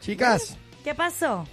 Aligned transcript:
Chicas, 0.00 0.56
¿Qué 0.84 0.94
pasó? 0.94 1.46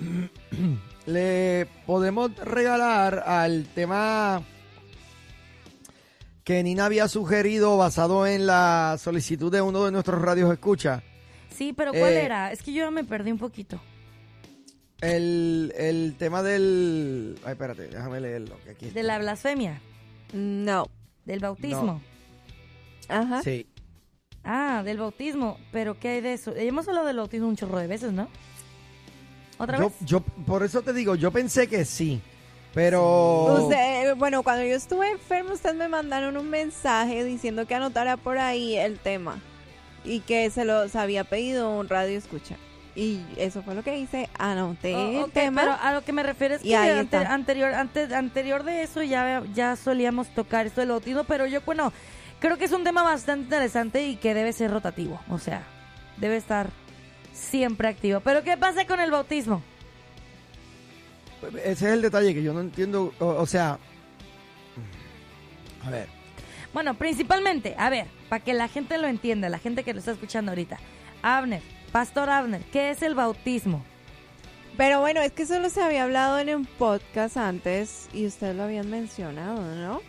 le 1.06 1.66
podemos 1.86 2.34
regalar 2.36 3.22
al 3.26 3.66
tema 3.74 4.42
que 6.44 6.62
Nina 6.62 6.86
había 6.86 7.06
sugerido 7.08 7.76
basado 7.76 8.26
en 8.26 8.46
la 8.46 8.96
solicitud 8.98 9.52
de 9.52 9.60
uno 9.60 9.84
de 9.84 9.92
nuestros 9.92 10.20
radios 10.20 10.52
escucha. 10.52 11.02
Sí, 11.54 11.72
pero 11.72 11.92
¿cuál 11.92 12.12
Eh, 12.14 12.24
era? 12.24 12.52
Es 12.52 12.62
que 12.62 12.72
yo 12.72 12.90
me 12.90 13.04
perdí 13.04 13.30
un 13.30 13.38
poquito. 13.38 13.80
El, 15.00 15.72
el 15.76 16.14
tema 16.18 16.42
del... 16.42 17.38
Ay, 17.44 17.52
espérate, 17.52 17.88
déjame 17.88 18.20
leerlo. 18.20 18.58
Que 18.64 18.70
aquí. 18.70 18.90
De 18.90 19.02
la 19.02 19.18
blasfemia, 19.18 19.80
no. 20.32 20.86
del 21.24 21.40
bautismo. 21.40 22.00
Ajá. 23.08 23.42
Sí. 23.42 23.66
Ah, 24.44 24.82
del 24.84 24.98
bautismo. 24.98 25.58
¿Pero 25.72 25.98
qué 25.98 26.08
hay 26.08 26.20
de 26.20 26.32
eso? 26.34 26.54
Hemos 26.56 26.88
hablado 26.88 27.06
del 27.06 27.16
bautismo 27.18 27.46
un 27.48 27.56
chorro 27.56 27.78
de 27.78 27.86
veces, 27.86 28.12
¿no? 28.12 28.28
¿Otra 29.58 29.78
Yo, 29.78 29.84
vez? 29.84 29.92
yo, 30.00 30.20
por 30.20 30.62
eso 30.62 30.80
te 30.82 30.92
digo, 30.94 31.14
yo 31.14 31.30
pensé 31.30 31.68
que 31.68 31.84
sí, 31.84 32.20
pero... 32.72 33.64
Usted, 33.64 34.14
bueno, 34.16 34.42
cuando 34.42 34.64
yo 34.64 34.74
estuve 34.74 35.10
enfermo, 35.10 35.52
ustedes 35.52 35.76
me 35.76 35.86
mandaron 35.88 36.38
un 36.38 36.48
mensaje 36.48 37.24
diciendo 37.24 37.66
que 37.66 37.74
anotara 37.74 38.16
por 38.16 38.38
ahí 38.38 38.76
el 38.76 38.98
tema 38.98 39.38
y 40.02 40.20
que 40.20 40.48
se 40.48 40.64
los 40.64 40.96
había 40.96 41.24
pedido 41.24 41.78
un 41.78 41.90
radio 41.90 42.16
escucha. 42.16 42.56
Y 42.96 43.20
eso 43.36 43.62
fue 43.62 43.74
lo 43.74 43.82
que 43.84 43.98
hice, 43.98 44.30
anoté 44.38 44.94
Oh, 44.96 45.10
el 45.10 45.16
ok, 45.24 45.32
tema. 45.32 45.60
pero 45.60 45.76
a 45.80 45.92
lo 45.92 46.02
que 46.04 46.12
me 46.14 46.22
refiero 46.22 46.54
es 46.54 46.62
que 46.62 46.74
anterior, 46.74 47.74
antes, 47.74 48.12
anterior 48.12 48.64
de 48.64 48.82
eso 48.82 49.02
ya, 49.02 49.42
ya 49.54 49.76
solíamos 49.76 50.28
tocar 50.34 50.66
esto 50.66 50.80
del 50.80 50.88
bautismo, 50.90 51.24
pero 51.24 51.46
yo, 51.46 51.60
bueno, 51.66 51.92
creo 52.40 52.58
que 52.58 52.64
es 52.64 52.72
un 52.72 52.84
tema 52.84 53.02
bastante 53.02 53.44
interesante 53.44 54.06
y 54.06 54.16
que 54.16 54.34
debe 54.34 54.52
ser 54.52 54.70
rotativo, 54.70 55.20
o 55.28 55.38
sea, 55.38 55.62
debe 56.16 56.36
estar 56.36 56.70
siempre 57.32 57.88
activo. 57.88 58.20
Pero 58.20 58.42
¿qué 58.42 58.56
pasa 58.56 58.86
con 58.86 59.00
el 59.00 59.10
bautismo? 59.10 59.62
Ese 61.64 61.70
es 61.70 61.82
el 61.82 62.02
detalle 62.02 62.34
que 62.34 62.42
yo 62.42 62.52
no 62.52 62.60
entiendo, 62.60 63.14
o, 63.18 63.26
o 63.26 63.46
sea... 63.46 63.78
A 65.84 65.90
ver, 65.90 66.08
Bueno, 66.74 66.94
principalmente, 66.94 67.74
a 67.78 67.88
ver, 67.88 68.06
para 68.28 68.44
que 68.44 68.52
la 68.52 68.68
gente 68.68 68.98
lo 68.98 69.06
entienda, 69.06 69.48
la 69.48 69.58
gente 69.58 69.82
que 69.82 69.94
lo 69.94 70.00
está 70.00 70.12
escuchando 70.12 70.52
ahorita. 70.52 70.78
Abner, 71.22 71.62
Pastor 71.92 72.28
Abner, 72.28 72.62
¿qué 72.72 72.90
es 72.90 73.02
el 73.02 73.14
bautismo? 73.14 73.82
Pero 74.76 75.00
bueno, 75.00 75.20
es 75.20 75.32
que 75.32 75.46
solo 75.46 75.68
se 75.70 75.82
había 75.82 76.04
hablado 76.04 76.38
en 76.38 76.54
un 76.54 76.64
podcast 76.66 77.36
antes 77.36 78.08
y 78.12 78.26
ustedes 78.26 78.54
lo 78.56 78.62
habían 78.64 78.88
mencionado, 78.90 79.60
¿no? 79.74 80.00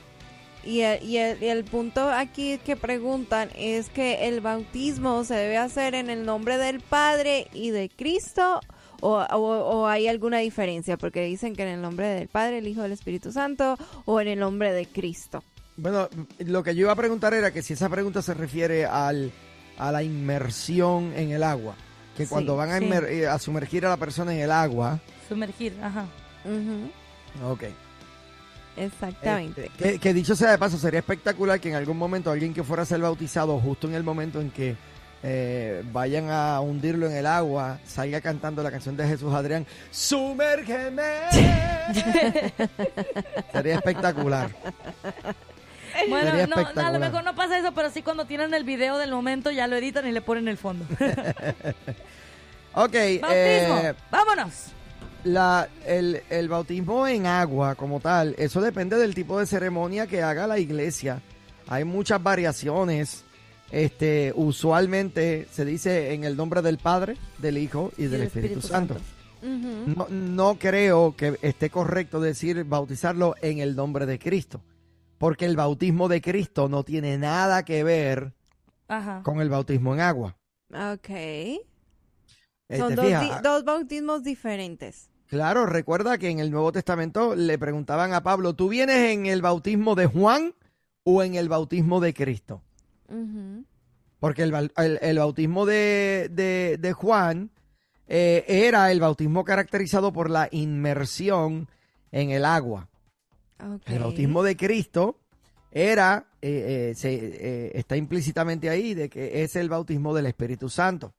Y 0.64 0.82
el, 0.82 1.04
y 1.04 1.18
el, 1.18 1.42
y 1.42 1.48
el 1.48 1.64
punto 1.64 2.10
aquí 2.10 2.60
que 2.60 2.76
preguntan 2.76 3.50
es 3.56 3.90
que 3.90 4.28
el 4.28 4.42
bautismo 4.42 5.24
se 5.24 5.34
debe 5.36 5.58
hacer 5.58 5.96
en 5.96 6.10
el 6.10 6.24
nombre 6.26 6.58
del 6.58 6.82
Padre 6.82 7.48
y 7.54 7.72
de 7.72 7.90
Cristo 7.90 8.60
o, 9.00 9.14
o- 9.18 9.36
o 9.82 9.88
hay 9.88 10.08
alguna 10.08 10.38
diferencia 10.38 10.98
porque 10.98 11.24
dicen 11.24 11.56
que 11.56 11.64
en 11.64 11.70
el 11.70 11.82
nombre 11.82 12.08
del 12.10 12.28
Padre, 12.28 12.60
el 12.60 12.68
Hijo 12.68 12.84
del 12.84 12.92
Espíritu 12.92 13.32
Santo 13.32 13.76
o 14.06 14.22
en 14.22 14.28
el 14.28 14.38
nombre 14.40 14.72
de 14.72 14.86
Cristo. 14.86 15.44
Bueno, 15.78 16.08
lo 16.40 16.62
que 16.62 16.76
yo 16.76 16.82
iba 16.82 16.92
a 16.92 16.96
preguntar 16.96 17.34
era 17.34 17.52
que 17.52 17.64
si 17.64 17.74
esa 17.74 17.90
pregunta 17.90 18.22
se 18.22 18.36
refiere 18.36 18.86
al, 18.86 19.32
a 19.80 19.92
la 19.92 20.04
inmersión 20.04 21.12
en 21.16 21.32
el 21.32 21.42
agua, 21.42 21.74
que 22.16 22.26
Sí, 22.26 22.30
cuando 22.30 22.56
van 22.56 22.70
a, 22.70 22.78
sí. 22.78 22.86
inmer- 22.86 23.10
eh, 23.10 23.28
a 23.28 23.40
sumergir 23.40 23.84
a 23.88 23.90
la 23.90 23.98
persona 23.98 24.32
en 24.36 24.42
el 24.42 24.52
agua, 24.52 25.00
Sumergir, 25.28 25.74
ajá. 25.82 26.06
Ujú, 26.46 27.52
ok. 27.52 27.64
Exactamente. 28.78 29.68
Este, 29.68 29.92
que, 29.94 30.00
que 30.00 30.14
dicho 30.14 30.36
sea 30.36 30.52
de 30.52 30.58
paso, 30.58 30.78
sería 30.78 31.00
espectacular 31.00 31.60
que 31.60 31.70
en 31.70 31.76
algún 31.76 31.98
momento 31.98 32.32
alguien 32.32 32.54
que 32.54 32.64
fuera 32.64 32.84
a 32.84 32.86
ser 32.86 33.00
bautizado, 33.02 33.60
justo 33.60 33.88
en 33.88 33.96
el 33.96 34.04
momento 34.04 34.42
en 34.42 34.52
que 34.52 34.76
eh, 35.24 35.84
vayan 35.92 36.30
a 36.32 36.60
hundirlo 36.62 37.06
en 37.06 37.16
el 37.16 37.28
agua, 37.28 37.80
salga 37.86 38.22
cantando 38.22 38.64
la 38.64 38.72
canción 38.72 38.98
de 38.98 39.08
Jesús 39.08 39.34
Adrián, 39.34 39.68
¡Sumérgeme! 39.92 41.04
sería 43.52 43.76
espectacular. 43.76 44.50
Bueno, 46.10 46.32
Sería 46.32 46.48
no, 46.48 46.56
a 46.56 46.92
lo 46.92 47.00
mejor 47.00 47.24
no 47.24 47.36
pasa 47.36 47.58
eso, 47.58 47.74
pero 47.74 47.92
sí 47.92 48.02
cuando 48.02 48.26
tienen 48.26 48.54
el 48.54 48.64
video 48.64 48.98
del 48.98 49.12
momento 49.12 49.52
ya 49.52 49.68
lo 49.68 49.76
editan 49.76 50.08
y 50.08 50.12
le 50.12 50.22
ponen 50.22 50.48
el 50.48 50.58
fondo. 50.58 50.86
Ok, 52.74 52.94
Bautismo, 52.94 53.30
eh, 53.34 53.94
vámonos. 54.10 54.68
La, 55.24 55.68
el, 55.86 56.22
el 56.30 56.50
bautismo 56.50 57.08
en 57.08 57.26
agua 57.26 57.76
como 57.76 58.00
tal, 58.00 58.36
eso 58.38 58.62
depende 58.62 58.98
del 58.98 59.14
tipo 59.16 59.40
de 59.40 59.46
ceremonia 59.46 60.08
que 60.08 60.22
haga 60.22 60.48
la 60.48 60.60
iglesia. 60.60 61.22
Hay 61.68 61.84
muchas 61.84 62.22
variaciones. 62.22 63.24
Este, 63.72 64.34
usualmente 64.36 65.48
se 65.50 65.64
dice 65.64 66.14
en 66.14 66.26
el 66.26 66.36
nombre 66.36 66.62
del 66.62 66.78
Padre, 66.78 67.16
del 67.38 67.58
Hijo 67.58 67.92
y 67.98 68.06
del 68.06 68.24
Espíritu, 68.24 68.62
Santo. 68.62 68.98
No, 69.42 70.08
no 70.10 70.60
creo 70.60 71.16
que 71.16 71.40
esté 71.42 71.70
correcto 71.70 72.20
decir 72.20 72.64
bautizarlo 72.66 73.34
en 73.42 73.60
el 73.60 73.76
nombre 73.76 74.06
de 74.06 74.20
Cristo, 74.20 74.62
porque 75.18 75.46
el 75.46 75.56
bautismo 75.56 76.10
de 76.10 76.22
Cristo 76.22 76.68
no 76.68 76.84
tiene 76.84 77.18
nada 77.18 77.64
que 77.64 77.84
ver 77.84 78.34
Ajá. 78.90 79.22
con 79.24 79.40
el 79.40 79.50
bautismo 79.50 79.94
en 79.94 80.02
agua. 80.02 80.36
Ok. 80.70 81.10
Eh, 81.10 81.64
Son 82.78 82.94
¿te 82.94 82.96
dos, 82.96 83.42
dos 83.42 83.64
bautismos 83.64 84.24
diferentes. 84.24 85.11
Claro, 85.32 85.66
recuerda 85.66 86.18
que 86.18 86.30
en 86.30 86.40
el 86.40 86.52
Nuevo 86.52 86.74
Testamento 86.74 87.38
le 87.38 87.58
preguntaban 87.58 88.12
a 88.14 88.22
Pablo, 88.22 88.54
¿tú 88.54 88.68
vienes 88.68 88.98
en 89.14 89.28
el 89.28 89.42
bautismo 89.42 89.96
de 89.96 90.06
Juan 90.06 90.54
o 91.06 91.24
en 91.24 91.36
el 91.36 91.48
bautismo 91.48 92.02
de 92.02 92.14
Cristo? 92.14 92.62
Porque 94.20 94.44
el, 94.44 94.54
el- 94.76 95.00
el 95.02 95.18
bautismo 95.20 95.66
de, 95.66 96.28
de- 96.30 96.78
de 96.78 96.92
Juan 96.92 97.50
eh, 98.10 98.44
era 98.46 98.92
el 98.92 99.00
bautismo 99.00 99.46
caracterizado 99.46 100.12
por 100.12 100.30
la 100.30 100.50
inmersión 100.52 101.70
en 102.12 102.32
el 102.32 102.44
agua. 102.44 102.90
El 103.86 104.00
bautismo 104.00 104.44
de 104.44 104.58
Cristo 104.58 105.18
era, 105.72 106.26
eh, 106.42 106.90
eh, 106.92 106.96
se, 106.96 107.80
está 107.80 107.96
implícitamente 107.96 108.70
ahí, 108.70 108.94
de 108.96 109.10
que 109.10 109.44
es 109.44 109.56
el 109.56 109.70
bautismo 109.70 110.14
del 110.14 110.26
Espíritu 110.26 110.68
Santo. 110.68 111.14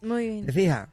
Muy 0.00 0.28
bien. 0.28 0.46
¿Te 0.46 0.52
fijas? 0.52 0.88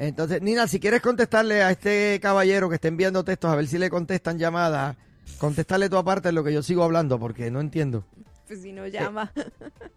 Entonces, 0.00 0.40
Nina, 0.40 0.66
si 0.66 0.80
quieres 0.80 1.02
contestarle 1.02 1.62
a 1.62 1.72
este 1.72 2.18
caballero 2.22 2.70
que 2.70 2.76
está 2.76 2.88
enviando 2.88 3.22
textos, 3.22 3.50
a 3.50 3.54
ver 3.54 3.66
si 3.66 3.76
le 3.76 3.90
contestan 3.90 4.38
llamadas, 4.38 4.96
contestarle 5.36 5.90
tu 5.90 5.98
aparte 5.98 6.30
en 6.30 6.36
lo 6.36 6.42
que 6.42 6.54
yo 6.54 6.62
sigo 6.62 6.82
hablando, 6.84 7.18
porque 7.18 7.50
no 7.50 7.60
entiendo. 7.60 8.06
Pues 8.48 8.62
si 8.62 8.72
no 8.72 8.86
llama. 8.86 9.30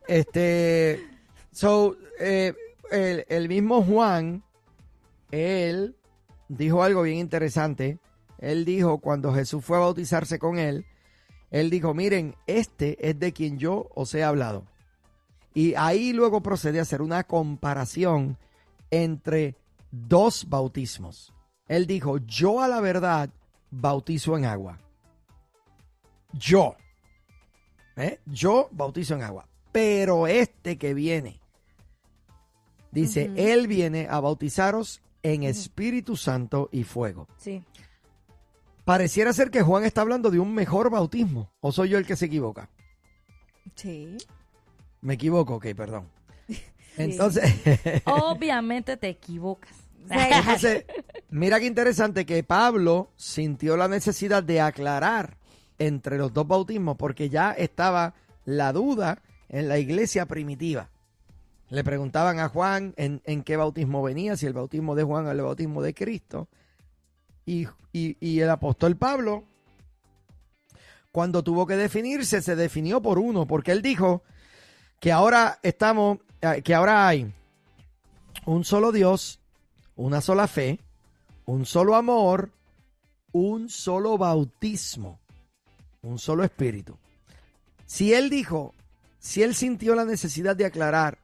Este, 0.06 1.08
so, 1.54 1.96
eh, 2.20 2.54
el, 2.92 3.26
el 3.30 3.48
mismo 3.48 3.82
Juan, 3.82 4.44
él 5.32 5.96
dijo 6.50 6.84
algo 6.84 7.04
bien 7.04 7.20
interesante. 7.20 7.98
Él 8.40 8.66
dijo, 8.66 8.98
cuando 8.98 9.34
Jesús 9.34 9.64
fue 9.64 9.78
a 9.78 9.80
bautizarse 9.80 10.38
con 10.38 10.60
él, 10.60 10.86
él 11.50 11.70
dijo, 11.70 11.94
miren, 11.94 12.36
este 12.46 13.10
es 13.10 13.18
de 13.18 13.32
quien 13.32 13.58
yo 13.58 13.88
os 13.96 14.14
he 14.14 14.22
hablado. 14.22 14.66
Y 15.54 15.76
ahí 15.76 16.12
luego 16.12 16.44
procede 16.44 16.80
a 16.80 16.82
hacer 16.82 17.02
una 17.02 17.24
comparación 17.24 18.38
entre 18.92 19.56
dos 19.94 20.50
bautismos. 20.50 21.34
Él 21.68 21.86
dijo, 21.86 22.18
yo 22.18 22.62
a 22.62 22.68
la 22.68 22.82
verdad 22.82 23.30
bautizo 23.70 24.38
en 24.38 24.46
agua. 24.46 24.80
Yo. 26.34 26.76
¿Eh? 27.96 28.20
Yo 28.26 28.68
bautizo 28.72 29.14
en 29.14 29.22
agua. 29.22 29.48
Pero 29.72 30.28
este 30.28 30.78
que 30.78 30.94
viene, 30.94 31.40
dice, 32.92 33.32
él 33.36 33.68
viene 33.68 34.08
a 34.10 34.20
bautizaros 34.20 35.02
en 35.22 35.44
Espíritu 35.44 36.18
Santo 36.18 36.70
y 36.72 36.84
fuego. 36.84 37.28
Sí. 37.38 37.64
Pareciera 38.86 39.32
ser 39.32 39.50
que 39.50 39.62
Juan 39.62 39.86
está 39.86 40.02
hablando 40.02 40.30
de 40.30 40.40
un 40.40 40.54
mejor 40.54 40.90
bautismo. 40.90 41.52
¿O 41.62 41.72
soy 41.72 41.90
yo 41.90 41.98
el 41.98 42.06
que 42.06 42.16
se 42.16 42.26
equivoca? 42.26 42.70
Sí. 43.76 44.18
Me 45.02 45.14
equivoco, 45.14 45.56
ok, 45.56 45.68
perdón. 45.76 46.10
Entonces, 46.98 47.54
Obviamente 48.06 48.98
te 48.98 49.10
equivocas. 49.10 49.83
Entonces, 50.10 50.86
mira 51.30 51.60
qué 51.60 51.66
interesante 51.66 52.26
que 52.26 52.44
Pablo 52.44 53.12
sintió 53.16 53.78
la 53.78 53.88
necesidad 53.88 54.44
de 54.44 54.62
aclarar 54.62 55.38
entre 55.80 56.18
los 56.18 56.34
dos 56.34 56.48
bautismos 56.48 56.98
porque 56.98 57.30
ya 57.30 57.52
estaba 57.52 58.14
la 58.46 58.74
duda 58.74 59.22
en 59.50 59.68
la 59.68 59.78
iglesia 59.80 60.26
primitiva. 60.26 60.90
Le 61.70 61.84
preguntaban 61.84 62.40
a 62.40 62.50
Juan 62.50 62.94
en, 62.98 63.44
qué 63.44 63.58
bautismo 63.58 64.04
venía, 64.04 64.38
si 64.38 64.46
el 64.46 64.54
bautismo 64.54 64.94
de 64.96 65.04
Juan 65.04 65.26
o 65.26 65.32
el 65.32 65.42
bautismo 65.42 65.82
de 65.82 65.94
Cristo. 65.94 66.48
Y, 67.46 67.68
y- 67.92 68.16
y 68.20 68.40
el 68.42 68.50
apóstol 68.50 68.96
Pablo, 68.96 69.44
cuando 71.12 71.44
tuvo 71.44 71.66
que 71.66 71.76
definirse, 71.76 72.42
se 72.42 72.56
definió 72.56 73.02
por 73.02 73.20
uno, 73.20 73.46
porque 73.48 73.72
él 73.72 73.82
dijo 73.82 74.24
que 75.00 75.12
ahora 75.12 75.60
estamos, 75.64 76.20
eh, 76.42 76.62
que 76.64 76.74
ahora 76.74 77.08
hay 77.08 77.32
un 78.46 78.64
solo 78.64 78.92
Dios, 78.92 79.40
una 79.96 80.22
sola 80.22 80.48
fe, 80.48 80.80
un 81.46 81.66
solo 81.66 81.96
amor, 81.96 82.52
un 83.32 83.70
solo 83.70 84.18
bautismo, 84.18 85.20
un 86.02 86.20
solo 86.20 86.44
espíritu. 86.44 86.98
Si 87.86 88.14
él 88.14 88.30
dijo, 88.30 88.74
si 89.20 89.44
él 89.44 89.56
sintió 89.56 89.96
la 89.96 90.06
necesidad 90.06 90.56
de 90.56 90.66
aclarar 90.66 91.20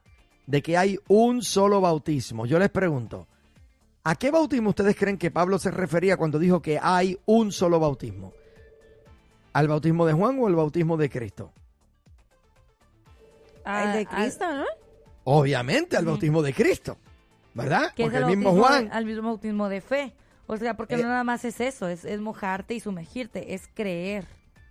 de 0.46 0.62
que 0.62 0.76
hay 0.76 0.98
un 1.08 1.42
solo 1.42 1.80
bautismo, 1.80 2.46
yo 2.46 2.58
les 2.58 2.70
pregunto, 2.70 3.26
¿a 4.04 4.14
qué 4.14 4.30
bautismo 4.30 4.70
ustedes 4.70 4.96
creen 4.96 5.18
que 5.18 5.30
Pablo 5.30 5.58
se 5.58 5.70
refería 5.70 6.16
cuando 6.16 6.38
dijo 6.38 6.60
que 6.62 6.78
hay 6.82 7.18
un 7.26 7.52
solo 7.52 7.78
bautismo? 7.80 8.32
¿Al 9.52 9.66
bautismo 9.68 10.06
de 10.06 10.12
Juan 10.12 10.38
o 10.40 10.46
al 10.46 10.54
bautismo 10.54 10.96
de 10.96 11.10
Cristo? 11.10 11.52
El 13.66 13.92
de 13.92 14.06
Ah, 14.10 14.16
Cristo, 14.16 14.44
¿no? 14.52 14.64
Obviamente 15.24 15.96
al 15.96 16.04
bautismo 16.06 16.40
de 16.42 16.54
Cristo, 16.54 16.96
¿verdad? 17.54 17.92
que 17.94 18.02
es 18.02 18.06
Porque 18.06 18.16
el 18.18 18.24
el 18.30 18.36
mismo 18.36 18.52
Juan, 18.52 18.86
de- 18.86 18.90
al 18.92 19.06
mismo 19.06 19.22
bautismo 19.22 19.68
de 19.68 19.80
fe. 19.80 20.14
O 20.46 20.56
sea, 20.56 20.74
porque 20.76 20.94
Eh. 20.96 20.98
no 21.02 21.08
nada 21.08 21.24
más 21.24 21.44
es 21.44 21.60
eso, 21.60 21.88
es, 21.88 22.04
es 22.04 22.20
mojarte 22.20 22.74
y 22.74 22.80
sumergirte, 22.80 23.54
es 23.54 23.62
creer. 23.74 24.26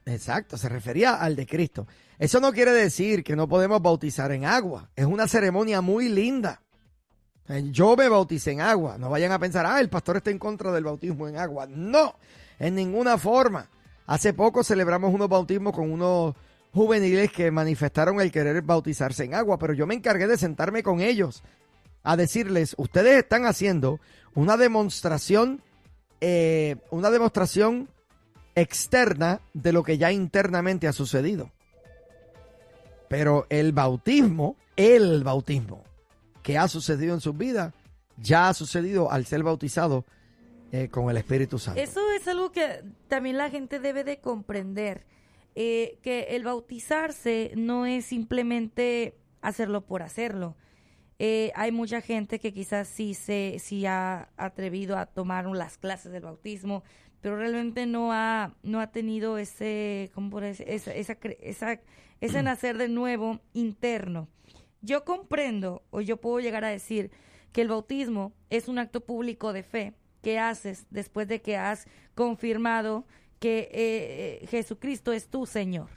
Exacto, 0.05 0.57
se 0.57 0.67
refería 0.69 1.15
al 1.15 1.35
de 1.35 1.45
Cristo. 1.45 1.87
Eso 2.17 2.39
no 2.39 2.51
quiere 2.51 2.71
decir 2.71 3.23
que 3.23 3.35
no 3.35 3.47
podemos 3.47 3.81
bautizar 3.81 4.31
en 4.31 4.43
agua. 4.45 4.89
Es 4.95 5.05
una 5.05 5.27
ceremonia 5.27 5.81
muy 5.81 6.09
linda. 6.09 6.61
Eh, 7.47 7.63
Yo 7.71 7.95
me 7.95 8.09
bauticé 8.09 8.51
en 8.51 8.61
agua. 8.61 8.97
No 8.97 9.09
vayan 9.09 9.31
a 9.31 9.39
pensar, 9.39 9.65
ah, 9.65 9.79
el 9.79 9.89
pastor 9.89 10.17
está 10.17 10.31
en 10.31 10.39
contra 10.39 10.71
del 10.71 10.83
bautismo 10.83 11.27
en 11.27 11.37
agua. 11.37 11.67
No, 11.69 12.15
en 12.59 12.75
ninguna 12.75 13.17
forma. 13.17 13.69
Hace 14.07 14.33
poco 14.33 14.63
celebramos 14.63 15.13
unos 15.13 15.29
bautismos 15.29 15.73
con 15.73 15.91
unos 15.91 16.35
juveniles 16.73 17.31
que 17.31 17.51
manifestaron 17.51 18.19
el 18.19 18.31
querer 18.31 18.61
bautizarse 18.63 19.23
en 19.23 19.33
agua, 19.35 19.57
pero 19.57 19.73
yo 19.73 19.85
me 19.87 19.93
encargué 19.95 20.27
de 20.27 20.37
sentarme 20.37 20.83
con 20.83 20.99
ellos 21.01 21.43
a 22.03 22.15
decirles, 22.15 22.75
ustedes 22.77 23.17
están 23.17 23.45
haciendo 23.45 23.99
una 24.35 24.57
demostración, 24.57 25.61
eh, 26.21 26.77
una 26.91 27.09
demostración 27.11 27.89
externa 28.55 29.41
de 29.53 29.73
lo 29.73 29.83
que 29.83 29.97
ya 29.97 30.11
internamente 30.11 30.87
ha 30.87 30.93
sucedido. 30.93 31.51
Pero 33.07 33.47
el 33.49 33.71
bautismo, 33.71 34.55
el 34.75 35.23
bautismo 35.23 35.83
que 36.43 36.57
ha 36.57 36.67
sucedido 36.67 37.13
en 37.13 37.21
sus 37.21 37.37
vidas, 37.37 37.73
ya 38.17 38.49
ha 38.49 38.53
sucedido 38.53 39.11
al 39.11 39.25
ser 39.25 39.43
bautizado 39.43 40.05
eh, 40.71 40.89
con 40.89 41.09
el 41.09 41.17
Espíritu 41.17 41.57
Santo. 41.57 41.81
Eso 41.81 42.01
es 42.11 42.27
algo 42.27 42.51
que 42.51 42.83
también 43.07 43.37
la 43.37 43.49
gente 43.49 43.79
debe 43.79 44.03
de 44.03 44.19
comprender, 44.19 45.05
eh, 45.55 45.97
que 46.03 46.35
el 46.35 46.43
bautizarse 46.43 47.51
no 47.55 47.85
es 47.85 48.05
simplemente 48.05 49.15
hacerlo 49.41 49.81
por 49.81 50.03
hacerlo. 50.03 50.55
Eh, 51.21 51.51
hay 51.55 51.71
mucha 51.73 51.99
gente 52.01 52.39
que 52.39 52.53
quizás 52.53 52.87
sí 52.87 53.13
se 53.13 53.57
sí 53.59 53.85
ha 53.85 54.29
atrevido 54.37 54.97
a 54.97 55.05
tomar 55.05 55.45
las 55.47 55.77
clases 55.77 56.11
del 56.13 56.23
bautismo, 56.23 56.83
pero 57.21 57.35
realmente 57.37 57.85
no 57.85 58.13
ha 58.13 58.55
no 58.63 58.79
ha 58.79 58.87
tenido 58.91 59.37
ese 59.37 60.09
¿cómo 60.15 60.29
podría 60.29 60.49
decir? 60.49 60.67
esa, 60.69 60.93
esa, 60.93 61.17
esa- 61.41 61.81
ese 62.21 62.41
nacer 62.43 62.77
de 62.77 62.87
nuevo 62.87 63.39
interno. 63.53 64.27
Yo 64.81 65.03
comprendo 65.03 65.83
o 65.89 65.99
yo 65.99 66.17
puedo 66.17 66.39
llegar 66.39 66.63
a 66.63 66.69
decir 66.69 67.11
que 67.51 67.61
el 67.61 67.67
bautismo 67.67 68.31
es 68.49 68.69
un 68.69 68.79
acto 68.79 69.01
público 69.01 69.51
de 69.51 69.63
fe 69.63 69.93
que 70.21 70.39
haces 70.39 70.85
después 70.89 71.27
de 71.27 71.41
que 71.41 71.57
has 71.57 71.85
confirmado 72.15 73.05
que 73.39 73.69
eh, 73.73 74.39
eh, 74.43 74.47
Jesucristo 74.47 75.11
es 75.11 75.27
tu 75.27 75.45
Señor. 75.45 75.89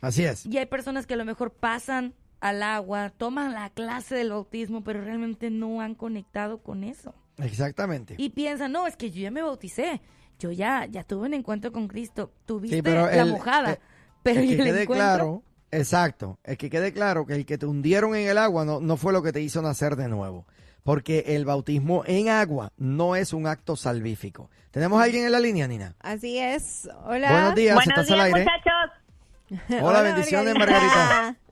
Así 0.00 0.24
es. 0.24 0.46
Y 0.46 0.56
hay 0.56 0.66
personas 0.66 1.06
que 1.06 1.14
a 1.14 1.16
lo 1.18 1.24
mejor 1.26 1.52
pasan 1.52 2.14
al 2.40 2.62
agua, 2.62 3.10
toman 3.10 3.52
la 3.52 3.70
clase 3.70 4.14
del 4.14 4.30
bautismo, 4.30 4.82
pero 4.82 5.02
realmente 5.02 5.50
no 5.50 5.80
han 5.80 5.94
conectado 5.94 6.62
con 6.62 6.84
eso. 6.84 7.14
Exactamente. 7.38 8.14
Y 8.18 8.30
piensan, 8.30 8.72
no, 8.72 8.86
es 8.86 8.96
que 8.96 9.10
yo 9.10 9.20
ya 9.22 9.30
me 9.30 9.42
bauticé, 9.42 10.00
yo 10.38 10.50
ya, 10.52 10.86
ya 10.86 11.04
tuve 11.04 11.26
un 11.26 11.34
encuentro 11.34 11.72
con 11.72 11.88
Cristo, 11.88 12.32
tuviste 12.46 12.82
pero 12.82 13.06
la 13.06 13.22
el- 13.22 13.30
mojada, 13.32 13.72
eh, 13.72 13.80
pero 14.22 14.40
el 14.40 14.46
¿y 14.46 14.48
que 14.48 14.54
el 14.54 14.58
quede 14.68 14.82
encuentro? 14.82 14.94
claro, 14.96 15.42
exacto, 15.70 16.38
el 16.44 16.56
que 16.56 16.70
quede 16.70 16.92
claro 16.92 17.26
que 17.26 17.34
el 17.34 17.46
que 17.46 17.58
te 17.58 17.66
hundieron 17.66 18.14
en 18.14 18.28
el 18.28 18.38
agua 18.38 18.64
no, 18.64 18.80
no 18.80 18.96
fue 18.96 19.12
lo 19.12 19.22
que 19.22 19.32
te 19.32 19.40
hizo 19.42 19.60
nacer 19.62 19.96
de 19.96 20.08
nuevo. 20.08 20.46
Porque 20.82 21.24
el 21.36 21.44
bautismo 21.44 22.04
en 22.06 22.30
agua 22.30 22.72
no 22.78 23.14
es 23.14 23.34
un 23.34 23.46
acto 23.46 23.76
salvífico. 23.76 24.48
¿Tenemos 24.70 24.98
a 24.98 25.04
alguien 25.04 25.26
en 25.26 25.32
la 25.32 25.38
línea, 25.38 25.68
Nina? 25.68 25.94
Así 26.00 26.38
es. 26.38 26.88
Hola. 27.04 27.30
Buenos 27.30 27.54
días, 27.54 27.74
Buenos 27.74 27.88
estás 27.98 28.06
días, 28.06 28.18
al 28.18 28.24
aire. 28.24 28.40
muchachos. 28.40 29.82
Hola, 29.82 30.00
bendiciones, 30.00 30.54
Margarita. 30.54 31.36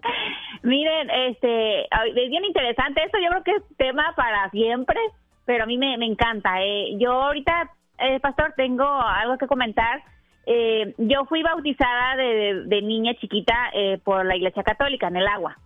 Miren, 0.62 1.10
este, 1.10 1.82
es 1.82 2.30
bien 2.30 2.44
interesante 2.44 3.02
esto. 3.04 3.18
Yo 3.18 3.30
creo 3.30 3.44
que 3.44 3.50
es 3.52 3.76
tema 3.76 4.12
para 4.16 4.50
siempre, 4.50 4.98
pero 5.44 5.64
a 5.64 5.66
mí 5.66 5.78
me, 5.78 5.96
me 5.98 6.06
encanta. 6.06 6.62
Eh. 6.62 6.96
Yo 6.98 7.12
ahorita, 7.12 7.70
eh, 7.98 8.20
pastor, 8.20 8.54
tengo 8.56 8.84
algo 8.86 9.38
que 9.38 9.46
comentar. 9.46 10.02
Eh, 10.50 10.94
yo 10.96 11.26
fui 11.26 11.42
bautizada 11.42 12.16
de, 12.16 12.80
niña 12.82 13.12
chiquita 13.20 13.54
eh, 13.74 14.00
por 14.02 14.24
la 14.24 14.34
Iglesia 14.34 14.62
Católica 14.62 15.08
en 15.08 15.16
el 15.16 15.26
agua. 15.28 15.58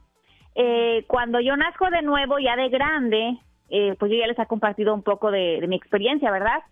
Eh, 0.56 1.04
cuando 1.06 1.38
yo 1.38 1.56
nazco 1.56 1.88
de 1.88 2.02
nuevo, 2.02 2.40
ya 2.40 2.56
de 2.56 2.68
grande, 2.68 3.38
eh, 3.70 3.94
pues 3.96 4.10
yo 4.10 4.18
ya 4.18 4.26
les 4.26 4.36
he 4.36 4.46
compartido 4.46 4.92
un 4.92 5.04
poco 5.04 5.30
de, 5.30 5.60
de 5.60 5.68
mi 5.68 5.76
experiencia, 5.76 6.32
¿verdad? 6.32 6.62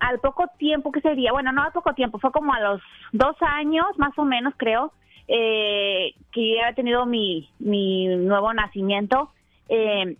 Al 0.00 0.20
poco 0.20 0.48
tiempo 0.58 0.92
que 0.92 1.00
sería, 1.00 1.32
bueno, 1.32 1.50
no 1.50 1.62
al 1.62 1.72
poco 1.72 1.94
tiempo, 1.94 2.18
fue 2.18 2.30
como 2.30 2.52
a 2.52 2.60
los 2.60 2.82
dos 3.12 3.36
años, 3.40 3.86
más 3.96 4.12
o 4.18 4.26
menos, 4.26 4.52
creo, 4.58 4.92
eh, 5.28 6.14
que 6.32 6.48
yo 6.48 6.60
había 6.62 6.74
tenido 6.74 7.06
mi, 7.06 7.48
mi 7.58 8.06
nuevo 8.08 8.52
nacimiento. 8.54 9.30
Eh, 9.68 10.16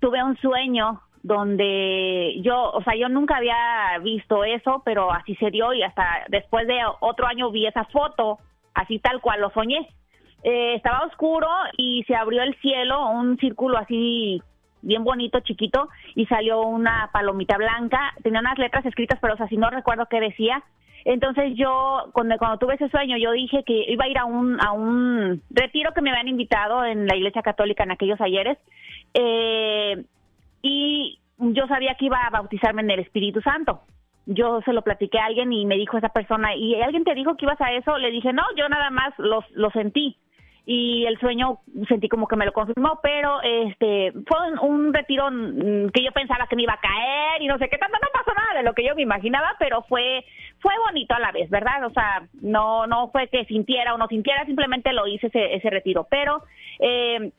tuve 0.00 0.22
un 0.22 0.36
sueño 0.38 1.00
donde 1.22 2.40
yo, 2.42 2.70
o 2.72 2.82
sea, 2.82 2.94
yo 2.96 3.08
nunca 3.08 3.36
había 3.36 3.98
visto 4.02 4.44
eso, 4.44 4.82
pero 4.84 5.12
así 5.12 5.34
se 5.36 5.50
dio 5.50 5.72
y 5.72 5.82
hasta 5.82 6.24
después 6.28 6.66
de 6.66 6.78
otro 7.00 7.26
año 7.26 7.50
vi 7.50 7.66
esa 7.66 7.84
foto, 7.84 8.38
así 8.74 8.98
tal 8.98 9.20
cual 9.20 9.40
lo 9.40 9.50
soñé. 9.50 9.88
Eh, 10.42 10.74
estaba 10.74 11.06
oscuro 11.06 11.46
y 11.76 12.02
se 12.04 12.14
abrió 12.14 12.42
el 12.42 12.54
cielo, 12.60 13.10
un 13.10 13.36
círculo 13.36 13.76
así 13.78 14.42
bien 14.82 15.04
bonito, 15.04 15.40
chiquito, 15.40 15.90
y 16.14 16.24
salió 16.26 16.62
una 16.62 17.10
palomita 17.12 17.58
blanca, 17.58 18.14
tenía 18.22 18.40
unas 18.40 18.58
letras 18.58 18.84
escritas, 18.86 19.18
pero 19.20 19.34
o 19.34 19.36
sea, 19.36 19.46
si 19.48 19.58
no 19.58 19.68
recuerdo 19.70 20.06
qué 20.06 20.20
decía. 20.20 20.62
Entonces 21.04 21.52
yo, 21.56 22.10
cuando, 22.12 22.36
cuando 22.38 22.58
tuve 22.58 22.74
ese 22.74 22.88
sueño, 22.88 23.16
yo 23.16 23.32
dije 23.32 23.62
que 23.64 23.84
iba 23.88 24.04
a 24.04 24.08
ir 24.08 24.18
a 24.18 24.24
un, 24.24 24.60
a 24.60 24.72
un 24.72 25.42
retiro 25.50 25.92
que 25.94 26.02
me 26.02 26.10
habían 26.10 26.28
invitado 26.28 26.84
en 26.84 27.06
la 27.06 27.16
Iglesia 27.16 27.42
Católica 27.42 27.84
en 27.84 27.92
aquellos 27.92 28.20
ayeres, 28.20 28.58
eh, 29.14 30.04
y 30.62 31.18
yo 31.38 31.66
sabía 31.66 31.94
que 31.94 32.06
iba 32.06 32.18
a 32.18 32.30
bautizarme 32.30 32.82
en 32.82 32.90
el 32.90 33.00
Espíritu 33.00 33.40
Santo. 33.40 33.80
Yo 34.26 34.60
se 34.62 34.72
lo 34.72 34.82
platiqué 34.82 35.18
a 35.18 35.26
alguien 35.26 35.52
y 35.52 35.64
me 35.64 35.76
dijo 35.76 35.96
esa 35.96 36.10
persona, 36.10 36.54
¿y 36.54 36.80
alguien 36.80 37.04
te 37.04 37.14
dijo 37.14 37.36
que 37.36 37.46
ibas 37.46 37.60
a 37.60 37.72
eso? 37.72 37.96
Le 37.98 38.10
dije, 38.10 38.32
no, 38.32 38.42
yo 38.56 38.68
nada 38.68 38.90
más 38.90 39.12
lo, 39.18 39.42
lo 39.54 39.70
sentí 39.70 40.16
y 40.66 41.04
el 41.06 41.18
sueño 41.18 41.58
sentí 41.88 42.08
como 42.08 42.28
que 42.28 42.36
me 42.36 42.46
lo 42.46 42.52
confirmó, 42.52 43.00
pero 43.02 43.40
este 43.42 44.12
fue 44.26 44.38
un, 44.62 44.92
retiro 44.92 45.30
mm, 45.30 45.88
que 45.88 46.04
yo 46.04 46.12
pensaba 46.12 46.46
que 46.46 46.56
me 46.56 46.62
iba 46.62 46.74
a 46.74 46.80
caer 46.80 47.42
y 47.42 47.46
no 47.46 47.58
sé 47.58 47.68
qué 47.68 47.78
tanto, 47.78 47.96
no 48.00 48.08
pasó 48.12 48.32
nada 48.36 48.58
de 48.58 48.62
lo 48.62 48.74
que 48.74 48.86
yo 48.86 48.94
me 48.94 49.02
imaginaba, 49.02 49.56
pero 49.58 49.82
fue 49.88 50.24
fue 50.60 50.72
bonito 50.86 51.14
a 51.14 51.20
la 51.20 51.32
vez, 51.32 51.48
¿verdad? 51.50 51.84
O 51.84 51.90
sea, 51.90 52.22
no 52.40 52.86
no 52.86 53.08
fue 53.10 53.28
que 53.28 53.44
sintiera 53.46 53.94
o 53.94 53.98
no 53.98 54.06
sintiera, 54.08 54.44
simplemente 54.44 54.92
lo 54.92 55.06
hice 55.06 55.28
ese, 55.28 55.54
ese 55.54 55.70
retiro, 55.70 56.06
pero 56.10 56.42
eh, 56.78 57.32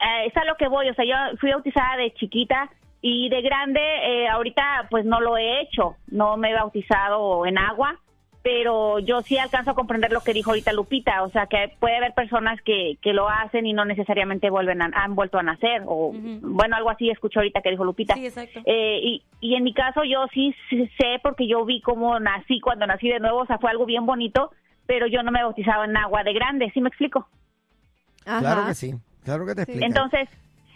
eh, 0.00 0.26
es 0.26 0.36
a 0.36 0.44
lo 0.44 0.56
que 0.56 0.68
voy, 0.68 0.88
o 0.88 0.94
sea, 0.94 1.04
yo 1.04 1.36
fui 1.38 1.50
bautizada 1.50 1.96
de 1.96 2.12
chiquita 2.14 2.70
y 3.00 3.28
de 3.28 3.42
grande, 3.42 3.80
eh, 3.80 4.28
ahorita 4.28 4.86
pues 4.90 5.04
no 5.04 5.20
lo 5.20 5.36
he 5.36 5.60
hecho, 5.60 5.96
no 6.08 6.36
me 6.36 6.50
he 6.50 6.54
bautizado 6.54 7.44
en 7.46 7.58
agua, 7.58 7.98
pero 8.44 8.98
yo 8.98 9.22
sí 9.22 9.38
alcanzo 9.38 9.70
a 9.70 9.74
comprender 9.74 10.12
lo 10.12 10.20
que 10.20 10.34
dijo 10.34 10.50
ahorita 10.50 10.74
Lupita, 10.74 11.22
o 11.22 11.30
sea, 11.30 11.46
que 11.46 11.72
puede 11.80 11.96
haber 11.96 12.12
personas 12.12 12.60
que, 12.60 12.98
que 13.00 13.14
lo 13.14 13.26
hacen 13.28 13.64
y 13.66 13.72
no 13.72 13.86
necesariamente 13.86 14.50
vuelven 14.50 14.82
a- 14.82 14.90
han 14.94 15.14
vuelto 15.14 15.38
a 15.38 15.42
nacer, 15.42 15.82
o 15.86 16.12
bueno, 16.42 16.76
algo 16.76 16.90
así 16.90 17.08
escucho 17.08 17.40
ahorita 17.40 17.62
que 17.62 17.70
dijo 17.70 17.84
Lupita. 17.84 18.12
Sí, 18.14 18.26
exacto. 18.26 18.60
Eh, 18.66 19.00
y, 19.02 19.22
y 19.40 19.54
en 19.54 19.64
mi 19.64 19.72
caso 19.72 20.04
yo 20.04 20.26
sí 20.34 20.54
sí 20.68 20.86
sé 20.98 21.18
porque 21.22 21.48
yo 21.48 21.64
vi 21.64 21.80
cómo 21.80 22.20
nací 22.20 22.60
cuando 22.60 22.86
nací 22.86 23.08
de 23.08 23.18
nuevo, 23.18 23.38
o 23.40 23.46
sea, 23.46 23.56
fue 23.58 23.70
algo 23.70 23.86
bien 23.86 24.04
bonito, 24.04 24.50
pero 24.84 25.06
yo 25.06 25.22
no 25.22 25.30
me 25.32 25.40
he 25.40 25.42
bautizado 25.42 25.84
en 25.84 25.96
agua 25.96 26.22
de 26.22 26.34
grande, 26.34 26.70
¿sí 26.74 26.82
me 26.82 26.90
explico? 26.90 27.26
Ajá. 28.26 28.40
Claro 28.40 28.66
que 28.66 28.74
sí, 28.74 28.94
claro 29.24 29.46
que 29.46 29.54
te 29.54 29.62
explica. 29.62 29.86
Entonces, 29.86 30.28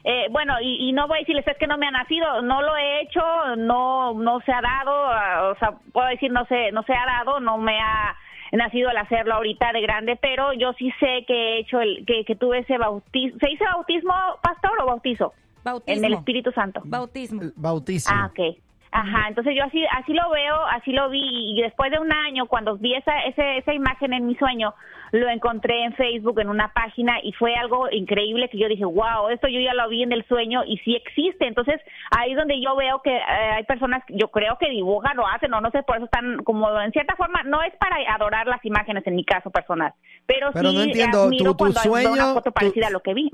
eh, 0.05 0.27
bueno, 0.31 0.55
y, 0.61 0.89
y 0.89 0.93
no 0.93 1.09
voy 1.09 1.19
a 1.19 1.21
decirles 1.21 1.47
es 1.47 1.59
que 1.59 1.67
no 1.67 1.77
me 1.79 1.87
ha 1.87 1.91
nacido, 1.91 2.43
no 2.43 2.63
lo 2.63 2.77
he 2.77 3.03
hecho, 3.03 3.21
no 3.57 4.15
no 4.15 4.41
se 4.41 4.53
ha 4.53 4.61
dado, 4.61 4.93
ah, 4.93 5.51
o 5.55 5.59
sea, 5.59 5.73
puedo 5.93 6.09
decir 6.09 6.31
no 6.31 6.45
se 6.47 6.73
no 6.73 6.83
se 6.85 6.95
ha 6.95 7.05
dado, 7.05 7.41
no 7.41 7.59
me 7.59 7.79
ha 7.81 8.17
nacido 8.53 8.89
al 8.89 8.97
hacerlo 8.97 9.35
ahorita 9.35 9.73
de 9.73 9.81
grande, 9.83 10.19
pero 10.21 10.53
yo 10.53 10.73
sí 10.75 10.91
sé 11.01 11.25
que 11.27 11.35
he 11.35 11.61
hecho 11.61 11.81
el, 11.81 12.05
que, 12.07 12.25
que 12.25 12.37
tuve 12.37 12.61
ese 12.61 12.79
bautismo. 12.79 13.39
¿Se 13.41 13.49
dice 13.49 13.65
bautismo, 13.65 14.15
pastor, 14.43 14.73
o 14.83 14.87
bautizo? 14.87 15.35
Bautismo. 15.65 15.99
En 15.99 16.05
el 16.05 16.15
Espíritu 16.15 16.51
Santo. 16.53 16.81
Bautismo. 16.85 17.43
Bautismo. 17.57 18.15
Ah, 18.15 18.31
ok. 18.31 18.57
Ajá, 18.91 19.29
entonces 19.29 19.55
yo 19.55 19.65
así 19.65 19.85
así 19.99 20.15
lo 20.15 20.31
veo, 20.31 20.65
así 20.71 20.93
lo 20.93 21.11
vi 21.11 21.53
y 21.53 21.61
después 21.61 21.91
de 21.91 21.99
un 21.99 22.11
año 22.11 22.47
cuando 22.47 22.79
vi 22.79 22.95
esa 22.95 23.21
ese, 23.25 23.59
esa 23.59 23.75
imagen 23.75 24.15
en 24.15 24.27
mi 24.27 24.35
sueño 24.37 24.73
lo 25.13 25.29
encontré 25.31 25.85
en 25.85 25.93
Facebook 25.95 26.41
en 26.41 26.49
una 26.49 26.73
página 26.73 27.15
y 27.23 27.33
fue 27.33 27.55
algo 27.55 27.89
increíble 27.91 28.49
que 28.51 28.59
yo 28.59 28.69
dije, 28.69 28.85
wow, 28.85 29.29
esto 29.33 29.49
yo 29.49 29.61
ya 29.61 29.75
lo 29.75 29.89
vi 29.89 30.03
en 30.03 30.13
el 30.13 30.27
sueño 30.27 30.63
y 30.67 30.79
sí 30.79 30.95
existe. 30.97 31.47
Entonces 31.47 31.81
ahí 32.11 32.33
es 32.33 32.37
donde 32.39 32.61
yo 32.63 32.77
veo 32.77 33.01
que 33.03 33.17
eh, 33.17 33.21
hay 33.57 33.65
personas, 33.65 34.03
yo 34.09 34.29
creo 34.29 34.57
que 34.59 34.69
dibujan 34.71 35.19
o 35.19 35.27
hacen 35.27 35.53
o 35.55 35.61
no 35.61 35.71
sé, 35.71 35.83
por 35.83 35.97
eso 35.97 36.05
están 36.07 36.43
como 36.45 36.69
en 36.81 36.93
cierta 36.93 37.17
forma, 37.17 37.43
no 37.45 37.63
es 37.63 37.73
para 37.79 37.97
adorar 38.15 38.47
las 38.47 38.65
imágenes 38.65 39.07
en 39.07 39.17
mi 39.17 39.25
caso 39.25 39.51
personal, 39.51 39.93
pero, 40.27 40.51
Pero 40.53 40.71
sí 40.71 40.77
no 40.77 40.83
entiendo, 40.83 41.23
admiro 41.25 41.55
tu- 41.57 41.67
tu 41.67 41.73
cuando 41.73 41.81
veo 41.83 41.93
una 42.13 42.17
sueño, 42.23 42.35
foto 42.35 42.51
tu- 42.51 42.53
parecida 42.55 42.87
a 42.89 42.91
lo 42.91 43.01
que 43.01 43.15
vi. 43.15 43.31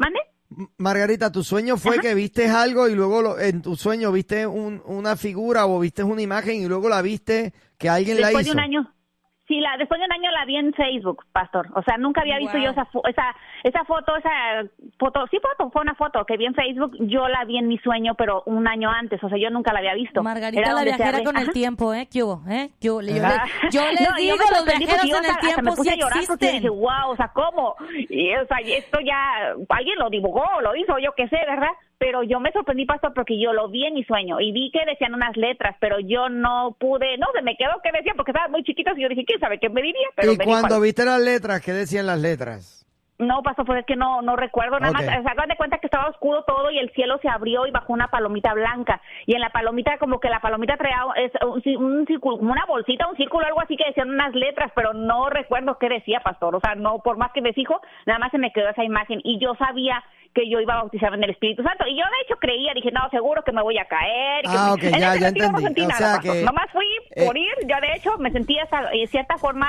Margarita, 0.78 1.32
tu 1.32 1.42
sueño 1.42 1.76
fue 1.76 1.98
que 1.98 2.14
viste 2.14 2.48
algo 2.48 2.88
y 2.88 2.94
luego 2.94 3.22
lo- 3.22 3.38
en 3.40 3.62
tu 3.62 3.74
sueño 3.76 4.12
viste 4.12 4.46
un- 4.46 4.82
una 4.86 5.16
figura 5.16 5.66
o 5.66 5.80
viste 5.80 6.04
una 6.04 6.22
imagen 6.22 6.62
y 6.62 6.66
luego 6.66 6.88
la 6.88 7.02
viste 7.02 7.52
que 7.78 7.88
alguien 7.88 8.20
la 8.20 8.28
Después 8.28 8.46
hizo. 8.46 8.54
de 8.54 8.58
un 8.60 8.64
año. 8.64 8.90
Sí, 9.46 9.60
la, 9.60 9.76
después 9.76 10.00
de 10.00 10.06
un 10.06 10.12
año 10.12 10.30
la 10.30 10.46
vi 10.46 10.56
en 10.56 10.72
Facebook, 10.72 11.22
Pastor. 11.30 11.68
O 11.74 11.82
sea, 11.82 11.98
nunca 11.98 12.22
había 12.22 12.38
visto 12.38 12.56
Wow. 12.56 12.64
yo 12.64 12.70
esa, 12.70 12.86
fo- 12.86 13.06
esa, 13.06 13.36
esa 13.62 13.84
foto, 13.84 14.16
esa 14.16 14.30
foto, 14.98 15.26
sí 15.30 15.36
foto, 15.38 15.70
fue 15.70 15.82
una 15.82 15.94
foto 15.94 16.24
que 16.24 16.38
vi 16.38 16.46
en 16.46 16.54
Facebook, 16.54 16.92
yo 17.00 17.28
la 17.28 17.44
vi 17.44 17.58
en 17.58 17.68
mi 17.68 17.76
sueño, 17.78 18.14
pero 18.14 18.42
un 18.46 18.66
año 18.66 18.88
antes, 18.90 19.22
o 19.22 19.28
sea, 19.28 19.36
yo 19.36 19.50
nunca 19.50 19.74
la 19.74 19.80
había 19.80 19.92
visto. 19.94 20.22
Margarita 20.22 20.62
Era 20.62 20.72
la 20.72 20.82
viajera 20.84 21.22
con 21.22 21.36
el 21.36 21.50
tiempo, 21.50 21.92
¿eh? 21.92 22.08
¿Qué 22.10 22.22
hubo? 22.22 22.40
¿Eh? 22.48 22.70
¿Qué 22.80 22.90
hubo? 22.90 23.02
Yo, 23.02 23.22
Ah. 23.22 23.44
les- 23.62 23.74
yo 23.74 23.80
les 23.90 24.00
No, 24.08 24.16
digo, 24.16 24.36
me 24.38 24.56
los 24.56 24.64
viajeros 24.64 24.88
porque 24.94 25.08
yo 25.10 25.16
en 25.18 25.24
el 25.24 25.30
hasta- 25.30 25.32
hasta 25.34 25.40
tiempo 25.46 25.62
me 25.70 25.76
puse 25.76 25.90
sí 25.90 25.94
a 25.94 26.00
llorar 26.00 26.24
porque 26.26 26.46
existen. 26.46 26.62
dije, 26.62 26.68
wow, 26.70 27.10
o 27.10 27.16
sea, 27.16 27.28
¿cómo? 27.34 27.76
Y, 28.08 28.34
o 28.36 28.46
sea, 28.46 28.58
esto 28.64 28.98
ya, 29.04 29.52
alguien 29.68 29.98
lo 29.98 30.08
dibujó, 30.08 30.42
lo 30.62 30.74
hizo, 30.74 30.96
yo 30.98 31.12
qué 31.14 31.28
sé, 31.28 31.36
¿verdad? 31.46 31.68
Pero 31.98 32.22
yo 32.22 32.40
me 32.40 32.52
sorprendí, 32.52 32.84
pastor, 32.84 33.12
porque 33.14 33.40
yo 33.40 33.52
lo 33.52 33.68
vi 33.68 33.86
en 33.86 33.94
mi 33.94 34.04
sueño 34.04 34.40
y 34.40 34.52
vi 34.52 34.70
que 34.72 34.84
decían 34.84 35.14
unas 35.14 35.36
letras, 35.36 35.76
pero 35.80 36.00
yo 36.00 36.28
no 36.28 36.76
pude, 36.78 37.16
no, 37.18 37.26
se 37.34 37.42
me 37.42 37.56
quedó 37.56 37.80
que 37.82 37.92
decían 37.92 38.16
porque 38.16 38.32
estaba 38.32 38.48
muy 38.48 38.62
chiquita 38.64 38.92
y 38.96 39.02
yo 39.02 39.08
dije, 39.08 39.24
¿quién 39.24 39.40
sabe 39.40 39.58
qué 39.58 39.68
me 39.68 39.82
diría? 39.82 40.08
Pero 40.16 40.32
y 40.32 40.36
cuando 40.36 40.80
viste 40.80 41.04
las 41.04 41.20
letras, 41.20 41.60
¿qué 41.62 41.72
decían 41.72 42.06
las 42.06 42.20
letras? 42.20 42.83
No, 43.16 43.42
pasó, 43.44 43.64
pues 43.64 43.78
es 43.78 43.86
que 43.86 43.94
no, 43.94 44.22
no 44.22 44.34
recuerdo 44.34 44.80
nada 44.80 44.92
más. 44.92 45.04
Hagan 45.08 45.48
de 45.48 45.56
cuenta 45.56 45.78
que 45.78 45.86
estaba 45.86 46.08
oscuro 46.08 46.42
todo 46.42 46.70
y 46.72 46.78
el 46.80 46.90
cielo 46.94 47.18
se 47.22 47.28
abrió 47.28 47.64
y 47.64 47.70
bajó 47.70 47.92
una 47.92 48.08
palomita 48.08 48.52
blanca. 48.54 49.00
Y 49.26 49.34
en 49.36 49.40
la 49.40 49.50
palomita, 49.50 49.98
como 49.98 50.18
que 50.18 50.28
la 50.28 50.40
palomita 50.40 50.76
traía 50.76 50.98
es, 51.16 51.30
un, 51.76 52.06
círculo, 52.06 52.38
como 52.38 52.50
una 52.50 52.64
bolsita, 52.66 53.06
un 53.06 53.16
círculo, 53.16 53.46
algo 53.46 53.60
así 53.60 53.76
que 53.76 53.84
decían 53.86 54.10
unas 54.10 54.34
letras, 54.34 54.72
pero 54.74 54.92
no 54.94 55.30
recuerdo 55.30 55.78
qué 55.78 55.88
decía, 55.88 56.20
pastor. 56.24 56.56
O 56.56 56.60
sea, 56.60 56.74
no, 56.74 56.98
por 56.98 57.16
más 57.16 57.30
que 57.32 57.40
me 57.40 57.52
fijo, 57.52 57.80
nada 58.04 58.18
más 58.18 58.32
se 58.32 58.38
me 58.38 58.52
quedó 58.52 58.68
esa 58.70 58.82
imagen. 58.82 59.20
Y 59.22 59.38
yo 59.38 59.54
sabía 59.54 60.02
que 60.34 60.50
yo 60.50 60.58
iba 60.58 60.74
a 60.74 60.78
bautizarme 60.78 61.18
en 61.18 61.24
el 61.24 61.30
Espíritu 61.30 61.62
Santo. 61.62 61.86
Y 61.86 61.96
yo, 61.96 62.02
de 62.02 62.22
hecho, 62.24 62.34
creía, 62.40 62.74
dije, 62.74 62.90
no, 62.90 63.08
seguro 63.10 63.44
que 63.44 63.52
me 63.52 63.62
voy 63.62 63.78
a 63.78 63.84
caer. 63.84 64.44
y 64.44 64.48
que 64.48 64.56
Ah, 64.58 64.66
me- 64.66 64.72
ok, 64.72 64.98
ya- 64.98 64.98
ya 64.98 65.12
sentido 65.26 65.52
no 65.52 65.58
entendí. 65.58 65.64
sentí 65.66 65.82
O 65.82 65.86
nada, 65.86 65.98
sea 65.98 66.16
pastor. 66.16 66.34
que- 66.34 66.42
Nomás 66.42 66.66
fui 66.72 66.86
eh, 67.12 67.24
por 67.24 67.38
ir. 67.38 67.54
Yo, 67.68 67.76
de 67.80 67.92
hecho, 67.94 68.18
me 68.18 68.32
sentía 68.32 68.64
esa- 68.64 68.90
de 68.90 69.06
cierta 69.06 69.38
forma. 69.38 69.68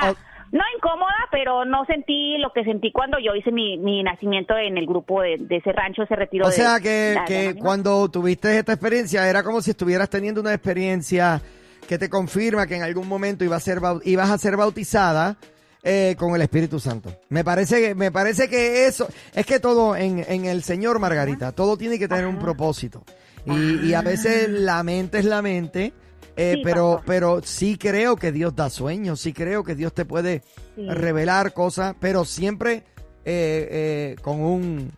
No 0.52 0.62
incómoda, 0.76 1.14
pero 1.30 1.64
no 1.64 1.84
sentí 1.86 2.38
lo 2.38 2.52
que 2.52 2.64
sentí 2.64 2.92
cuando 2.92 3.18
yo 3.18 3.34
hice 3.34 3.50
mi, 3.52 3.78
mi 3.78 4.02
nacimiento 4.02 4.56
en 4.56 4.78
el 4.78 4.86
grupo 4.86 5.20
de, 5.22 5.36
de 5.38 5.56
ese 5.56 5.72
rancho, 5.72 6.02
ese 6.02 6.16
retiro. 6.16 6.46
O 6.46 6.50
de- 6.50 6.54
sea 6.56 6.80
que, 6.80 7.16
que 7.26 7.54
cuando 7.58 8.08
tuviste 8.08 8.56
esta 8.58 8.72
experiencia 8.72 9.28
era 9.28 9.42
como 9.42 9.60
si 9.62 9.70
estuvieras 9.70 10.08
teniendo 10.08 10.40
una 10.40 10.54
experiencia 10.54 11.40
que 11.88 11.98
te 11.98 12.08
confirma 12.08 12.66
que 12.66 12.76
en 12.76 12.82
algún 12.82 13.06
momento 13.08 13.44
iba 13.44 13.56
a 13.56 13.60
ser, 13.60 13.80
ibas 14.04 14.30
a 14.30 14.38
ser 14.38 14.56
bautizada 14.56 15.36
eh, 15.84 16.16
con 16.18 16.34
el 16.34 16.42
Espíritu 16.42 16.80
Santo. 16.80 17.12
Me 17.28 17.44
parece 17.44 17.80
que, 17.80 17.94
me 17.94 18.10
parece 18.10 18.48
que 18.48 18.86
eso, 18.86 19.06
es 19.34 19.46
que 19.46 19.60
todo 19.60 19.94
en, 19.96 20.24
en 20.28 20.44
el 20.46 20.62
Señor 20.64 20.98
Margarita, 20.98 21.52
todo 21.52 21.76
tiene 21.76 21.98
que 21.98 22.08
tener 22.08 22.26
un 22.26 22.38
propósito. 22.40 23.04
Y, 23.44 23.86
y 23.90 23.94
a 23.94 24.02
veces 24.02 24.48
la 24.48 24.82
mente 24.82 25.18
es 25.18 25.24
la 25.24 25.42
mente, 25.42 25.92
eh, 26.36 26.54
Sí, 26.56 26.60
pero, 26.64 26.92
pastor. 26.96 27.04
pero 27.06 27.40
sí 27.42 27.76
creo 27.78 28.16
que 28.16 28.30
Dios 28.32 28.54
da 28.54 28.70
sueños, 28.70 29.20
sí 29.20 29.32
creo 29.32 29.64
que 29.64 29.74
Dios 29.74 29.92
te 29.94 30.04
puede 30.04 30.42
Sí. 30.74 30.86
revelar 30.88 31.52
cosas, 31.52 31.94
pero 32.00 32.24
siempre 32.24 32.84
eh, 33.24 34.14
eh, 34.14 34.16
con 34.22 34.40
un 34.40 34.92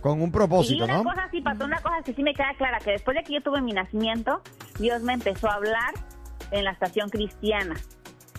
con 0.00 0.20
un 0.20 0.28
Y 0.28 0.32
propósito, 0.32 0.84
una 0.84 0.98
¿no? 0.98 1.04
cosa 1.04 1.28
sí 1.30 1.40
pasó, 1.40 1.64
una 1.64 1.80
cosa 1.80 1.96
que 2.04 2.12
sí 2.14 2.22
me 2.22 2.34
queda 2.34 2.52
clara, 2.58 2.78
que 2.78 2.90
después 2.92 3.16
de 3.16 3.22
que 3.24 3.32
yo 3.34 3.40
tuve 3.42 3.60
mi 3.62 3.72
nacimiento, 3.72 4.42
Dios 4.78 5.00
me 5.02 5.14
empezó 5.14 5.48
a 5.48 5.54
hablar 5.54 5.94
en 6.50 6.64
la 6.64 6.72
estación 6.72 7.08
cristiana. 7.08 7.74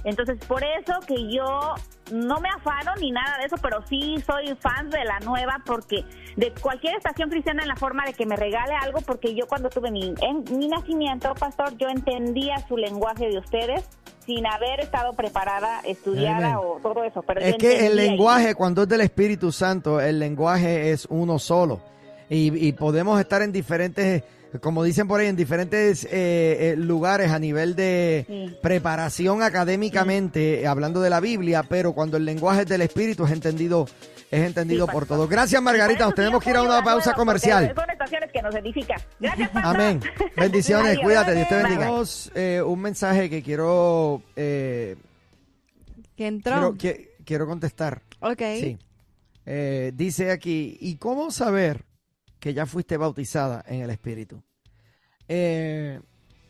Entonces, 0.04 0.38
por 0.48 0.64
eso 0.64 0.94
que 1.08 1.16
yo 1.34 1.74
no 2.12 2.40
me 2.40 2.50
afano 2.50 2.92
ni 3.00 3.12
nada 3.12 3.38
de 3.40 3.46
eso, 3.46 3.56
pero 3.62 3.84
sí 3.88 4.16
soy 4.26 4.56
fan 4.60 4.90
de 4.90 5.04
la 5.06 5.20
nueva, 5.20 5.62
porque 5.66 6.04
de 6.36 6.52
cualquier 6.62 6.96
estación 6.96 7.30
cristiana 7.30 7.64
en 7.64 7.68
la 7.68 7.76
forma 7.76 8.06
de 8.06 8.14
que 8.14 8.26
me 8.26 8.36
regale 8.36 8.74
algo, 8.76 9.02
porque 9.02 9.34
yo 9.34 9.48
cuando 9.48 9.70
tuve 9.70 9.92
mi, 9.92 10.14
en, 10.22 10.58
mi 10.58 10.68
nacimiento, 10.68 11.34
pastor, 11.36 11.76
yo 11.78 11.90
entendía 11.90 12.58
su 12.68 12.78
lenguaje 12.78 13.28
de 13.30 13.40
ustedes 13.40 13.86
sin 14.26 14.46
haber 14.48 14.80
estado 14.80 15.14
preparada, 15.14 15.82
estudiada 15.82 16.60
o 16.60 16.80
todo 16.82 17.04
eso. 17.04 17.22
Pero 17.22 17.42
Es 17.42 17.56
que 17.58 17.86
el 17.86 17.96
lenguaje, 17.96 18.56
cuando 18.56 18.84
es 18.84 18.90
del 18.90 19.02
Espíritu 19.02 19.52
Santo, 19.52 20.02
el 20.02 20.20
lenguaje 20.20 20.92
es 20.92 21.08
uno 21.10 21.38
solo. 21.38 21.80
Y, 22.28 22.68
y 22.68 22.72
podemos 22.72 23.20
estar 23.20 23.44
en 23.44 23.52
diferentes, 23.52 24.24
como 24.62 24.84
dicen 24.84 25.08
por 25.08 25.20
ahí, 25.20 25.28
en 25.28 25.36
diferentes 25.36 26.06
eh, 26.06 26.10
eh, 26.12 26.76
lugares 26.78 27.32
a 27.32 27.40
nivel 27.40 27.76
de 27.76 28.26
Sí. 28.28 28.56
preparación 28.62 29.42
académicamente, 29.44 30.62
eh, 30.62 30.68
hablando 30.68 31.02
de 31.02 31.10
la 31.10 31.20
Biblia, 31.20 31.64
pero 31.64 31.94
cuando 31.94 32.18
el 32.18 32.26
lenguaje 32.26 32.62
es 32.62 32.68
del 32.68 32.82
Espíritu 32.82 33.26
es 33.26 33.32
entendido, 33.32 33.88
es 34.32 34.42
entendido 34.46 34.86
Sí, 34.88 34.92
por 34.92 35.06
todos. 35.06 35.30
Gracias, 35.30 35.62
Margarita. 35.62 36.06
Nos 36.06 36.16
tenemos 36.16 36.44
que 36.44 36.50
ir 36.50 36.56
a 36.58 36.64
una 36.64 36.84
pausa 36.84 37.14
comercial. 37.14 37.72
Son 37.76 37.90
estaciones 37.90 38.32
que 38.32 38.42
nos 38.42 38.56
edifican. 38.56 39.00
Gracias. 39.20 39.50
Amén. 39.54 40.00
Bendiciones, 40.36 40.92
Adiós. 40.94 41.04
cuídate, 41.04 41.34
Dios 41.36 41.48
te 41.48 41.56
bendiga. 41.56 41.80
Tenemos 41.80 42.32
eh, 42.36 42.62
un 42.66 42.82
mensaje 42.82 43.30
que 43.30 43.42
quiero, 43.44 44.22
eh, 44.36 44.96
Que 46.18 46.28
entró. 46.28 46.54
quiero, 46.54 46.78
que- 46.78 47.16
quiero 47.24 47.46
contestar. 47.48 48.02
ok. 48.20 48.42
Sí. 48.60 48.78
Eh, 49.48 49.92
dice 49.96 50.32
aquí, 50.32 50.76
¿y 50.82 50.96
cómo 50.96 51.30
saber 51.30 51.85
que 52.46 52.54
ya 52.54 52.68
fuiste 52.68 52.96
bautizada 52.96 53.66
en 53.68 53.82
el 53.82 53.90
Espíritu? 53.90 54.40
Eh, 55.28 56.00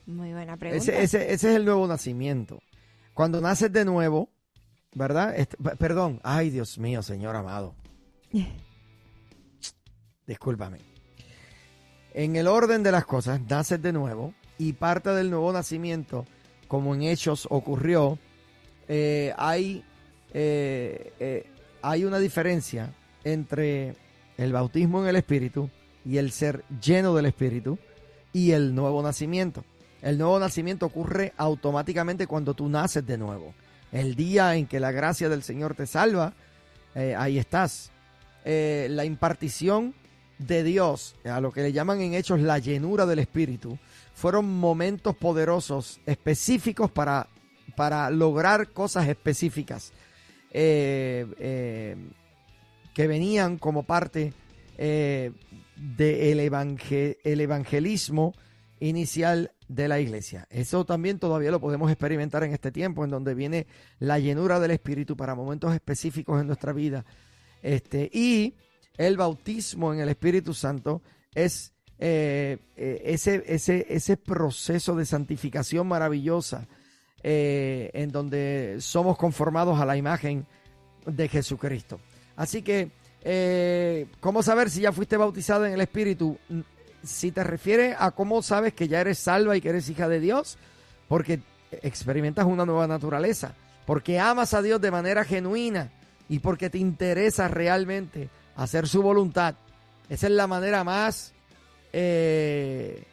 Muy 0.05 0.33
buena 0.33 0.57
pregunta. 0.57 0.91
ese, 0.91 1.01
ese, 1.01 1.31
ese 1.31 1.51
es 1.51 1.55
el 1.55 1.63
nuevo 1.63 1.87
nacimiento. 1.87 2.61
Cuando 3.13 3.39
naces 3.39 3.71
de 3.71 3.85
nuevo, 3.85 4.29
¿verdad? 4.93 5.33
Perdón, 5.79 6.19
ay 6.21 6.49
Dios 6.49 6.77
mío, 6.79 7.01
Señor 7.01 7.37
amado. 7.37 7.75
Discúlpame. 10.27 10.79
En 12.13 12.35
el 12.35 12.47
orden 12.47 12.83
de 12.83 12.91
las 12.91 13.05
cosas, 13.05 13.39
naces 13.49 13.81
de 13.81 13.93
nuevo 13.93 14.33
y 14.57 14.73
parte 14.73 15.11
del 15.11 15.29
nuevo 15.29 15.53
nacimiento, 15.53 16.25
como 16.67 16.93
en 16.93 17.03
Hechos 17.03 17.47
ocurrió, 17.49 18.19
eh, 18.89 19.33
hay, 19.37 19.81
eh, 20.33 21.13
eh, 21.21 21.45
hay 21.81 22.03
una 22.03 22.19
diferencia 22.19 22.93
entre 23.23 23.95
el 24.37 24.51
bautismo 24.51 25.01
en 25.01 25.07
el 25.07 25.15
Espíritu 25.15 25.69
y 26.05 26.17
el 26.17 26.31
ser 26.31 26.63
lleno 26.81 27.15
del 27.15 27.25
Espíritu 27.25 27.79
y 28.31 28.51
el 28.51 28.75
nuevo 28.75 29.01
nacimiento. 29.01 29.63
El 30.01 30.17
nuevo 30.17 30.37
nacimiento 30.39 30.85
ocurre 30.85 31.33
automáticamente 31.35 32.27
cuando 32.27 32.53
tú 32.53 32.69
naces 32.69 33.05
de 33.05 33.17
nuevo. 33.17 33.55
El 33.91 34.15
día 34.15 34.55
en 34.55 34.67
que 34.67 34.79
la 34.79 34.91
gracia 34.91 35.29
del 35.29 35.41
Señor 35.41 35.73
te 35.73 35.87
salva, 35.87 36.33
eh, 36.93 37.15
ahí 37.17 37.39
estás. 37.39 37.91
Eh, 38.43 38.87
la 38.91 39.05
impartición 39.05 39.95
de 40.37 40.63
Dios, 40.63 41.15
a 41.23 41.39
lo 41.39 41.51
que 41.51 41.61
le 41.61 41.71
llaman 41.71 42.01
en 42.01 42.13
hechos 42.13 42.39
la 42.39 42.59
llenura 42.59 43.05
del 43.05 43.19
Espíritu, 43.19 43.79
fueron 44.13 44.45
momentos 44.45 45.15
poderosos, 45.15 45.99
específicos 46.05 46.91
para, 46.91 47.29
para 47.75 48.09
lograr 48.09 48.69
cosas 48.71 49.07
específicas 49.07 49.91
eh, 50.51 51.95
que 52.93 53.07
venían 53.07 53.57
como 53.57 53.83
parte 53.83 54.33
del 55.75 56.39
evangel- 56.39 57.17
el 57.23 57.41
evangelismo 57.41 58.33
inicial 58.79 59.51
de 59.67 59.87
la 59.87 59.99
iglesia. 59.99 60.47
Eso 60.49 60.85
también 60.85 61.17
todavía 61.17 61.51
lo 61.51 61.59
podemos 61.59 61.89
experimentar 61.89 62.43
en 62.43 62.53
este 62.53 62.71
tiempo, 62.71 63.03
en 63.03 63.09
donde 63.09 63.33
viene 63.33 63.67
la 63.99 64.19
llenura 64.19 64.59
del 64.59 64.71
Espíritu 64.71 65.15
para 65.15 65.35
momentos 65.35 65.73
específicos 65.73 66.39
en 66.39 66.47
nuestra 66.47 66.73
vida. 66.73 67.05
Este, 67.61 68.09
y 68.13 68.55
el 68.97 69.17
bautismo 69.17 69.93
en 69.93 70.01
el 70.01 70.09
Espíritu 70.09 70.53
Santo 70.53 71.01
es 71.33 71.73
eh, 71.97 72.59
ese, 72.75 73.43
ese, 73.47 73.87
ese 73.89 74.17
proceso 74.17 74.95
de 74.95 75.05
santificación 75.05 75.87
maravillosa 75.87 76.67
eh, 77.23 77.89
en 77.93 78.11
donde 78.11 78.77
somos 78.79 79.17
conformados 79.17 79.79
a 79.79 79.85
la 79.85 79.97
imagen 79.97 80.45
de 81.05 81.27
Jesucristo. 81.27 81.99
Así 82.35 82.61
que, 82.61 82.91
eh, 83.27 84.05
¿cómo 84.21 84.41
saber 84.43 84.69
si 84.69 84.81
ya 84.81 84.91
fuiste 84.93 85.17
bautizado 85.17 85.65
en 85.65 85.73
el 85.73 85.81
Espíritu? 85.81 86.37
Mm, 86.49 86.61
Si 87.03 87.31
te 87.31 87.43
refieres 87.43 87.95
a 87.99 88.11
cómo 88.11 88.41
sabes 88.41 88.73
que 88.73 88.87
ya 88.87 89.01
eres 89.01 89.19
salva 89.19 89.55
y 89.57 89.61
que 89.61 89.69
eres 89.69 89.89
hija 89.89 90.07
de 90.07 90.19
Dios, 90.19 90.57
porque 91.07 91.39
experimentas 91.83 92.45
una 92.45 92.65
nueva 92.65 92.87
naturaleza. 92.87 93.53
porque 93.85 94.19
amas 94.19 94.53
a 94.55 94.63
Dios 94.63 94.81
de 94.81 94.89
manera 94.89 95.23
genuina 95.23 95.91
y 96.27 96.39
porque 96.39 96.71
te 96.71 96.79
interesa 96.79 97.47
realmente 97.47 98.29
hacer 98.55 98.87
su 98.87 99.03
voluntad. 99.03 99.53
Esa 100.09 100.25
es 100.25 100.33
la 100.33 100.47
manera 100.47 100.83
más, 100.83 101.33
eh, 101.93 103.03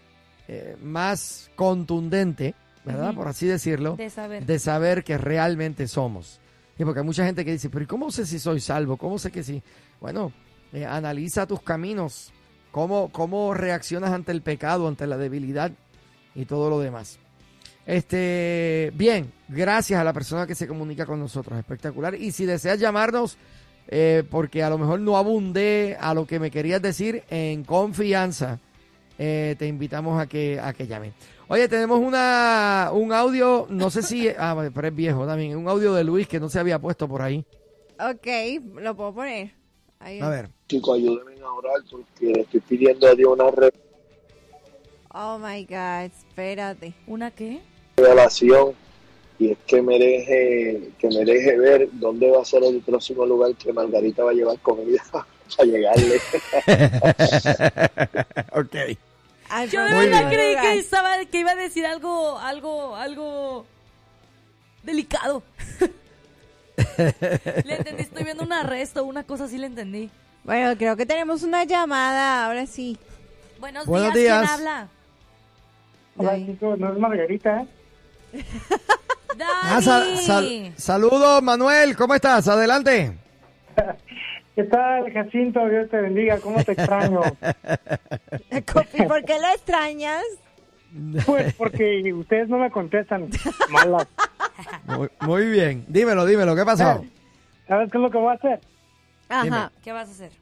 eh, 0.49 0.76
más 0.83 1.50
contundente, 1.54 2.54
¿verdad? 2.85 3.14
Por 3.14 3.28
así 3.28 3.47
decirlo, 3.47 3.97
De 3.97 4.09
saber. 4.11 4.47
de 4.47 4.59
saber 4.59 5.04
que 5.04 5.19
realmente 5.19 5.87
somos. 5.88 6.40
Y 6.78 6.85
porque 6.85 7.00
hay 7.00 7.07
mucha 7.07 7.25
gente 7.26 7.45
que 7.45 7.52
dice, 7.52 7.69
pero 7.69 7.85
¿y 7.85 7.87
cómo 7.87 8.11
sé 8.11 8.25
si 8.26 8.38
soy 8.38 8.61
salvo? 8.61 8.97
¿Cómo 8.97 9.19
sé 9.19 9.31
que 9.31 9.42
sí? 9.42 9.62
Bueno, 10.02 10.32
eh, 10.73 10.85
analiza 10.85 11.47
tus 11.47 11.62
caminos, 11.62 12.32
cómo, 12.73 13.11
cómo 13.12 13.54
reaccionas 13.54 14.11
ante 14.11 14.32
el 14.32 14.42
pecado, 14.42 14.88
ante 14.88 15.06
la 15.06 15.16
debilidad 15.16 15.71
y 16.35 16.44
todo 16.44 16.68
lo 16.68 16.80
demás. 16.80 17.21
Este, 17.87 18.90
bien, 18.97 19.32
gracias 19.47 20.00
a 20.00 20.04
la 20.04 20.12
persona 20.12 20.44
que 20.44 20.56
se 20.56 20.66
comunica 20.66 21.06
con 21.06 21.21
nosotros, 21.21 21.56
espectacular. 21.56 22.16
Y 22.16 22.32
si 22.32 22.47
deseas 22.47 22.80
llamarnos, 22.80 23.38
eh, 23.87 24.25
porque 24.28 24.64
a 24.64 24.71
lo 24.71 24.76
mejor 24.76 24.99
no 24.99 25.16
abundé 25.16 25.97
a 26.00 26.14
lo 26.14 26.26
que 26.26 26.40
me 26.40 26.50
querías 26.50 26.82
decir 26.82 27.23
en 27.30 27.62
confianza, 27.62 28.59
eh, 29.21 29.54
te 29.56 29.68
invitamos 29.68 30.21
a 30.21 30.26
que, 30.26 30.59
a 30.59 30.73
que 30.73 30.88
llamen. 30.88 31.12
Oye, 31.47 31.68
tenemos 31.68 32.00
una, 32.00 32.90
un 32.92 33.12
audio, 33.12 33.68
no 33.71 33.88
sé 33.88 34.02
si, 34.02 34.28
ah, 34.37 34.68
pero 34.75 34.88
es 34.88 34.94
viejo 34.97 35.25
también, 35.28 35.56
un 35.56 35.68
audio 35.68 35.94
de 35.94 36.02
Luis 36.02 36.26
que 36.26 36.40
no 36.40 36.49
se 36.49 36.59
había 36.59 36.80
puesto 36.80 37.06
por 37.06 37.23
ahí. 37.23 37.44
Ok, 38.00 38.26
lo 38.80 38.97
puedo 38.97 39.14
poner. 39.14 39.62
Ahí. 40.02 40.21
A 40.21 40.28
ver. 40.28 40.49
Chicos, 40.68 40.97
ayúdenme 40.97 41.40
a 41.40 41.52
orar 41.52 41.80
porque 41.90 42.26
le 42.26 42.40
estoy 42.40 42.61
pidiendo 42.61 43.06
a 43.06 43.14
Dios 43.14 43.32
una 43.32 43.44
Oh 45.14 45.38
my 45.38 45.64
God, 45.64 46.04
espérate. 46.04 46.94
¿Una 47.06 47.30
qué? 47.30 47.61
revelación 47.97 48.75
y 49.38 49.50
es 49.50 49.59
que 49.66 49.82
me 49.82 49.99
deje 49.99 50.90
que 50.99 51.09
me 51.09 51.25
deje 51.25 51.59
ver 51.59 51.88
dónde 51.92 52.30
va 52.30 52.42
a 52.42 52.44
ser 52.44 52.62
el 52.64 52.80
próximo 52.80 53.26
lugar 53.26 53.54
que 53.56 53.73
Margarita 53.73 54.25
va 54.25 54.30
a 54.30 54.35
llevar 54.35 54.59
comida 54.61 55.02
a 55.59 55.64
llegarle. 55.64 56.16
ok. 58.52 58.75
Yo 59.71 59.85
de 59.85 59.94
verdad 59.94 60.30
creí 60.30 60.54
lugar. 60.54 60.73
que, 60.73 60.78
estaba, 60.78 61.25
que 61.26 61.40
iba 61.40 61.50
a 61.50 61.56
decir 61.56 61.85
algo, 61.85 62.38
algo, 62.38 62.97
algo 62.97 63.66
delicado. 64.82 65.42
Le 67.64 67.76
entendí, 67.76 68.02
estoy 68.02 68.25
viendo 68.25 68.43
un 68.45 68.52
arresto, 68.52 69.05
una 69.05 69.25
cosa 69.25 69.45
así 69.45 69.59
le 69.59 69.67
entendí. 69.67 70.11
Bueno, 70.45 70.76
creo 70.76 70.97
que 70.97 71.07
tenemos 71.07 71.43
una 71.43 71.64
llamada, 71.64 72.47
ahora 72.47 72.67
sí. 72.67 72.97
Buenos, 73.61 73.87
Buenos 73.87 74.12
días, 74.14 74.25
días. 74.25 74.38
¿quién 74.57 74.69
habla? 74.69 74.88
Hola 76.17 76.37
chicos, 76.47 76.79
no 76.79 76.93
es 76.93 76.99
Margarita. 76.99 77.67
Ah, 79.64 79.81
sal- 79.83 80.19
sal- 80.19 80.73
saludos, 80.76 81.43
Manuel, 81.43 81.97
¿cómo 81.97 82.14
estás? 82.14 82.47
Adelante. 82.49 83.17
¿Qué 84.55 84.64
tal, 84.64 85.11
Jacinto? 85.11 85.67
Dios 85.69 85.88
te 85.91 85.97
bendiga, 85.97 86.38
¿cómo 86.38 86.62
te 86.62 86.73
extraño? 86.73 87.23
¿por 89.09 89.25
qué 89.25 89.38
lo 89.41 89.49
extrañas? 89.55 90.23
Pues 91.26 91.54
porque 91.54 92.12
ustedes 92.12 92.49
no 92.49 92.58
me 92.58 92.70
contestan. 92.70 93.28
Malas. 93.70 94.06
Muy, 94.87 95.08
muy 95.20 95.46
bien. 95.50 95.84
Dímelo, 95.88 96.26
dímelo, 96.26 96.54
¿qué 96.54 96.64
pasó? 96.64 97.04
¿Sabes 97.66 97.90
qué 97.90 97.99
es 97.99 98.02
lo 98.02 98.11
que 98.11 98.18
voy 98.18 98.28
a 98.32 98.37
hacer? 98.37 98.61
Ajá. 99.28 99.72
¿Qué 99.82 99.92
vas 99.92 100.08
a 100.08 100.12
hacer? 100.12 100.32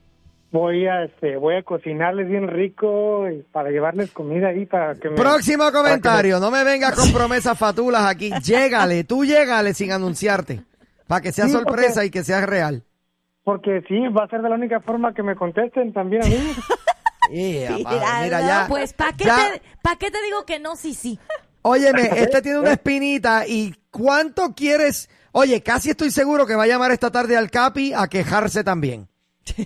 Voy 0.53 0.85
a, 0.89 1.05
este, 1.05 1.37
voy 1.37 1.55
a 1.55 1.63
cocinarles 1.63 2.29
bien 2.29 2.49
rico 2.49 3.31
y 3.31 3.43
para 3.53 3.71
llevarles 3.71 4.11
comida 4.11 4.49
ahí 4.49 4.67
para 4.67 4.97
que 4.97 5.09
me... 5.09 5.15
Próximo 5.15 5.71
comentario, 5.71 6.41
no 6.41 6.51
me 6.51 6.65
vengas 6.65 6.97
con 6.97 7.13
promesas 7.13 7.57
fatulas 7.57 8.05
aquí. 8.07 8.33
Llégale, 8.43 9.05
tú 9.05 9.25
llégale 9.25 9.75
sin 9.75 9.93
anunciarte. 9.93 10.63
Para 11.07 11.21
que 11.21 11.31
sea 11.31 11.45
Sí, 11.47 11.53
sorpresa 11.53 11.95
porque- 12.01 12.07
y 12.07 12.11
que 12.11 12.25
sea 12.25 12.45
real. 12.47 12.83
Porque 13.45 13.81
sí, 13.89 13.97
va 14.09 14.25
a 14.25 14.29
ser 14.29 14.43
de 14.43 14.49
la 14.49 14.57
única 14.57 14.81
forma 14.81 15.15
que 15.15 15.23
me 15.23 15.35
contesten 15.37 15.93
también 15.93 16.23
a 16.25 16.27
mí. 16.27 16.53
Yeah, 17.31 17.77
Sí, 17.77 17.83
padre, 17.85 18.05
Aldo. 18.07 18.25
mira 18.25 18.41
ya. 18.41 18.67
Pues, 18.69 18.93
¿para 18.95 19.13
qué, 19.17 19.25
ya- 19.25 19.61
¿pa' 19.83 19.97
qué 19.97 20.11
te 20.11 20.23
digo 20.23 20.45
que 20.47 20.59
no? 20.59 20.77
Sí, 20.77 20.95
sí. 20.95 21.19
Óyeme, 21.63 22.03
este 22.17 22.41
tiene 22.43 22.59
una 22.61 22.73
espinita 22.73 23.47
y 23.47 23.75
¿cuánto 23.91 24.55
quieres? 24.55 25.09
Oye, 25.33 25.63
casi 25.63 25.91
estoy 25.91 26.11
seguro 26.11 26.47
que 26.47 26.55
va 26.57 26.65
a 26.65 26.67
llamar 26.67 26.91
esta 26.93 27.11
tarde 27.11 27.37
al 27.37 27.51
Capi 27.51 27.93
a 27.93 28.09
quejarse 28.09 28.65
también. 28.65 29.09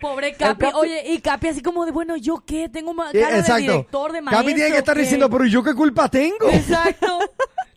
Pobre 0.00 0.34
Capi. 0.34 0.66
Oye, 0.74 1.12
y 1.12 1.20
Capi 1.20 1.48
así 1.48 1.62
como 1.62 1.84
de, 1.84 1.92
bueno, 1.92 2.16
¿yo 2.16 2.42
qué? 2.46 2.68
Tengo 2.68 2.94
ma- 2.94 3.10
Eh, 3.12 3.20
cara 3.20 3.34
de 3.34 3.40
Exacto. 3.40 3.60
director, 3.72 4.12
de 4.12 4.22
maestro. 4.22 4.42
Capi 4.44 4.54
tiene 4.54 4.72
que 4.72 4.78
estar 4.78 4.94
¿qué? 4.96 5.02
diciendo, 5.02 5.28
pero 5.30 5.44
¿y 5.44 5.50
yo 5.50 5.62
qué 5.62 5.74
culpa 5.74 6.08
tengo? 6.08 6.48
Exacto. 6.50 7.18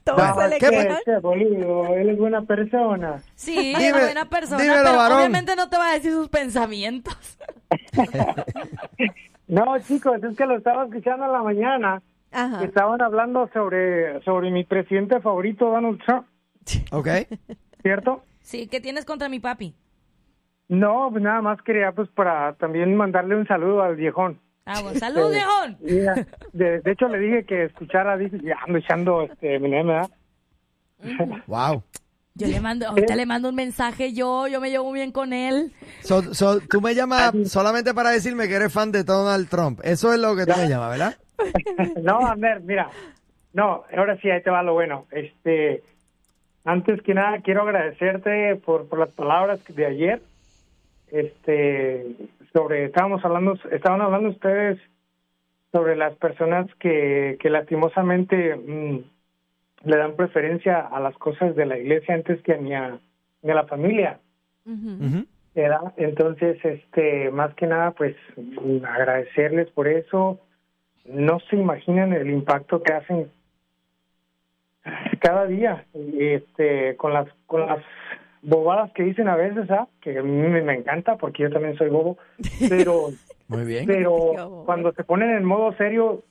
Todo 0.06 0.17
se 0.41 0.47
le 0.49 0.58
¿qué- 0.58 1.19
boludo, 1.21 1.93
él 1.95 2.10
es 2.10 2.17
buena 2.17 2.41
persona. 2.41 3.21
Sí, 3.36 3.56
Dime- 3.73 3.88
es 3.88 3.93
buena 3.93 4.30
persona, 4.30 4.62
dímelo, 4.62 4.84
pero 4.84 4.97
varón. 4.97 5.17
obviamente 5.19 5.56
no 5.56 5.69
te 5.69 5.77
va 5.77 5.91
a 5.91 5.93
decir 5.93 6.12
sus 6.12 6.27
pensamientos. 6.30 7.15
No, 9.47 9.77
chicos, 9.79 10.23
es 10.23 10.38
que 10.38 10.45
lo 10.45 10.58
estaba 10.58 10.86
escuchando 10.86 11.25
en 11.25 11.32
la 11.32 11.43
mañana. 11.43 12.01
Ajá. 12.32 12.63
Estaban 12.63 13.01
hablando 13.01 13.49
sobre, 13.53 14.21
sobre 14.23 14.49
mi 14.49 14.63
presidente 14.63 15.19
favorito, 15.19 15.65
Donald 15.69 16.01
Trump, 16.03 16.25
¿Ok? 16.91 17.08
¿cierto? 17.84 18.23
Sí, 18.41 18.67
¿qué 18.67 18.82
tienes 18.82 19.06
contra 19.06 19.29
mi 19.29 19.39
papi? 19.39 19.75
No, 20.69 21.10
pues 21.12 21.21
nada 21.23 21.41
más 21.41 21.62
quería 21.62 21.91
pues 21.91 22.10
para 22.10 22.53
también 22.53 22.95
mandarle 22.95 23.36
un 23.36 23.45
saludo 23.45 23.84
al 23.84 23.95
viejón. 23.95 24.39
Ah, 24.65 24.82
bueno, 24.82 24.97
salud, 24.97 25.32
Eh, 25.32 25.36
viejón. 25.36 25.77
Mira, 25.82 26.27
de, 26.53 26.79
de 26.79 26.91
hecho 26.91 27.08
le 27.10 27.19
dije 27.19 27.43
que 27.45 27.65
escuchara, 27.65 28.17
dice, 28.17 28.39
ya 28.41 28.56
ando 28.65 28.79
echando 28.79 29.21
este 29.23 29.60
veneno, 29.60 29.89
¿verdad? 29.89 30.10
Wow. 31.47 31.84
Yo 32.36 32.48
le 32.48 32.60
mando, 32.60 32.88
ahorita 32.88 33.15
le 33.15 33.26
mando 33.28 33.50
un 33.50 33.56
mensaje 33.56 34.12
yo, 34.13 34.48
yo 34.48 34.60
me 34.60 34.72
llevo 34.72 34.91
bien 34.91 35.12
con 35.12 35.34
él. 35.34 35.72
So- 36.02 36.34
so, 36.34 36.60
tú 36.62 36.82
me 36.82 36.96
llamas 36.96 37.32
solamente 37.46 37.93
para 37.93 38.10
decirme 38.10 38.48
que 38.48 38.56
eres 38.56 38.74
fan 38.74 38.91
de 38.91 39.04
Donald 39.04 39.48
Trump. 39.50 39.82
Eso 39.84 40.12
es 40.12 40.19
lo 40.19 40.36
que 40.36 40.46
tú 40.48 40.54
me 40.58 40.67
llamas, 40.67 40.89
¿verdad? 40.91 41.15
No, 42.02 42.26
a 42.26 42.36
ver, 42.36 42.62
mira, 42.62 42.89
no, 43.54 43.84
ahora 43.96 44.17
sí, 44.19 44.30
ahí 44.32 44.41
te 44.41 44.50
va 44.50 44.63
lo 44.63 44.74
bueno. 44.74 45.06
Este, 45.12 45.84
antes 46.63 47.02
que 47.04 47.13
nada 47.13 47.39
quiero 47.43 47.62
agradecerte 47.63 48.56
por, 48.56 48.88
por 48.88 48.98
las 49.00 49.10
palabras 49.10 49.60
de 49.67 49.86
ayer. 49.86 50.22
Este, 51.12 52.15
sobre, 52.52 52.86
estábamos 52.86 53.24
hablando, 53.24 53.60
estaban 53.72 54.02
hablando 54.02 54.30
ustedes 54.30 54.80
sobre 55.72 55.96
las 55.96 56.15
personas 56.15 56.67
que, 56.80 57.38
que 57.39 57.50
lastimosamente 57.52 58.56
mm, 58.56 59.00
le 59.84 59.98
dan 59.98 60.15
preferencia 60.15 60.80
a 60.80 61.00
las 61.00 61.15
cosas 61.17 61.56
de 61.56 61.65
la 61.65 61.78
iglesia 61.78 62.15
antes 62.15 62.41
que 62.41 62.58
ni 62.58 62.74
a, 62.74 63.00
ni 63.41 63.52
a 63.52 63.56
la 63.56 63.65
familia. 63.65 64.19
¿verdad? 65.56 65.93
Entonces, 65.98 66.58
este, 66.63 67.30
más 67.32 67.54
que 67.56 67.67
nada, 67.67 67.91
pues 67.91 68.15
agradecerles 68.88 69.69
por 69.72 69.88
eso. 69.88 70.39
No 71.06 71.39
se 71.50 71.58
imaginan 71.58 72.13
el 72.13 72.30
impacto 72.30 72.82
que 72.82 72.93
hacen 72.93 73.30
cada 75.19 75.46
día, 75.46 75.86
este, 76.17 76.96
con 76.98 77.13
las, 77.13 77.28
con 77.46 77.65
las 77.65 77.84
bobadas 78.41 78.91
que 78.93 79.04
dicen 79.04 79.28
a 79.28 79.36
veces, 79.36 79.69
¿ah? 79.72 79.88
Que 80.02 80.17
a 80.17 80.24
mí 80.24 80.32
me, 80.32 80.62
me 80.62 80.74
encanta 80.76 81.17
porque 81.17 81.43
yo 81.43 81.50
también 81.50 81.78
soy 81.78 81.89
bobo, 81.89 82.17
pero, 82.69 83.10
Muy 83.48 83.63
bien. 83.63 83.86
pero 83.86 84.63
cuando 84.65 84.91
se 84.91 85.04
ponen 85.04 85.30
en 85.32 85.46
modo 85.46 85.74
serio, 85.78 86.24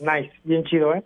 nice, 0.00 0.32
bien 0.44 0.64
chido, 0.64 0.94
¿eh? 0.94 1.04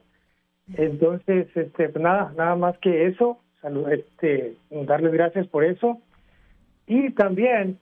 Entonces, 0.74 1.48
este, 1.54 1.88
pues 1.88 2.02
nada, 2.02 2.32
nada 2.36 2.56
más 2.56 2.76
que 2.78 3.06
eso, 3.06 3.40
salud, 3.60 3.88
este, 3.90 4.56
darles 4.70 5.12
gracias 5.12 5.46
por 5.46 5.64
eso. 5.64 6.00
Y 6.86 7.10
también, 7.10 7.78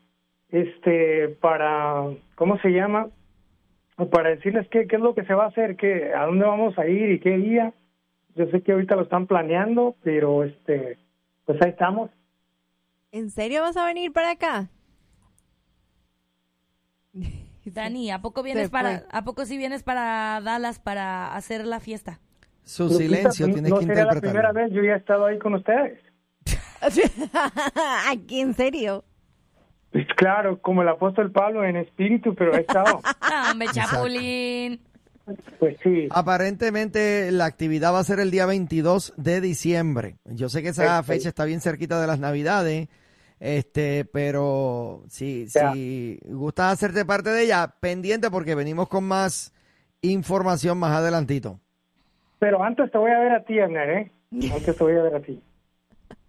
este, 0.50 1.28
para, 1.40 2.04
¿cómo 2.34 2.58
se 2.58 2.70
llama? 2.70 3.08
Para 4.10 4.30
decirles 4.30 4.68
qué, 4.68 4.86
qué 4.86 4.96
es 4.96 5.02
lo 5.02 5.14
que 5.14 5.24
se 5.24 5.34
va 5.34 5.44
a 5.44 5.48
hacer, 5.48 5.76
qué, 5.76 6.12
a 6.14 6.26
dónde 6.26 6.44
vamos 6.44 6.78
a 6.78 6.86
ir 6.86 7.10
y 7.10 7.20
qué 7.20 7.36
día. 7.36 7.72
Yo 8.34 8.46
sé 8.46 8.62
que 8.62 8.72
ahorita 8.72 8.96
lo 8.96 9.02
están 9.02 9.26
planeando, 9.26 9.94
pero 10.02 10.42
este, 10.44 10.98
pues 11.46 11.60
ahí 11.62 11.70
estamos. 11.70 12.10
¿En 13.12 13.30
serio 13.30 13.62
vas 13.62 13.76
a 13.76 13.86
venir 13.86 14.12
para 14.12 14.32
acá? 14.32 14.68
Dani, 17.64 18.10
¿a 18.10 18.20
poco 18.20 18.42
vienes 18.42 18.70
para, 18.70 18.98
fue. 18.98 19.08
a 19.10 19.22
poco 19.22 19.46
sí 19.46 19.56
vienes 19.56 19.82
para 19.82 20.40
Dallas 20.42 20.80
para 20.80 21.34
hacer 21.34 21.64
la 21.64 21.80
fiesta? 21.80 22.20
Su 22.64 22.85
Lupita, 22.85 22.98
silencio 23.31 23.46
no- 23.48 23.53
tienes 23.55 23.70
no 23.70 23.79
que 23.81 23.87
sería 23.87 24.05
la 24.07 24.20
primera 24.20 24.53
vez, 24.53 24.72
yo 24.72 24.83
ya 24.83 24.94
he 24.94 24.96
estado 24.96 25.27
ahí 25.27 25.38
con 25.38 25.55
ustedes. 25.55 25.98
Aquí, 28.11 28.40
en 28.40 28.55
serio. 28.55 29.05
Pues 29.92 30.07
claro, 30.16 30.61
como 30.61 30.83
el 30.83 30.88
apóstol 30.88 31.31
Pablo 31.31 31.64
en 31.64 31.77
espíritu, 31.77 32.35
pero 32.35 32.55
he 32.55 32.61
estado. 32.61 33.00
Ah, 33.20 33.50
hombre, 33.53 33.68
chapulín. 33.72 34.81
pues 35.59 35.77
sí. 35.83 36.09
Aparentemente 36.11 37.31
la 37.33 37.44
actividad 37.46 37.92
va 37.94 38.00
a 38.00 38.05
ser 38.05 38.20
el 38.20 38.31
día 38.31 38.46
22 38.46 39.14
de 39.16 39.40
diciembre. 39.40 40.16
Yo 40.24 40.48
sé 40.48 40.62
que 40.62 40.68
esa 40.70 41.03
fecha 41.03 41.29
está 41.29 41.44
bien 41.44 41.61
cerquita 41.61 42.00
de 42.00 42.07
las 42.07 42.18
Navidades, 42.18 42.88
este, 43.40 44.05
pero 44.05 45.05
si, 45.09 45.46
Ya. 45.46 45.72
si 45.72 46.18
gustas 46.24 46.72
hacerte 46.74 47.05
parte 47.05 47.31
de 47.31 47.44
ella, 47.44 47.74
pendiente 47.81 48.31
porque 48.31 48.55
venimos 48.55 48.88
con 48.88 49.05
más 49.05 49.53
información 50.03 50.79
más 50.79 50.92
adelantito. 50.92 51.61
Pero 52.44 52.62
antes 52.62 52.90
te 52.92 52.98
voy 52.98 53.11
a 53.11 53.20
ver 53.20 53.33
a 53.33 53.42
ti, 53.42 53.59
Abner, 53.59 53.88
¿eh? 53.88 54.12
Antes 54.54 54.76
te 54.76 54.85
voy 54.85 54.92
a 54.98 55.02
ver 55.02 55.14
así. 55.14 55.42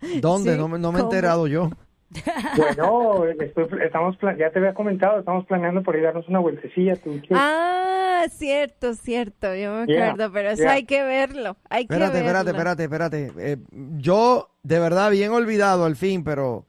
¿Dónde? 0.22 0.54
Sí, 0.54 0.58
no, 0.58 0.70
me- 0.70 0.80
no 0.80 0.94
me 0.94 1.00
he 1.00 1.04
enterado 1.04 1.46
yo. 1.46 1.70
Bueno, 2.56 3.26
estoy- 3.26 3.68
estamos, 3.84 4.16
ya 4.40 4.50
te 4.50 4.60
había 4.60 4.74
comentado, 4.74 5.20
estamos 5.20 5.46
planeando 5.46 5.84
por 5.84 5.98
ir 5.98 6.04
a 6.04 6.06
darnos 6.14 6.30
una 6.30 6.40
vueltecilla. 6.40 6.96
¿tú? 6.96 7.20
Ah, 7.34 8.24
cierto, 8.30 8.94
cierto, 8.94 9.54
yo 9.56 9.74
me 9.74 9.86
Yeah, 9.88 10.12
acuerdo, 10.12 10.32
pero 10.32 10.52
eso 10.52 10.62
yeah. 10.64 10.72
hay 10.72 10.86
que 10.86 11.04
verlo, 11.04 11.58
hay 11.70 11.86
que 11.86 11.94
Espérate, 11.94 12.22
verlo. 12.22 12.50
espérate, 12.52 12.84
espérate, 12.84 13.26
espérate. 13.26 13.52
Eh, 13.52 13.58
yo, 13.98 14.52
de 14.64 14.80
verdad, 14.80 15.12
bien 15.12 15.32
olvidado 15.32 15.84
al 15.84 15.98
fin, 15.98 16.24
pero 16.24 16.66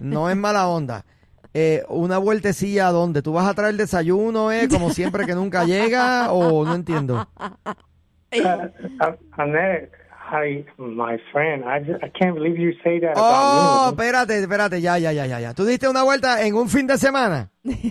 no 0.00 0.30
es 0.30 0.36
mala 0.38 0.68
onda. 0.68 1.04
Eh, 1.52 1.82
una 1.90 2.16
vueltecilla 2.16 2.88
a 2.88 2.92
dónde? 2.92 3.20
¿Tú 3.20 3.34
vas 3.34 3.46
a 3.46 3.52
traer 3.54 3.74
desayuno, 3.76 4.50
eh? 4.52 4.68
Como 4.70 4.88
siempre 4.90 5.26
que 5.26 5.34
nunca 5.34 5.64
llega, 5.64 6.32
o 6.32 6.64
no 6.64 6.74
entiendo. 6.74 7.28
Uh, 8.40 9.12
Annette, 9.36 9.90
I, 10.28 10.64
my 10.78 11.18
friend, 11.32 11.64
I, 11.64 11.78
just, 11.80 12.02
I 12.02 12.08
can't 12.08 12.34
believe 12.34 12.58
you 12.58 12.72
say 12.82 12.98
that 13.00 13.14
Oh, 13.16 13.20
about 13.20 13.96
me. 13.96 14.04
espérate, 14.04 14.38
espérate, 14.40 14.80
ya, 14.80 14.98
ya, 14.98 15.12
ya, 15.12 15.26
ya, 15.26 15.38
ya. 15.40 15.54
¿Tú 15.54 15.64
diste 15.64 15.88
una 15.88 16.02
vuelta 16.02 16.42
en 16.44 16.54
un 16.54 16.68
fin 16.68 16.86
de 16.86 16.98
semana? 16.98 17.50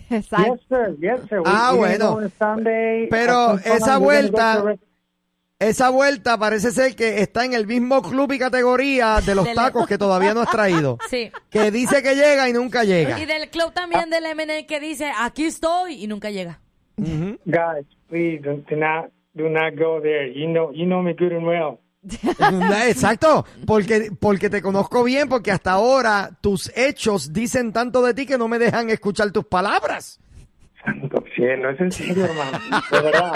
Exacto. 0.10 0.56
Yes, 0.56 0.62
sir. 0.68 0.98
Yes, 1.00 1.20
sir. 1.30 1.40
We- 1.40 1.46
Ah, 1.46 1.72
gonna 1.72 1.78
bueno. 1.78 2.30
Sunday. 2.38 3.08
Pero 3.10 3.58
esa 3.60 3.98
vuelta- 3.98 4.64
Esa 5.58 5.90
vuelta 5.90 6.38
parece 6.38 6.72
ser 6.72 6.98
que 6.98 7.22
está 7.22 7.46
en 7.46 7.54
el 7.54 7.66
mismo 7.66 8.02
club 8.02 8.30
y 8.34 8.38
categoría 8.40 9.22
de 9.26 9.34
los 9.36 9.46
Del- 9.46 9.56
tacos 9.56 9.88
que 9.88 9.98
todavía 9.98 10.34
no 10.34 10.42
has 10.42 10.50
traído. 10.52 10.98
Sí. 11.10 11.32
Que 11.50 11.72
dice 11.72 12.04
que 12.04 12.14
llega 12.16 12.50
y 12.50 12.54
nunca 12.54 12.84
llega. 12.84 13.18
Y 13.18 13.26
del 13.26 13.50
club 13.50 13.72
también 13.74 14.10
del 14.10 14.26
MN 14.36 14.66
que 14.68 14.82
dice, 14.82 15.10
aquí 15.18 15.46
estoy, 15.46 16.04
y 16.04 16.08
nunca 16.08 16.30
llega. 16.30 16.60
Ujú. 16.98 17.40
Guys, 17.46 17.86
please 18.10 18.42
do 18.44 18.76
not 18.76 19.06
do 19.36 19.50
not 19.50 19.76
go 19.78 20.02
there. 20.02 20.28
You 20.28 20.48
know 20.48 20.72
you 20.72 20.86
know 20.86 21.02
me 21.02 21.14
good 21.14 21.34
and 21.34 21.46
well. 21.46 21.80
Exacto, 22.88 23.46
porque, 23.66 24.12
porque 24.20 24.50
te 24.50 24.62
conozco 24.62 25.04
bien, 25.04 25.28
porque 25.28 25.52
hasta 25.52 25.72
ahora 25.72 26.30
tus 26.42 26.72
hechos 26.76 27.34
dicen 27.34 27.74
tanto 27.74 28.04
de 28.04 28.14
ti 28.14 28.26
que 28.26 28.38
no 28.38 28.48
me 28.48 28.60
dejan 28.60 28.90
escuchar 28.90 29.32
tus 29.32 29.46
palabras. 29.46 30.20
Santo 30.84 31.24
cielo, 31.36 31.72
es 31.72 31.80
en 31.80 31.92
serio, 31.92 32.26
hermano. 32.26 32.60
De 32.92 33.02
verdad. 33.02 33.34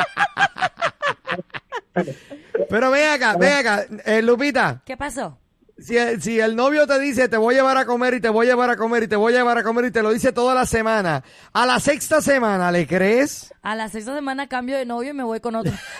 Pero 2.69 2.91
ven 2.91 3.09
acá, 3.09 3.35
ven 3.37 3.53
acá, 3.53 3.85
eh, 4.05 4.21
Lupita, 4.21 4.83
¿Qué 4.85 4.95
pasó? 4.95 5.39
Si, 5.81 5.97
el- 5.97 6.21
si 6.21 6.39
el 6.39 6.55
novio 6.55 6.85
te 6.87 6.99
dice 6.99 7.27
te 7.29 7.37
voy 7.37 7.55
a 7.55 7.57
llevar 7.59 7.77
a 7.77 7.85
comer 7.85 8.13
y 8.15 8.21
te 8.21 8.29
voy 8.29 8.45
a 8.47 8.49
llevar 8.49 8.69
a 8.69 8.75
comer 8.77 9.03
y 9.03 9.07
te 9.07 9.15
voy 9.15 9.33
a 9.33 9.37
llevar 9.37 9.57
a 9.57 9.63
comer 9.63 9.85
y 9.85 9.91
te 9.91 10.01
lo 10.03 10.11
dice 10.11 10.31
toda 10.31 10.53
la 10.55 10.65
semana, 10.65 11.23
a 11.53 11.65
la 11.65 11.79
sexta 11.79 12.21
semana, 12.21 12.71
¿le 12.71 12.85
crees? 12.87 13.53
A 13.61 13.75
la 13.75 13.89
sexta 13.89 14.15
semana 14.15 14.47
cambio 14.47 14.77
de 14.77 14.85
novio 14.85 15.11
y 15.11 15.13
me 15.13 15.23
voy 15.23 15.39
con 15.39 15.55
otro. 15.55 15.71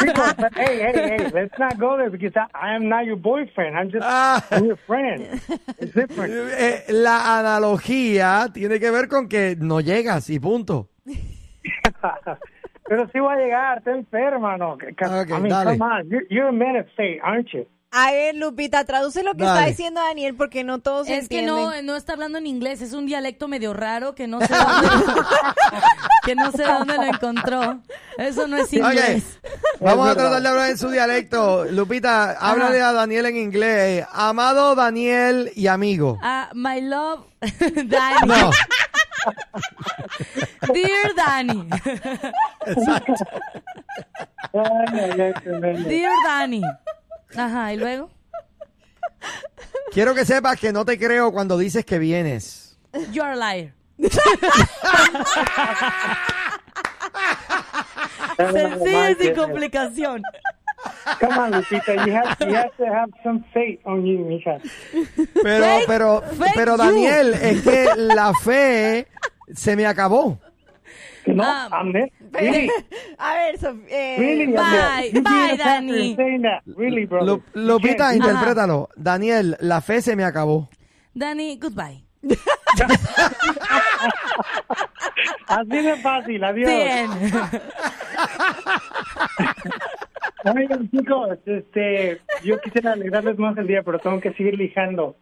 Because, 0.00 0.34
hey, 0.56 0.80
hey, 0.80 0.92
hey, 1.18 1.30
let's 1.34 1.58
not 1.58 1.78
go 1.78 1.96
there 1.96 2.10
because 2.10 2.32
I, 2.36 2.46
I 2.54 2.74
am 2.74 2.88
not 2.88 3.04
your 3.04 3.16
boyfriend. 3.16 3.76
I'm 3.76 3.90
just 3.90 4.02
Ah. 4.04 4.42
I'm 4.50 4.64
your 4.66 4.78
friend. 4.86 5.40
It's 5.78 5.92
different. 5.94 6.32
Eh, 6.32 6.84
la 6.88 7.38
analogía 7.38 8.48
tiene 8.52 8.78
que 8.80 8.90
ver 8.90 9.08
con 9.08 9.28
que 9.28 9.56
no 9.58 9.80
llegas 9.80 10.30
y 10.30 10.38
punto. 10.38 10.88
Pero 12.90 13.08
sí 13.12 13.20
voy 13.20 13.32
a 13.32 13.36
llegar, 13.36 13.78
está 13.78 13.92
enferma, 13.92 14.56
¿no? 14.56 14.72
Ok, 14.72 14.82
I 14.82 15.34
mean, 15.34 15.48
dale. 15.48 15.78
come 15.78 15.84
on. 15.84 16.08
You're, 16.10 16.26
you're 16.28 16.48
a 16.48 16.52
man 16.52 16.74
of 16.74 16.86
faith, 16.96 17.20
aren't 17.22 17.46
you? 17.52 17.64
A 17.92 18.10
ver, 18.10 18.34
Lupita, 18.34 18.84
traduce 18.84 19.22
lo 19.22 19.34
que 19.34 19.44
Dale. 19.44 19.58
está 19.58 19.68
diciendo 19.70 20.00
Daniel 20.00 20.34
porque 20.36 20.62
no 20.64 20.78
todos 20.80 21.08
es 21.08 21.28
que 21.28 21.40
entienden. 21.40 21.54
no, 21.54 21.82
no 21.82 21.96
está 21.96 22.12
hablando 22.14 22.38
en 22.38 22.46
inglés, 22.46 22.82
es 22.82 22.92
un 22.92 23.06
dialecto 23.06 23.46
medio 23.48 23.72
raro 23.74 24.14
que 24.16 24.26
no 24.28 24.40
sé 24.40 24.46
dónde, 24.54 24.88
que 26.24 26.34
no 26.36 26.50
sé 26.52 26.64
dónde 26.64 26.94
lo 26.96 27.04
encontró. 27.04 27.80
Eso 28.18 28.46
no 28.48 28.56
es 28.58 28.72
inglés. 28.72 29.38
Ok, 29.44 29.80
vamos 29.82 30.08
a 30.08 30.14
tratar 30.14 30.42
de 30.42 30.48
hablar 30.48 30.70
en 30.70 30.78
su 30.78 30.88
dialecto. 30.90 31.64
Lupita, 31.66 32.32
háblale 32.40 32.80
a 32.80 32.92
Daniel 32.92 33.26
en 33.26 33.36
inglés. 33.36 34.06
Amado 34.12 34.74
Daniel 34.74 35.50
y 35.54 35.66
amigo. 35.68 36.18
Ah, 36.22 36.50
my 36.54 36.80
love, 36.80 37.24
Danny. 37.86 38.20
No, 38.26 38.50
Dear 40.72 41.14
Danny. 41.16 41.68
Dear 45.88 46.12
Danny. 46.26 46.62
Ajá, 47.36 47.72
¿y 47.72 47.76
luego? 47.76 48.10
quiero 49.92 50.14
que 50.14 50.24
sepas 50.24 50.58
que 50.58 50.72
no 50.72 50.84
te 50.84 50.98
creo 50.98 51.32
cuando 51.32 51.58
dices 51.58 51.84
que 51.84 51.98
vienes. 51.98 52.78
You 53.12 53.22
are 53.22 53.32
a 53.32 53.36
liar. 53.36 53.72
Sencillo 58.36 59.10
y 59.10 59.14
sin 59.16 59.34
complicación. 59.34 60.22
Come 61.20 61.38
on, 61.38 61.52
Lupita. 61.52 62.06
You 62.06 62.12
have, 62.12 62.36
you 62.40 62.54
have 62.54 62.76
to 62.76 62.86
have 62.86 63.10
some 63.24 63.44
faith 63.54 63.80
on 63.86 64.04
you, 64.06 64.18
mija. 64.18 64.60
Pero, 65.42 65.64
Fake- 65.64 65.86
pero, 65.86 66.20
fake 66.22 66.52
pero 66.54 66.72
you. 66.72 66.78
Daniel, 66.78 67.34
es 67.34 67.62
que 67.62 67.88
la 67.96 68.32
fe 68.34 69.06
se 69.54 69.76
me 69.76 69.86
acabó. 69.86 70.38
No, 71.26 71.42
Ah. 71.44 71.68
I'm 71.72 71.92
there. 71.92 72.10
Really? 72.32 72.70
A 73.18 73.34
ver, 73.34 73.58
Sof- 73.58 73.84
eh, 73.88 74.16
Really? 74.18 74.46
Bye? 74.46 75.10
You 75.12 75.22
bye, 75.22 75.30
being 75.30 75.50
a 75.50 75.56
pastor 75.56 75.64
Danny. 75.64 76.08
and 76.10 76.16
saying 76.16 76.42
that. 76.42 76.62
Really, 76.76 77.06
bro. 77.06 77.24
Lu- 77.24 77.42
Lupita, 77.54 78.10
Can't- 78.10 78.16
interprétalo. 78.22 78.88
Daniel, 78.96 79.56
la 79.60 79.80
fe 79.80 80.00
se 80.00 80.16
me 80.16 80.24
acabó. 80.24 80.68
Danny, 81.14 81.56
goodbye. 81.58 82.02
Así 85.48 85.82
de 85.82 85.96
fácil, 85.96 86.44
adiós. 86.44 86.70
Bien. 86.70 87.10
Oigan, 90.44 90.90
chicos, 90.90 91.38
este, 91.44 92.20
yo 92.42 92.58
quisiera 92.60 92.92
alegrarles 92.92 93.38
más 93.38 93.56
el 93.58 93.66
día, 93.66 93.82
pero 93.82 93.98
tengo 93.98 94.20
que 94.20 94.32
seguir 94.32 94.56
lijando. 94.56 95.16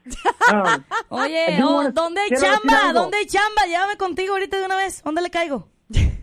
Oye, 1.09 1.59
oh, 1.63 1.91
¿dónde 1.93 2.21
hay 2.21 2.31
chamba? 2.31 2.93
¿Dónde 2.93 3.19
hay 3.19 3.27
chamba? 3.27 3.63
Llévame 3.67 3.97
contigo 3.97 4.35
ahorita 4.35 4.59
de 4.59 4.67
una 4.67 4.77
vez. 4.77 5.03
¿Dónde 5.03 5.23
le 5.23 5.31
caigo? 5.31 5.69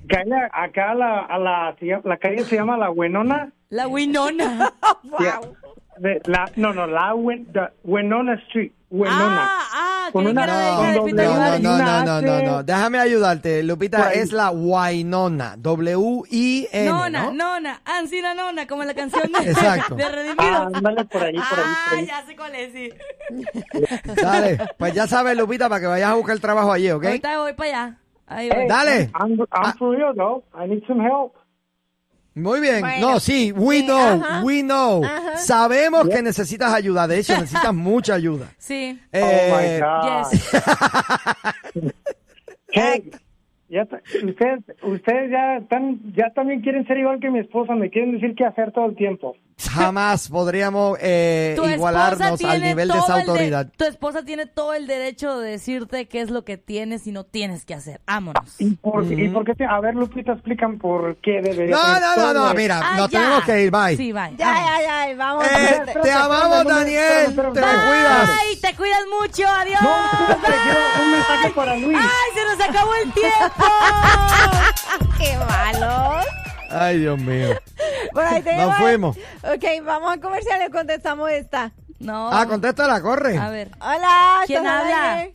calle- 0.08 0.50
acá 0.54 0.92
a 0.92 0.96
la, 0.96 1.20
a 1.22 1.40
la, 1.40 1.76
la 2.04 2.18
calle 2.18 2.44
se 2.44 2.56
llama 2.56 2.78
La 2.78 2.90
Buenona. 2.90 3.52
La 3.70 3.88
Winona. 3.88 4.72
Yeah. 5.20 5.42
De- 5.98 6.22
la, 6.26 6.50
no, 6.58 6.74
no, 6.74 6.88
la 6.88 7.14
Winona 7.84 8.34
Street. 8.48 8.72
Winona. 8.90 9.42
Ah, 9.50 9.62
ah, 9.74 10.10
Con 10.12 10.28
una- 10.28 10.46
No, 10.46 10.54
no, 10.94 11.60
no, 11.60 11.78
no, 11.80 12.04
no, 12.06 12.22
no, 12.22 12.42
no. 12.44 12.64
Déjame 12.64 13.00
ayudarte. 13.00 13.64
Lupita, 13.64 14.12
es 14.14 14.32
la 14.32 14.52
Wainona. 14.52 15.56
W-I-N, 15.58 16.90
Nona, 16.90 17.24
¿no? 17.26 17.32
nona, 17.34 17.82
Ancina 17.84 18.34
Nona, 18.36 18.68
como 18.68 18.84
la 18.84 18.94
canción 18.94 19.32
de, 19.32 19.50
Exacto. 19.50 19.96
de 19.96 20.08
Redimido. 20.10 20.70
Ándale 20.74 21.06
por 21.06 21.24
ahí, 21.24 21.34
por 21.34 21.60
ahí, 21.60 21.66
por 21.90 22.00
Ah, 22.00 22.02
ya 22.02 22.26
sé 22.26 22.36
cuál 22.36 22.56
es, 22.56 22.72
sí. 22.72 22.90
Dale, 24.22 24.60
pues 24.78 24.94
ya 24.94 25.08
sabes, 25.08 25.36
Lupita, 25.38 25.68
para 25.68 25.82
que 25.82 25.88
vayas 25.88 26.12
a 26.12 26.16
buscar 26.16 26.38
trabajo 26.40 26.72
allí, 26.72 26.92
¿ok? 26.92 27.06
Ahorita 27.06 27.38
voy 27.40 27.54
para 27.54 27.70
allá. 27.70 27.98
Ahí 28.28 28.50
voy. 28.50 28.58
Hey, 28.62 28.68
Dale. 28.68 29.12
I'm, 29.20 29.32
I'm 29.34 29.46
Ah. 29.52 29.76
for 29.78 29.96
real, 29.96 30.14
though. 30.16 30.44
I 30.56 30.68
need 30.68 30.84
some 30.88 31.02
help. 31.04 31.34
Muy 32.36 32.60
bien. 32.60 32.82
Bueno, 32.82 33.12
no, 33.14 33.20
sí, 33.20 33.52
we 33.54 33.80
sí, 33.80 33.86
know, 33.86 34.22
ajá. 34.22 34.44
we 34.44 34.62
know. 34.62 35.04
Ajá. 35.06 35.38
Sabemos 35.38 36.08
que 36.10 36.22
necesitas 36.22 36.74
ayuda. 36.74 37.08
De 37.08 37.18
hecho, 37.20 37.34
necesitas 37.34 37.74
mucha 37.74 38.16
ayuda. 38.16 38.48
Sí. 38.58 39.00
Oh, 39.14 39.18
Eh, 39.18 39.80
my 39.80 39.80
God. 39.82 40.32
Yes. 40.32 41.94
Hey, 42.78 43.10
ya, 43.70 43.84
ustedes, 43.84 44.64
ustedes 44.84 45.32
ya 45.32 45.58
están, 45.58 46.00
ya 46.14 46.30
también 46.34 46.60
quieren 46.62 46.86
ser 46.88 46.98
igual 46.98 47.20
que 47.22 47.30
mi 47.32 47.40
esposa, 47.40 47.74
me 47.74 47.90
quieren 47.90 48.12
decir 48.12 48.36
qué 48.36 48.44
hacer 48.46 48.74
todo 48.74 48.88
el 48.88 48.96
tiempo. 48.98 49.36
Jamás 49.58 50.28
podríamos 50.30 50.98
eh, 51.02 51.58
igualarnos 51.74 52.42
al 52.44 52.62
nivel 52.62 52.88
de 52.90 52.98
esa 52.98 53.16
de- 53.16 53.22
autoridad. 53.22 53.68
tu 53.78 53.86
esposa 53.86 54.24
tiene 54.24 54.46
todo 54.46 54.74
el 54.74 54.86
derecho 54.86 55.40
de 55.40 55.52
decirte 55.52 56.08
qué 56.08 56.22
es 56.22 56.30
lo 56.30 56.44
que 56.44 56.58
tienes 56.58 57.08
y 57.08 57.12
no 57.12 57.24
tienes 57.24 57.64
que 57.66 57.74
hacer. 57.74 58.02
Vámonos. 58.06 58.44
¿Y 58.60 58.72
por, 58.72 59.04
¿y 59.12 59.30
por 59.30 59.46
qué? 59.46 59.56
te- 59.56 59.66
a 59.66 59.80
ver, 59.80 59.96
Lupita, 59.96 60.34
explican 60.34 60.78
por 60.78 61.16
qué 61.18 61.42
debería 61.42 61.76
No, 61.76 62.00
no, 62.18 62.34
no, 62.34 62.54
mira, 62.54 62.82
Ah, 62.84 62.98
nos 62.98 63.10
ya. 63.10 63.20
tenemos 63.20 63.44
que 63.46 63.64
ir, 63.64 63.72
bye. 63.72 63.96
Sí, 63.98 64.12
bye. 64.12 64.36
Ya, 64.38 64.54
ya, 64.82 65.08
ya, 65.10 65.16
vamos. 65.16 65.46
Eh, 65.46 65.82
te 66.04 66.12
amamos, 66.12 66.66
Daniel. 66.66 67.26
Te 67.36 67.42
cuidas. 67.42 68.30
Ay, 68.42 68.56
te 68.62 68.76
cuidas 68.76 69.00
mucho. 69.22 69.48
Adiós. 69.48 69.82
No, 69.82 70.38
quiero 70.42 70.80
un 71.04 71.12
mensaje 71.12 71.50
para 71.56 71.76
Luis. 71.78 71.98
Ay, 72.00 72.34
se 72.34 72.44
nos 72.44 72.70
acabó 72.70 72.92
el 73.04 73.12
tiempo. 73.14 73.66
¡Qué 75.18 75.38
malos! 75.38 76.26
Ay, 76.78 77.00
Dios 77.00 77.18
mío. 77.20 77.56
Por 78.12 78.24
ahí 78.24 78.42
tenemos. 78.44 78.68
Nos 78.68 78.78
fuimos. 78.78 79.18
Ok, 79.44 79.64
vamos 79.84 80.14
a 80.14 80.20
comerciales, 80.20 80.70
contestamos 80.70 81.30
esta. 81.32 81.72
No. 82.00 82.30
Ah, 82.32 82.46
contéstala, 82.46 83.02
corre. 83.02 83.38
A 83.38 83.50
ver. 83.50 83.72
Hola, 83.80 84.42
¿Quién 84.46 84.66
¿estás 84.66 84.82
al 84.82 84.94
habla? 84.94 85.30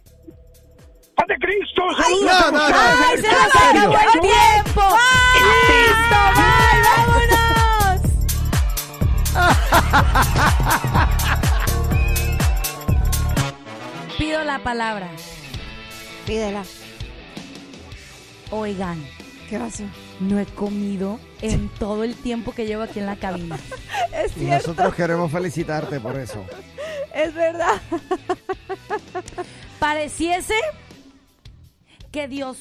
¡Padre 1.16 1.36
Cristo! 1.40 1.82
Ay, 1.96 2.04
¡Saludos 2.04 2.24
no, 2.24 2.46
a 2.46 2.50
no, 2.50 2.68
no. 2.68 2.76
¡Ay, 2.76 3.16
se 3.18 3.28
nos 3.28 3.56
acabó 3.56 3.98
el 4.14 4.20
tiempo! 4.20 4.82
¡Listo! 5.70 6.20
¡Bye! 6.36 6.80
¡Vámonos! 6.86 8.00
Pido 14.18 14.44
la 14.44 14.58
palabra. 14.58 15.08
Pídela. 16.26 16.62
Oigan, 18.50 19.02
¿Qué 19.48 19.58
pasó? 19.58 19.84
No 20.20 20.38
he 20.38 20.46
comido 20.46 21.18
en 21.40 21.68
todo 21.68 22.04
el 22.04 22.14
tiempo 22.14 22.52
que 22.52 22.66
llevo 22.66 22.82
aquí 22.82 22.98
en 23.00 23.06
la 23.06 23.16
cabina. 23.16 23.58
Es 24.14 24.36
Y 24.36 24.40
cierto, 24.40 24.68
nosotros 24.68 24.94
queremos 24.94 25.30
felicitarte 25.30 26.00
por 26.00 26.18
eso. 26.18 26.44
es 27.14 27.32
verdad. 27.32 27.80
Pareciese 29.78 30.54
que 32.10 32.26
Dios 32.28 32.58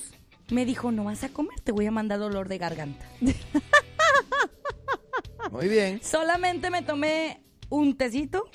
me 0.51 0.65
dijo, 0.65 0.91
no 0.91 1.05
vas 1.05 1.23
a 1.23 1.29
comer, 1.29 1.59
te 1.61 1.71
voy 1.71 1.87
a 1.87 1.91
mandar 1.91 2.19
dolor 2.19 2.47
de 2.47 2.57
garganta. 2.59 3.05
Muy 5.51 5.67
bien. 5.67 5.99
Solamente 6.03 6.69
me 6.69 6.83
tomé 6.83 7.41
un 7.69 7.97
tecito 7.97 8.47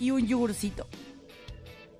y 0.00 0.10
un 0.10 0.26
yogurcito. 0.26 0.86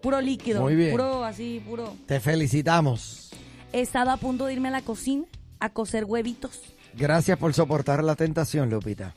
Puro 0.03 0.21
líquido. 0.21 0.63
Muy 0.63 0.75
bien. 0.75 0.91
Puro 0.91 1.25
así, 1.25 1.63
puro. 1.65 1.95
Te 2.07 2.19
felicitamos. 2.19 3.31
He 3.73 3.81
estado 3.81 4.11
a 4.11 4.17
punto 4.17 4.47
de 4.47 4.55
irme 4.55 4.69
a 4.69 4.73
la 4.73 4.83
cocina 4.83 5.25
a 5.65 5.71
cocer 5.71 6.05
huevitos. 6.05 6.61
Gracias 6.95 7.39
por 7.39 7.55
soportar 7.55 8.03
la 8.05 8.17
tentación, 8.17 8.69
Lupita. 8.71 9.15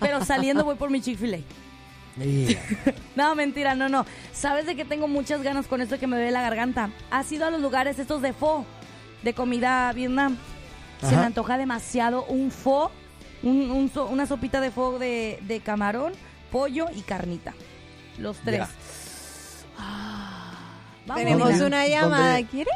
Pero 0.00 0.24
saliendo 0.24 0.64
voy 0.64 0.76
por 0.76 0.90
mi 0.90 1.00
Chick-fil-A. 1.00 1.38
Y- 2.24 2.56
No, 3.16 3.34
mentira, 3.34 3.74
no, 3.74 3.88
no. 3.88 4.06
¿Sabes 4.32 4.66
de 4.66 4.76
que 4.76 4.84
tengo 4.84 5.08
muchas 5.08 5.42
ganas 5.42 5.66
con 5.66 5.80
esto 5.80 5.98
que 5.98 6.06
me 6.06 6.16
ve 6.18 6.30
la 6.30 6.42
garganta? 6.42 6.90
¿Has 7.10 7.30
ido 7.32 7.46
a 7.46 7.50
los 7.50 7.60
lugares 7.60 7.98
estos 7.98 8.22
de 8.22 8.32
pho? 8.32 8.64
De 9.22 9.34
comida 9.34 9.92
Vietnam. 9.92 10.36
Se 11.00 11.06
Ajá. 11.08 11.16
me 11.20 11.26
antoja 11.26 11.58
demasiado 11.58 12.24
un 12.26 12.50
pho, 12.50 12.90
un- 13.42 13.70
un 13.70 13.90
so- 13.92 14.06
una 14.06 14.26
sopita 14.26 14.60
de 14.60 14.70
pho 14.70 14.98
de, 14.98 15.38
de 15.42 15.60
camarón, 15.60 16.12
pollo 16.50 16.86
y 16.94 17.00
carnita. 17.02 17.54
Los 18.18 18.36
tres. 18.38 18.68
Ah, 19.78 20.52
vamos, 21.06 21.22
Tenemos 21.24 21.60
una 21.60 21.86
llamada. 21.86 22.42
¿quiere? 22.46 22.70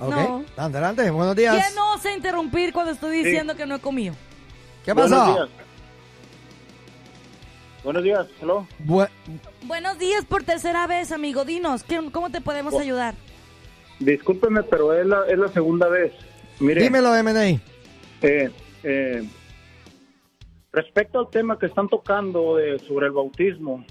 Ok. 0.00 0.10
No. 0.14 0.44
Adelante, 0.56 1.10
buenos 1.10 1.36
días. 1.36 1.54
¿Quién 1.54 1.74
no 1.74 1.94
osa 1.94 2.12
interrumpir 2.12 2.72
cuando 2.72 2.92
estoy 2.92 3.18
diciendo 3.22 3.54
que 3.56 3.66
no 3.66 3.76
he 3.76 3.80
comido? 3.80 4.14
¿Qué 4.84 4.92
Buenos 4.92 5.12
pasó? 5.18 5.34
días. 5.34 5.48
Buenos 7.84 8.02
días, 8.02 8.26
hello. 8.40 8.66
Bu- 8.86 9.08
Buenos 9.64 9.98
días 9.98 10.24
por 10.24 10.42
tercera 10.42 10.86
vez, 10.86 11.12
amigo. 11.12 11.44
Dinos, 11.44 11.84
¿qué- 11.84 12.10
¿cómo 12.12 12.30
te 12.30 12.40
podemos 12.40 12.74
ayudar? 12.74 13.14
Discúlpeme, 14.00 14.62
pero 14.64 14.92
es 14.98 15.06
la, 15.06 15.26
es 15.28 15.38
la 15.38 15.48
segunda 15.48 15.88
vez. 15.88 16.12
Mire, 16.60 16.82
dímelo, 16.82 17.14
M&A. 17.14 17.44
eh, 17.46 18.50
eh, 18.82 19.28
respecto 20.72 21.18
al 21.20 21.30
tema 21.30 21.58
que 21.58 21.66
están 21.66 21.88
tocando 21.88 22.58
eh, 22.58 22.78
sobre 22.80 23.06
el 23.06 23.12
bautismo, 23.12 23.84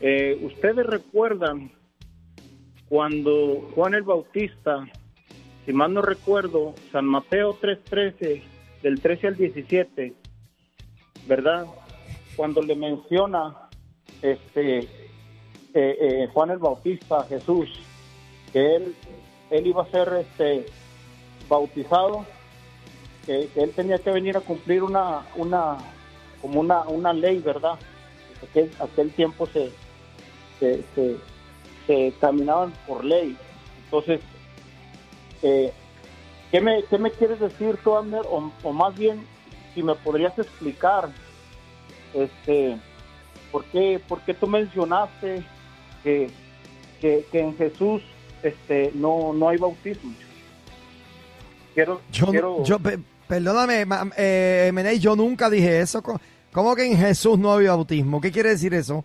eh, 0.00 0.38
¿ustedes 0.42 0.84
recuerdan 0.86 1.72
cuando 2.88 3.70
Juan 3.74 3.94
el 3.94 4.02
Bautista, 4.02 4.84
si 5.64 5.72
mal 5.72 5.94
no 5.94 6.02
recuerdo, 6.02 6.74
San 6.92 7.06
Mateo 7.06 7.58
3.13, 7.58 8.42
del 8.82 9.00
13 9.00 9.28
al 9.28 9.36
17, 9.36 10.14
¿verdad? 11.26 11.66
Cuando 12.36 12.60
le 12.60 12.74
menciona 12.76 13.68
este 14.20 14.80
eh, 14.80 14.88
eh, 15.74 16.28
Juan 16.32 16.50
el 16.50 16.58
Bautista 16.58 17.20
a 17.20 17.24
Jesús, 17.24 17.68
que 18.52 18.76
él, 18.76 18.94
él 19.50 19.66
iba 19.66 19.82
a 19.82 19.90
ser 19.90 20.12
este 20.20 20.66
bautizado, 21.48 22.26
que, 23.24 23.48
él 23.56 23.72
tenía 23.74 23.98
que 23.98 24.10
venir 24.10 24.36
a 24.36 24.40
cumplir 24.40 24.82
una, 24.82 25.22
una 25.36 25.78
como 26.42 26.60
una, 26.60 26.82
una 26.82 27.12
ley, 27.12 27.38
¿verdad? 27.38 27.78
Aquel, 28.48 28.70
aquel 28.78 29.10
tiempo 29.12 29.46
se, 29.46 29.72
se, 30.60 30.84
se, 30.94 31.16
se 31.86 32.12
caminaban 32.20 32.72
por 32.86 33.02
ley. 33.02 33.34
Entonces, 33.84 34.20
eh, 35.44 35.72
¿qué, 36.50 36.60
me, 36.60 36.82
¿qué 36.90 36.98
me 36.98 37.10
quieres 37.12 37.38
decir 37.38 37.76
tú, 37.84 37.94
Abner? 37.96 38.22
O, 38.28 38.50
o 38.62 38.72
más 38.72 38.96
bien, 38.96 39.24
si 39.74 39.82
me 39.82 39.94
podrías 39.94 40.36
explicar, 40.38 41.10
este, 42.12 42.76
¿por 43.52 43.64
qué, 43.66 44.00
por 44.08 44.20
qué 44.22 44.34
tú 44.34 44.46
mencionaste 44.46 45.42
que, 46.02 46.30
que, 47.00 47.24
que 47.30 47.40
en 47.40 47.56
Jesús 47.56 48.02
este, 48.42 48.90
no, 48.94 49.32
no 49.32 49.48
hay 49.48 49.58
bautismo? 49.58 50.12
Quiero, 51.74 52.00
Yo, 52.12 52.26
quiero- 52.28 52.64
yo 52.64 52.78
perdóname, 53.26 53.84
eh, 54.16 54.98
yo 55.00 55.16
nunca 55.16 55.50
dije 55.50 55.80
eso. 55.80 56.02
¿Cómo 56.52 56.76
que 56.76 56.84
en 56.86 56.96
Jesús 56.96 57.36
no 57.38 57.52
había 57.52 57.70
bautismo? 57.70 58.20
¿Qué 58.20 58.30
quiere 58.30 58.50
decir 58.50 58.72
eso? 58.74 59.04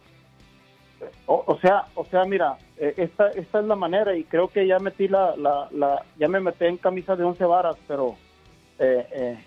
O, 1.31 1.43
o 1.45 1.59
sea, 1.59 1.85
o 1.93 2.05
sea, 2.05 2.25
mira, 2.25 2.57
eh, 2.77 2.95
esta, 2.97 3.27
esta 3.29 3.59
es 3.59 3.65
la 3.65 3.75
manera 3.75 4.17
y 4.17 4.23
creo 4.23 4.47
que 4.47 4.65
ya 4.65 4.79
metí 4.79 5.07
la, 5.07 5.35
la, 5.35 5.67
la 5.71 6.03
ya 6.17 6.27
me 6.27 6.39
metí 6.39 6.65
en 6.65 6.77
camisa 6.77 7.15
de 7.15 7.23
once 7.23 7.45
varas, 7.45 7.75
pero 7.87 8.15
eh, 8.79 9.05
eh, 9.11 9.37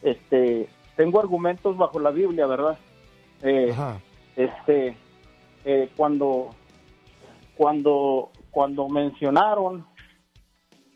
este, 0.00 0.68
tengo 0.96 1.20
argumentos 1.20 1.76
bajo 1.76 1.98
la 2.00 2.10
Biblia, 2.10 2.46
¿verdad? 2.46 2.78
Eh, 3.42 3.74
este, 4.36 4.96
eh, 5.66 5.90
cuando, 5.98 6.54
cuando, 7.58 8.30
cuando 8.50 8.88
mencionaron 8.88 9.84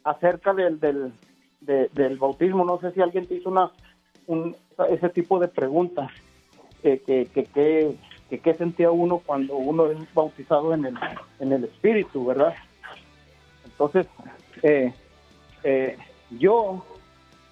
acerca 0.02 0.55
del, 0.55 0.81
del, 0.81 1.12
de- 1.61 1.90
del 1.92 2.16
bautismo, 2.16 2.64
no 2.64 2.81
sé 2.81 2.90
si 2.92 3.02
alguien 3.02 3.26
te 3.26 3.35
hizo 3.35 3.50
una, 3.50 3.70
un, 4.29 4.57
ese 4.88 5.11
tipo 5.11 5.38
de 5.38 5.48
preguntas, 5.48 6.11
que, 6.83 7.00
que, 7.02 7.26
que, 7.26 7.94
que, 8.31 8.39
qué 8.41 8.55
sentía 8.55 8.91
uno 8.91 9.19
cuando 9.19 9.57
uno 9.57 9.91
es 9.91 9.99
bautizado 10.15 10.75
en 10.75 10.87
el, 10.87 10.95
en 11.41 11.53
el 11.53 11.65
Espíritu, 11.65 12.25
¿verdad? 12.27 12.55
Entonces, 13.65 14.07
eh, 14.62 14.93
eh, 15.65 15.97
yo, 16.31 16.85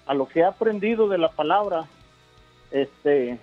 a 0.05 0.13
lo 0.13 0.27
que 0.27 0.39
he 0.39 0.43
aprendido 0.45 1.07
de 1.07 1.17
la 1.17 1.29
palabra, 1.29 1.85
este, 2.71 3.37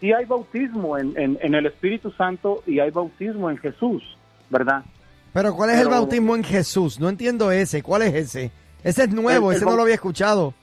sí 0.00 0.12
hay 0.12 0.24
bautismo 0.24 0.96
en, 0.98 1.18
en, 1.18 1.38
en 1.42 1.54
el 1.54 1.66
Espíritu 1.66 2.10
Santo 2.12 2.62
y 2.66 2.78
hay 2.80 2.90
bautismo 2.90 3.50
en 3.50 3.58
Jesús, 3.58 4.02
¿verdad? 4.50 4.84
Pero 5.32 5.54
¿cuál 5.54 5.70
es 5.70 5.76
el 5.76 5.82
Pero- 5.88 5.96
bautismo 5.96 6.34
en 6.36 6.44
Jesús? 6.44 6.98
No 6.98 7.08
entiendo 7.10 7.50
ese. 7.50 7.82
¿Cuál 7.82 8.02
es 8.02 8.14
ese? 8.14 8.50
Ese 8.82 9.02
es 9.04 9.10
nuevo, 9.10 9.50
El- 9.50 9.56
el 9.56 9.62
ese 9.62 9.70
no 9.70 9.76
lo 9.76 9.82
había 9.82 9.94
escuchado. 9.94 10.54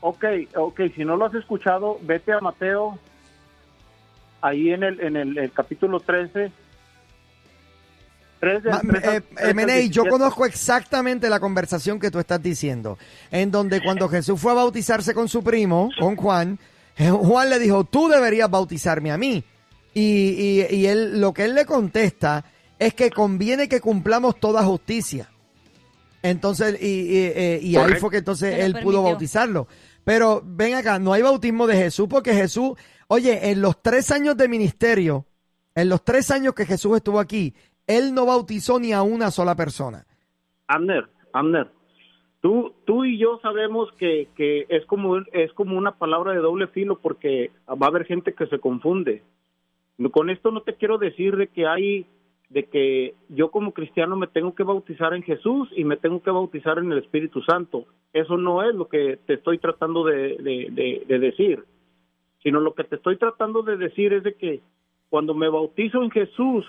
Ok, 0.00 0.24
ok, 0.54 0.80
si 0.94 1.04
no 1.04 1.16
lo 1.16 1.24
has 1.26 1.34
escuchado, 1.34 1.98
vete 2.02 2.32
a 2.32 2.38
Mateo, 2.38 2.96
ahí 4.40 4.70
en 4.70 4.82
el, 4.82 5.00
en 5.00 5.16
el, 5.16 5.38
el 5.38 5.52
capítulo 5.52 6.00
13. 6.00 6.50
3 8.40 8.62
del 8.62 8.72
Ma- 8.72 8.80
3 8.80 9.04
al- 9.04 9.14
eh, 9.16 9.20
3 9.34 9.44
al 9.44 9.50
M&A, 9.50 9.66
yo 9.80 10.04
17. 10.04 10.08
conozco 10.10 10.46
exactamente 10.46 11.28
la 11.28 11.40
conversación 11.40 11.98
que 11.98 12.10
tú 12.10 12.18
estás 12.20 12.40
diciendo, 12.42 12.96
en 13.32 13.50
donde 13.50 13.82
cuando 13.82 14.08
Jesús 14.08 14.40
fue 14.40 14.52
a 14.52 14.56
bautizarse 14.56 15.12
con 15.12 15.28
su 15.28 15.42
primo, 15.42 15.90
con 15.98 16.14
Juan, 16.16 16.58
eh, 16.96 17.10
Juan 17.10 17.50
le 17.50 17.58
dijo, 17.58 17.84
tú 17.84 18.08
deberías 18.08 18.48
bautizarme 18.50 19.10
a 19.10 19.18
mí. 19.18 19.42
Y, 19.94 20.00
y- 20.70 20.74
y 20.76 20.86
él, 20.86 21.20
lo 21.20 21.32
que 21.32 21.44
él 21.46 21.54
le 21.56 21.66
contesta 21.66 22.44
es 22.78 22.94
que 22.94 23.10
conviene 23.10 23.68
que 23.68 23.80
cumplamos 23.80 24.38
toda 24.38 24.62
justicia. 24.62 25.28
Entonces, 26.22 26.80
y, 26.80 26.86
y, 26.86 27.16
eh, 27.34 27.58
y 27.62 27.76
ahí 27.76 27.94
fue 27.94 28.10
que 28.10 28.18
entonces 28.18 28.54
él 28.60 28.76
pudo 28.82 29.02
bautizarlo. 29.02 29.66
Pero 30.04 30.42
ven 30.44 30.74
acá, 30.74 30.98
no 31.00 31.12
hay 31.12 31.22
bautismo 31.22 31.66
de 31.66 31.76
Jesús 31.76 32.06
porque 32.08 32.34
Jesús, 32.34 32.72
oye, 33.08 33.50
en 33.50 33.60
los 33.60 33.82
tres 33.82 34.10
años 34.10 34.36
de 34.36 34.48
ministerio, 34.48 35.26
en 35.74 35.88
los 35.88 36.04
tres 36.04 36.30
años 36.30 36.54
que 36.54 36.64
Jesús 36.66 36.96
estuvo 36.96 37.18
aquí, 37.20 37.54
él 37.86 38.14
no 38.14 38.26
bautizó 38.26 38.78
ni 38.78 38.92
a 38.92 39.02
una 39.02 39.30
sola 39.30 39.54
persona. 39.56 40.04
Amner, 40.66 41.06
Amner, 41.32 41.68
tú, 42.40 42.72
tú 42.84 43.04
y 43.04 43.18
yo 43.18 43.38
sabemos 43.42 43.90
que, 43.98 44.28
que 44.36 44.66
es 44.68 44.84
como 44.86 45.16
es 45.32 45.52
como 45.54 45.76
una 45.76 45.92
palabra 45.98 46.32
de 46.32 46.38
doble 46.38 46.66
filo 46.68 46.98
porque 47.00 47.50
va 47.68 47.86
a 47.86 47.88
haber 47.90 48.04
gente 48.04 48.34
que 48.34 48.46
se 48.46 48.58
confunde. 48.58 49.22
Con 50.12 50.30
esto 50.30 50.50
no 50.50 50.60
te 50.62 50.74
quiero 50.76 50.98
decir 50.98 51.36
de 51.36 51.48
que 51.48 51.66
hay 51.66 52.06
de 52.50 52.64
que 52.64 53.14
yo 53.28 53.50
como 53.50 53.72
cristiano 53.72 54.16
me 54.16 54.26
tengo 54.26 54.54
que 54.54 54.62
bautizar 54.62 55.12
en 55.12 55.22
Jesús 55.22 55.68
y 55.76 55.84
me 55.84 55.96
tengo 55.98 56.22
que 56.22 56.30
bautizar 56.30 56.78
en 56.78 56.90
el 56.92 56.98
Espíritu 56.98 57.42
Santo. 57.42 57.84
Eso 58.14 58.38
no 58.38 58.62
es 58.62 58.74
lo 58.74 58.88
que 58.88 59.18
te 59.26 59.34
estoy 59.34 59.58
tratando 59.58 60.02
de, 60.04 60.36
de- 60.38 60.68
de- 60.70 61.02
de 61.06 61.18
decir, 61.18 61.64
sino 62.42 62.60
lo 62.60 62.74
que 62.74 62.84
te 62.84 62.96
estoy 62.96 63.16
tratando 63.18 63.62
de 63.62 63.76
decir 63.76 64.12
es 64.12 64.22
de 64.22 64.34
que 64.34 64.60
cuando 65.10 65.34
me 65.34 65.48
bautizo 65.48 66.02
en 66.02 66.10
Jesús, 66.10 66.64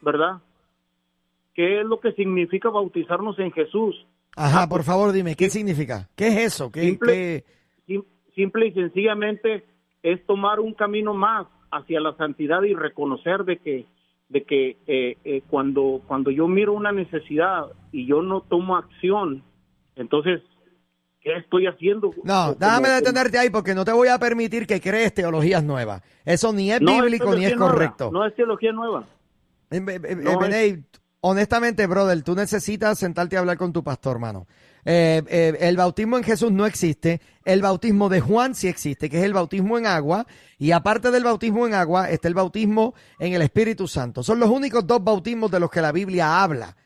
¿verdad? 0.00 0.38
¿Qué 1.54 1.80
es 1.80 1.86
lo 1.86 2.00
que 2.00 2.12
significa 2.12 2.68
bautizarnos 2.68 3.38
en 3.38 3.52
Jesús? 3.52 3.94
Ajá, 4.36 4.62
Ah, 4.62 4.68
por 4.68 4.78
pues, 4.78 4.86
favor, 4.86 5.12
dime, 5.12 5.36
¿qué 5.36 5.48
significa? 5.48 6.08
¿Qué 6.16 6.26
es 6.28 6.36
eso? 6.54 6.72
¿Qué, 6.72 6.80
Simple- 6.82 7.44
qué- 7.86 8.02
simple 8.34 8.66
y 8.66 8.72
sencillamente 8.72 9.64
es 10.02 10.26
tomar 10.26 10.58
un 10.58 10.74
camino 10.74 11.14
más 11.14 11.46
hacia 11.70 12.00
la 12.00 12.16
santidad 12.16 12.62
y 12.64 12.74
reconocer 12.74 13.44
de 13.44 13.58
que 13.58 13.86
de 14.28 14.42
que 14.42 14.78
eh, 14.88 15.18
eh, 15.24 15.42
cuando 15.48 16.00
cuando 16.08 16.30
yo 16.32 16.48
miro 16.48 16.72
una 16.72 16.90
necesidad 16.90 17.66
y 17.92 18.06
yo 18.06 18.22
no 18.22 18.40
tomo 18.40 18.76
acción 18.76 19.44
entonces 19.94 20.40
qué 21.24 21.36
estoy 21.38 21.66
haciendo 21.66 22.12
No, 22.22 22.54
déjame 22.54 22.90
detenerte 22.90 23.38
ahí 23.38 23.50
porque 23.50 23.74
no 23.74 23.84
te 23.84 23.90
voy 23.92 24.08
a 24.08 24.18
permitir 24.18 24.66
que 24.66 24.80
crees 24.80 25.12
teologías 25.14 25.64
nuevas. 25.64 26.02
Eso 26.24 26.52
ni 26.52 26.70
es 26.70 26.80
No 26.80 27.02
bíblico 27.02 27.34
ni 27.34 27.46
es 27.46 27.56
nueva, 27.56 27.72
correcto. 27.72 28.10
no 28.12 28.24
es 28.26 28.34
teología 28.36 28.70
nueva 28.72 29.04
en- 29.70 29.84
no 30.22 30.38
Beney, 30.38 30.84
honestamente, 31.20 31.86
brother, 31.86 32.22
tú 32.22 32.34
necesitas 32.36 32.98
sentarte 32.98 33.36
a 33.36 33.40
hablar 33.40 33.56
con 33.56 33.72
tu 33.72 33.82
pastor, 33.82 34.18
mano. 34.18 34.46
Eh, 34.84 35.22
eh, 35.28 35.56
el 35.60 35.76
bautismo 35.78 36.18
en 36.18 36.24
Jesús 36.24 36.52
no 36.52 36.66
existe. 36.66 37.20
El 37.44 37.62
bautismo 37.62 38.10
de 38.10 38.20
Juan 38.20 38.54
sí 38.54 38.68
existe, 38.68 39.08
que 39.08 39.18
es 39.18 39.24
el 39.24 39.32
bautismo 39.32 39.78
en 39.78 39.86
agua. 39.86 40.26
Y 40.58 40.72
aparte 40.72 41.10
del 41.10 41.24
bautismo 41.24 41.66
en 41.66 41.72
agua, 41.74 42.10
está 42.10 42.28
el 42.28 42.34
bautismo 42.34 42.94
en 43.18 43.32
el 43.32 43.40
Espíritu 43.42 43.88
Santo. 43.88 44.22
Son 44.22 44.38
los 44.38 44.50
únicos 44.50 44.86
dos 44.86 45.02
bautismos 45.02 45.50
de 45.50 45.60
los 45.60 45.70
que 45.70 45.80
la 45.80 45.90
Biblia 45.90 46.42
habla. 46.42 46.76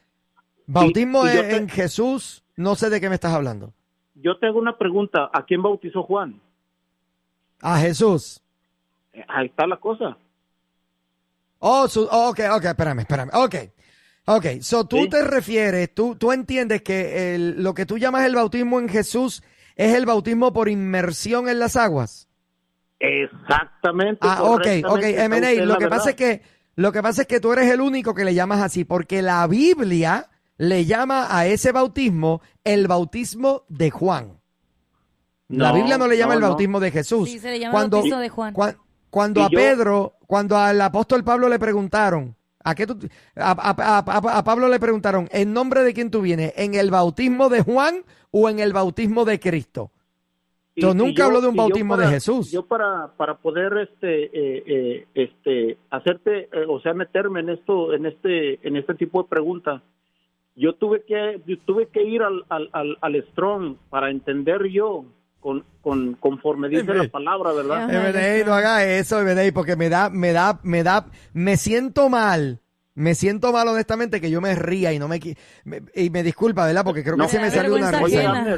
Bautismo 0.67 1.27
y 1.27 1.31
te- 1.31 1.57
en 1.57 1.69
Jesús, 1.69 2.45
no 2.57 2.77
sé 2.77 2.89
de 2.91 3.01
qué 3.01 3.09
me 3.09 3.17
estás 3.17 3.33
hablando. 3.33 3.75
Yo 4.23 4.37
te 4.39 4.47
hago 4.47 4.59
una 4.59 4.77
pregunta. 4.77 5.31
¿A 5.33 5.45
quién 5.45 5.63
bautizó 5.63 6.03
Juan? 6.03 6.41
A 7.61 7.79
Jesús. 7.79 8.41
Eh, 9.13 9.25
Ahí 9.29 9.47
está 9.47 9.67
la 9.67 9.77
cosa. 9.77 10.17
Oh, 11.61 11.89
su, 11.89 12.03
oh, 12.11 12.31
ok, 12.31 12.41
ok, 12.53 12.65
espérame, 12.65 13.01
espérame. 13.01 13.31
Ok. 13.35 13.55
Ok, 14.27 14.47
so 14.61 14.85
tú 14.85 14.99
Sí. 14.99 15.09
te 15.09 15.23
refieres, 15.25 15.95
tú, 15.95 16.15
tú 16.15 16.33
entiendes 16.33 16.83
que 16.83 17.35
el- 17.35 17.63
lo 17.63 17.73
que 17.75 17.87
tú 17.87 17.97
llamas 17.97 18.27
el 18.27 18.35
bautismo 18.35 18.79
en 18.79 18.89
Jesús 18.89 19.43
es 19.75 19.95
el 19.95 20.05
bautismo 20.05 20.53
por 20.53 20.69
inmersión 20.69 21.49
en 21.49 21.59
las 21.59 21.77
aguas. 21.77 22.29
Exactamente. 23.01 24.19
Ah, 24.23 24.43
ok, 24.43 24.67
ok, 24.87 25.03
M&A, 25.03 25.65
lo 25.65 25.79
que 25.79 25.89
pasa 25.89 26.11
es 26.11 26.17
que 26.17 26.43
lo 26.77 26.93
que 26.93 27.03
pasa 27.03 27.23
es 27.23 27.29
que 27.29 27.41
tú 27.41 27.53
eres 27.53 27.71
el 27.73 27.81
único 27.81 28.15
que 28.15 28.25
le 28.25 28.35
llamas 28.35 28.61
así, 28.61 28.85
porque 28.85 29.21
la 29.23 29.47
Biblia 29.49 30.29
le 30.59 30.85
llama 30.85 31.27
a 31.31 31.47
ese 31.47 31.73
bautismo 31.73 32.41
el 32.65 32.87
bautismo 32.89 33.65
de 33.69 33.91
Juan. 33.91 34.39
la 35.49 35.73
Biblia 35.73 35.97
no 35.97 36.07
le 36.07 36.19
llama 36.19 36.35
no, 36.35 36.39
el 36.39 36.43
no. 36.43 36.49
bautismo 36.49 36.81
de 36.81 36.91
Jesús. 36.91 37.29
Sí, 37.29 37.39
se 37.39 37.51
le 37.53 37.61
llama 37.61 37.73
cuando, 37.73 37.97
bautizo 37.99 38.19
de 38.19 38.29
Juan. 38.29 38.55
cua- 38.55 38.77
cuando 39.11 39.43
a 39.43 39.49
yo- 39.51 39.57
Pedro, 39.57 40.15
cuando 40.27 40.57
al 40.59 40.81
apóstol 40.81 41.25
Pablo 41.25 41.49
le 41.49 41.59
preguntaron, 41.59 42.35
¿a 42.63 42.75
qué 42.75 42.87
tú- 42.87 42.99
a, 43.37 43.53
a- 43.53 43.99
a- 43.99 43.99
a- 44.07 44.39
a 44.39 44.45
Pablo 44.45 44.69
le 44.69 44.79
preguntaron, 44.79 45.29
¿en 45.33 45.53
nombre 45.55 45.83
de 45.83 45.95
quién 45.95 46.11
tú 46.11 46.21
vienes? 46.21 46.53
¿En 46.57 46.75
el 46.75 46.91
bautismo 46.91 47.49
de 47.49 47.63
Juan 47.63 48.05
o 48.31 48.51
en 48.51 48.59
el 48.59 48.73
bautismo 48.75 49.25
de 49.25 49.41
Cristo? 49.41 49.91
Y- 50.75 50.83
Yo 50.83 50.91
y 50.91 50.95
nunca 50.95 51.15
yo- 51.21 51.25
hablo 51.27 51.41
de 51.41 51.49
un 51.49 51.57
bautismo 51.57 51.97
de 51.97 52.09
Jesús. 52.09 52.51
Yo 52.53 52.67
para, 52.67 53.13
para 53.17 53.39
poder 53.39 53.79
este 53.79 54.25
eh, 54.27 54.63
eh, 54.67 55.07
este 55.15 55.79
hacerte 55.91 56.51
eh, 56.53 56.67
o 56.69 56.79
sea 56.81 56.93
meterme 56.95 57.41
en 57.41 57.49
esto 57.51 57.95
en 57.95 58.05
este 58.07 58.67
en 58.69 58.77
este 58.77 58.95
tipo 58.95 59.23
de 59.23 59.29
preguntas 59.31 59.83
yo 60.59 60.75
tuve 60.75 61.03
que 61.07 61.41
yo 61.47 61.57
tuve 61.65 61.87
que 61.89 62.03
ir 62.03 62.23
al, 62.23 62.45
al, 62.49 62.69
al, 62.73 62.99
al 63.01 63.25
Strong 63.33 63.77
para 63.91 64.11
entender 64.11 64.69
yo 64.69 65.05
con, 65.41 65.65
con 65.81 66.15
conforme 66.15 66.69
dice 66.69 66.93
la 66.95 67.09
palabra 67.09 67.53
verdad. 67.53 67.89
MNA, 67.89 68.45
no 68.47 68.55
haga 68.55 68.85
eso, 68.85 69.23
MNA, 69.23 69.53
porque 69.55 69.77
me 69.77 69.89
da, 69.89 70.11
me 70.11 70.33
da, 70.33 70.59
me 70.63 70.83
da, 70.83 71.07
me 71.33 71.57
siento 71.57 72.09
mal. 72.09 72.61
Me 72.95 73.15
siento 73.15 73.53
mal, 73.53 73.69
honestamente, 73.69 74.21
que 74.21 74.29
yo 74.29 74.41
me 74.41 74.57
ría 74.57 74.93
y 74.93 74.99
no 74.99 75.07
me, 75.07 75.21
qui- 75.21 75.37
me- 75.65 75.83
y 75.95 76.11
me 76.11 76.25
disculpa, 76.25 76.67
¿verdad? 76.67 76.83
Porque 76.85 77.05
creo 77.05 77.17
No, 77.17 77.27
que 77.27 77.31
se 77.31 77.39
me 77.39 77.49
salió 77.53 77.77
una 77.77 77.93
vergüenza 77.93 78.57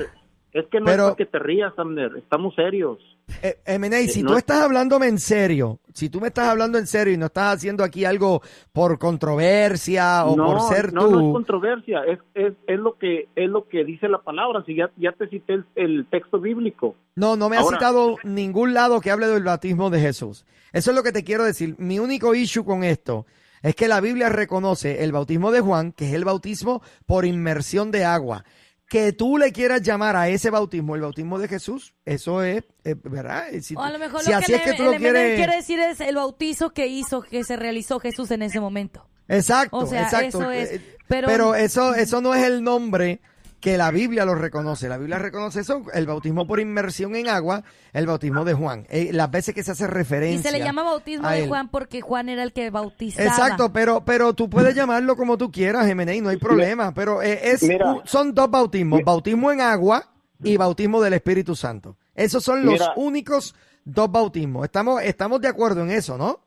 Es 0.52 0.66
que 0.66 0.80
no 0.80 0.86
Pero- 0.86 1.02
es 1.04 1.10
para 1.10 1.16
que 1.16 1.26
te 1.26 1.38
rías 1.38 1.72
Abner 1.78 2.12
estamos 2.16 2.54
serios 2.54 2.98
Eh, 3.42 3.60
si 4.08 4.20
Eh, 4.20 4.22
tú 4.24 4.30
no- 4.32 4.36
estás 4.38 4.60
hablándome 4.62 5.06
en 5.06 5.20
serio, 5.20 5.78
si 5.94 6.08
tú 6.08 6.20
me 6.20 6.26
estás 6.28 6.48
hablando 6.48 6.78
en 6.78 6.88
serio 6.88 7.14
y 7.14 7.16
no 7.16 7.26
estás 7.26 7.54
haciendo 7.54 7.84
aquí 7.84 8.04
algo 8.04 8.42
por 8.72 8.98
controversia 8.98 10.24
o 10.26 10.36
no, 10.36 10.46
por 10.46 10.60
ser 10.62 10.92
no, 10.92 11.04
tú. 11.08 11.10
no 11.12 11.26
es 11.28 11.32
controversia, 11.34 12.00
es, 12.04 12.18
es, 12.34 12.52
es 12.66 12.78
lo 12.78 12.98
que 12.98 13.28
es 13.36 13.48
lo 13.48 13.68
que 13.68 13.84
dice 13.84 14.08
la 14.08 14.18
palabra. 14.18 14.62
Si 14.66 14.74
ya, 14.74 14.90
ya 14.96 15.12
te 15.12 15.28
cité 15.28 15.54
el, 15.54 15.64
el 15.76 16.06
texto 16.10 16.40
bíblico. 16.40 16.96
No, 17.14 17.36
no 17.36 17.48
me 17.48 17.56
ha 17.56 17.62
citado 17.62 18.16
ningún 18.24 18.74
lado 18.74 19.00
que 19.00 19.10
hable 19.10 19.26
del 19.28 19.44
bautismo 19.44 19.90
de 19.90 20.00
Jesús. 20.00 20.44
Eso 20.72 20.90
es 20.90 20.96
lo 20.96 21.02
que 21.02 21.12
te 21.12 21.24
quiero 21.24 21.44
decir. 21.44 21.74
Mi 21.78 21.98
único 21.98 22.34
issue 22.34 22.64
con 22.64 22.84
esto 22.84 23.26
es 23.62 23.74
que 23.74 23.88
la 23.88 24.00
Biblia 24.00 24.28
reconoce 24.28 25.04
el 25.04 25.12
bautismo 25.12 25.52
de 25.52 25.60
Juan, 25.60 25.92
que 25.92 26.08
es 26.08 26.14
el 26.14 26.24
bautismo 26.24 26.82
por 27.06 27.24
inmersión 27.24 27.90
de 27.90 28.04
agua. 28.04 28.44
Que 28.90 29.12
tú 29.12 29.38
le 29.38 29.52
quieras 29.52 29.82
llamar 29.82 30.16
a 30.16 30.28
ese 30.28 30.50
bautismo 30.50 30.96
el 30.96 31.02
bautismo 31.02 31.38
de 31.38 31.46
Jesús, 31.46 31.94
eso 32.04 32.42
es, 32.42 32.64
eh, 32.82 32.96
¿verdad? 33.04 33.44
Si, 33.62 33.76
O 33.76 33.80
a 33.80 33.90
lo 33.92 34.00
mejor 34.00 34.20
si 34.20 34.32
lo 34.32 34.38
así 34.38 34.46
que, 34.46 34.56
es 34.56 34.62
que 34.62 34.74
tú 34.74 34.82
lo 34.82 34.92
el 34.94 34.98
quieres... 34.98 35.36
quiere 35.36 35.54
decir 35.54 35.78
es 35.78 36.00
el 36.00 36.16
bautizo 36.16 36.70
que 36.70 36.88
hizo, 36.88 37.22
que 37.22 37.44
se 37.44 37.54
realizó 37.54 38.00
Jesús 38.00 38.32
en 38.32 38.42
ese 38.42 38.58
momento. 38.58 39.08
Exacto, 39.28 39.76
O 39.76 39.86
sea, 39.86 40.02
exacto. 40.02 40.40
eso 40.40 40.50
es. 40.50 40.72
Eh, 40.72 40.96
Pero, 41.06 41.28
Pero 41.28 41.54
eso, 41.54 41.94
eso 41.94 42.20
no 42.20 42.34
es 42.34 42.44
el 42.44 42.64
nombre 42.64 43.20
que 43.60 43.76
la 43.76 43.90
Biblia 43.90 44.24
lo 44.24 44.34
reconoce. 44.34 44.88
La 44.88 44.96
Biblia 44.96 45.18
reconoce 45.18 45.60
eso, 45.60 45.82
el 45.92 46.06
bautismo 46.06 46.46
por 46.46 46.60
inmersión 46.60 47.14
en 47.14 47.28
agua, 47.28 47.62
el 47.92 48.06
bautismo 48.06 48.44
de 48.44 48.54
Juan. 48.54 48.86
Eh, 48.88 49.10
las 49.12 49.30
veces 49.30 49.54
que 49.54 49.62
se 49.62 49.72
hace 49.72 49.84
y 49.84 49.86
referencia. 49.88 50.50
se 50.50 50.58
le 50.58 50.64
llama 50.64 50.82
bautismo 50.82 51.28
de. 51.28 51.46
Juan 51.46 51.68
porque 51.68 52.00
Juan 52.00 52.28
era 52.28 52.42
el 52.42 52.52
que 52.52 52.70
bautizaba. 52.70 53.28
Exacto, 53.28 53.72
pero, 53.72 54.04
pero 54.04 54.32
tú 54.34 54.48
puedes 54.48 54.74
llamarlo 54.74 55.14
como 55.16 55.36
tú 55.38 55.50
quieras, 55.52 55.86
Jiménez, 55.86 56.22
no 56.22 56.30
hay 56.30 56.38
problema. 56.38 56.92
Pero 56.94 57.22
eh, 57.22 57.38
es, 57.50 57.62
Mira. 57.62 57.92
un- 57.92 58.00
son 58.06 58.34
dos 58.34 58.50
bautismos, 58.50 59.02
bautismo 59.04 59.52
en 59.52 59.60
agua 59.60 60.10
y 60.42 60.56
bautismo 60.56 61.00
del 61.02 61.12
Espíritu 61.12 61.54
Santo. 61.54 61.96
Esos 62.14 62.42
son 62.42 62.64
los 62.64 62.72
Mira. 62.74 62.92
únicos 62.96 63.54
dos 63.84 64.10
bautismos. 64.10 64.64
Estamos, 64.64 65.02
estamos 65.02 65.40
de 65.40 65.48
acuerdo 65.48 65.82
en 65.82 65.90
eso, 65.90 66.16
¿no? 66.16 66.40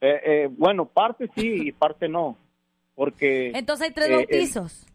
Eh, 0.00 0.20
eh, 0.24 0.48
bueno, 0.50 0.86
parte 0.86 1.30
sí 1.36 1.68
y 1.68 1.72
parte 1.72 2.08
no. 2.08 2.36
Porque. 2.94 3.52
Entonces 3.54 3.88
hay 3.88 3.94
tres 3.94 4.08
eh, 4.08 4.12
eh, 4.12 4.16
bautizos. 4.16 4.86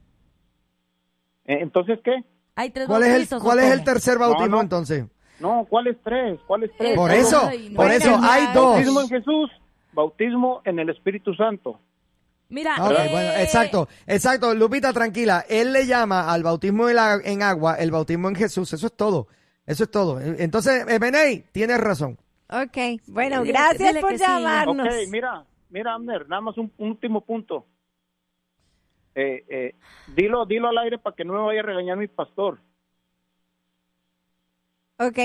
Eh, 1.46 1.58
Entonces, 1.62 2.00
¿qué? 2.04 2.24
hay 2.56 2.70
tres 2.70 2.88
¿Cuál 2.88 3.04
es 3.04 3.32
el, 3.32 3.40
cuál 3.40 3.58
¿o 3.60 3.62
es 3.62 3.72
el 3.72 3.84
tercer 3.84 4.18
bautismo 4.18 4.48
No, 4.48 4.56
no. 4.58 4.62
entonces? 4.62 5.06
No, 5.40 5.66
¿cuáles 5.70 5.98
tres? 6.04 6.40
¿Cuáles 6.48 6.72
tres? 6.78 6.92
Eh, 6.92 6.96
Por 6.96 7.12
Ay, 7.12 7.20
eso, 7.20 7.42
no. 7.70 7.76
por 7.76 7.92
eso 7.92 8.18
hay 8.22 8.46
dos. 8.54 8.74
Bautismo 8.76 9.02
en 9.02 9.08
Jesús, 9.10 9.52
bautismo 9.92 10.62
en 10.66 10.80
el 10.80 10.90
Espíritu 10.90 11.34
Santo. 11.34 11.80
Mira, 12.48 12.76
Ok, 12.80 12.92
eh, 12.92 13.08
bueno, 13.12 13.32
exacto, 13.40 13.88
exacto. 14.06 14.54
Lupita, 14.54 14.94
tranquila. 14.94 15.44
Él 15.50 15.74
le 15.74 15.88
llama 15.88 16.32
al 16.32 16.44
bautismo 16.44 16.88
en, 16.88 16.96
la- 16.96 17.20
en 17.24 17.42
agua 17.42 17.76
el 17.76 17.92
bautismo 17.92 18.30
en 18.30 18.36
Jesús. 18.36 18.72
Eso 18.72 18.86
es 18.88 18.94
todo. 18.96 19.28
Eso 19.66 19.84
es 19.86 19.92
todo. 19.92 20.22
Entonces, 20.22 20.86
eh, 20.88 21.00
Benay, 21.00 21.44
tienes 21.52 21.80
razón. 21.80 22.18
Ok, 22.48 23.02
bueno, 23.08 23.44
gracias 23.44 23.90
dile 23.90 24.00
por 24.00 24.12
que 24.12 24.20
sí. 24.20 24.24
llamarnos. 24.24 24.88
Ok, 24.88 24.94
mira, 25.10 25.44
mira, 25.72 25.96
Amner, 25.96 26.30
nada 26.30 26.42
más 26.42 26.58
un, 26.60 26.72
un 26.78 26.92
último 26.92 27.22
punto. 27.22 27.66
Eh, 29.16 29.46
eh, 29.50 29.76
dilo, 30.16 30.46
dilo 30.46 30.68
al 30.68 30.78
aire 30.78 30.98
para 30.98 31.16
que 31.16 31.24
no 31.26 31.34
me 31.34 31.40
vaya 31.40 31.62
a 31.62 31.64
regañar 31.64 31.98
mi 31.98 32.08
pastor. 32.08 32.60
Ok, 34.98 35.20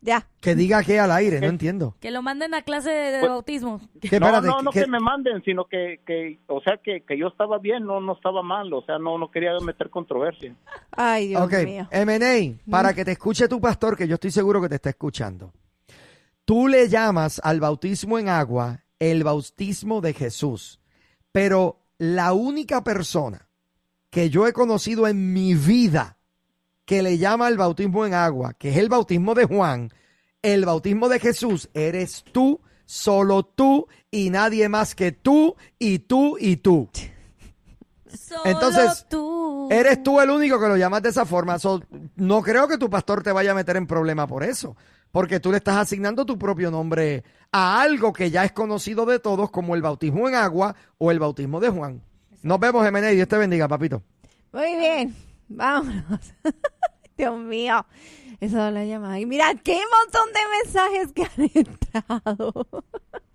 ya. 0.00 0.26
Que 0.40 0.54
diga 0.56 0.82
que 0.82 0.98
al 0.98 1.12
aire, 1.12 1.40
no 1.40 1.46
entiendo. 1.46 1.94
que 2.00 2.10
lo 2.10 2.22
manden 2.22 2.54
a 2.54 2.62
clase 2.62 2.90
de, 2.90 3.10
de 3.12 3.18
Pues- 3.20 3.30
bautismo. 3.30 3.78
Que, 4.00 4.18
no, 4.18 4.26
espérate, 4.26 4.46
no, 4.48 4.62
no 4.62 4.70
que- 4.72 4.80
que, 4.82 4.86
me 4.88 4.98
manden, 4.98 5.42
sino 5.44 5.66
que, 5.66 6.00
que 6.04 6.40
o 6.48 6.60
sea, 6.60 6.78
que, 6.78 7.02
que 7.02 7.16
yo 7.16 7.28
estaba 7.28 7.58
bien, 7.58 7.84
no, 7.84 8.00
no 8.00 8.14
estaba 8.14 8.42
mal, 8.42 8.72
o 8.72 8.82
sea, 8.82 8.98
no, 8.98 9.16
no 9.18 9.30
quería 9.30 9.52
meter 9.60 9.90
controversia. 9.90 10.54
Ay, 10.90 11.28
Dios 11.28 11.42
Ok, 11.42 11.54
mío. 11.64 11.88
M&A, 11.90 12.70
para 12.70 12.92
que 12.94 13.04
te 13.04 13.12
escuche 13.12 13.46
tu 13.48 13.60
pastor, 13.60 13.96
que 13.96 14.08
yo 14.08 14.14
estoy 14.14 14.32
seguro 14.32 14.60
que 14.60 14.68
te 14.68 14.74
está 14.76 14.90
escuchando. 14.90 15.52
Tú 16.44 16.66
le 16.66 16.88
llamas 16.88 17.40
al 17.44 17.60
bautismo 17.60 18.18
en 18.18 18.28
agua 18.28 18.80
el 18.98 19.22
bautismo 19.22 20.00
de 20.00 20.12
Jesús, 20.14 20.80
pero 21.30 21.78
la 22.02 22.32
única 22.32 22.82
persona 22.82 23.48
que 24.10 24.28
yo 24.28 24.48
he 24.48 24.52
conocido 24.52 25.06
en 25.06 25.32
mi 25.32 25.54
vida 25.54 26.18
que 26.84 27.00
le 27.00 27.16
llama 27.16 27.46
al 27.46 27.56
bautismo 27.56 28.04
en 28.04 28.12
agua, 28.12 28.54
que 28.54 28.70
es 28.70 28.76
el 28.78 28.88
bautismo 28.88 29.36
de 29.36 29.44
Juan, 29.44 29.92
el 30.42 30.64
bautismo 30.64 31.08
de 31.08 31.20
Jesús, 31.20 31.70
eres 31.74 32.24
tú, 32.32 32.60
solo 32.86 33.44
tú 33.44 33.86
y 34.10 34.30
nadie 34.30 34.68
más 34.68 34.96
que 34.96 35.12
tú 35.12 35.54
y 35.78 36.00
tú 36.00 36.36
y 36.40 36.56
tú. 36.56 36.90
Solo 38.12 38.46
Entonces, 38.46 39.06
tú. 39.08 39.68
Eres 39.70 40.02
tú 40.02 40.20
el 40.20 40.30
único 40.30 40.58
que 40.58 40.66
lo 40.66 40.76
llamas 40.76 41.02
de 41.02 41.10
esa 41.10 41.24
forma. 41.24 41.60
So, 41.60 41.84
no 42.16 42.42
creo 42.42 42.66
que 42.66 42.78
tu 42.78 42.90
pastor 42.90 43.22
te 43.22 43.30
vaya 43.30 43.52
a 43.52 43.54
meter 43.54 43.76
en 43.76 43.86
problema 43.86 44.26
por 44.26 44.42
eso. 44.42 44.76
Porque 45.12 45.40
tú 45.40 45.50
le 45.50 45.58
estás 45.58 45.76
asignando 45.76 46.26
tu 46.26 46.38
propio 46.38 46.70
nombre 46.70 47.22
a 47.52 47.80
algo 47.82 48.12
que 48.12 48.30
ya 48.30 48.44
es 48.44 48.52
conocido 48.52 49.04
de 49.04 49.18
todos 49.18 49.50
como 49.50 49.74
el 49.74 49.82
bautismo 49.82 50.26
en 50.28 50.34
agua 50.34 50.74
o 50.98 51.10
el 51.10 51.18
bautismo 51.18 51.60
de 51.60 51.68
Juan. 51.68 52.02
Nos 52.42 52.58
vemos, 52.58 52.84
Jiménez. 52.84 53.14
Dios 53.14 53.28
te 53.28 53.36
bendiga, 53.36 53.68
papito. 53.68 54.02
Muy 54.52 54.76
bien, 54.76 55.14
vámonos. 55.48 56.34
Dios 57.16 57.38
mío, 57.38 57.84
esa 58.40 58.68
es 58.68 58.74
la 58.74 58.84
llamada. 58.84 59.20
Y 59.20 59.26
mira, 59.26 59.54
qué 59.54 59.78
montón 60.00 60.32
de 60.32 60.40
mensajes 60.64 61.12
que 61.12 61.22
han 61.24 61.50
entrado. 61.54 62.66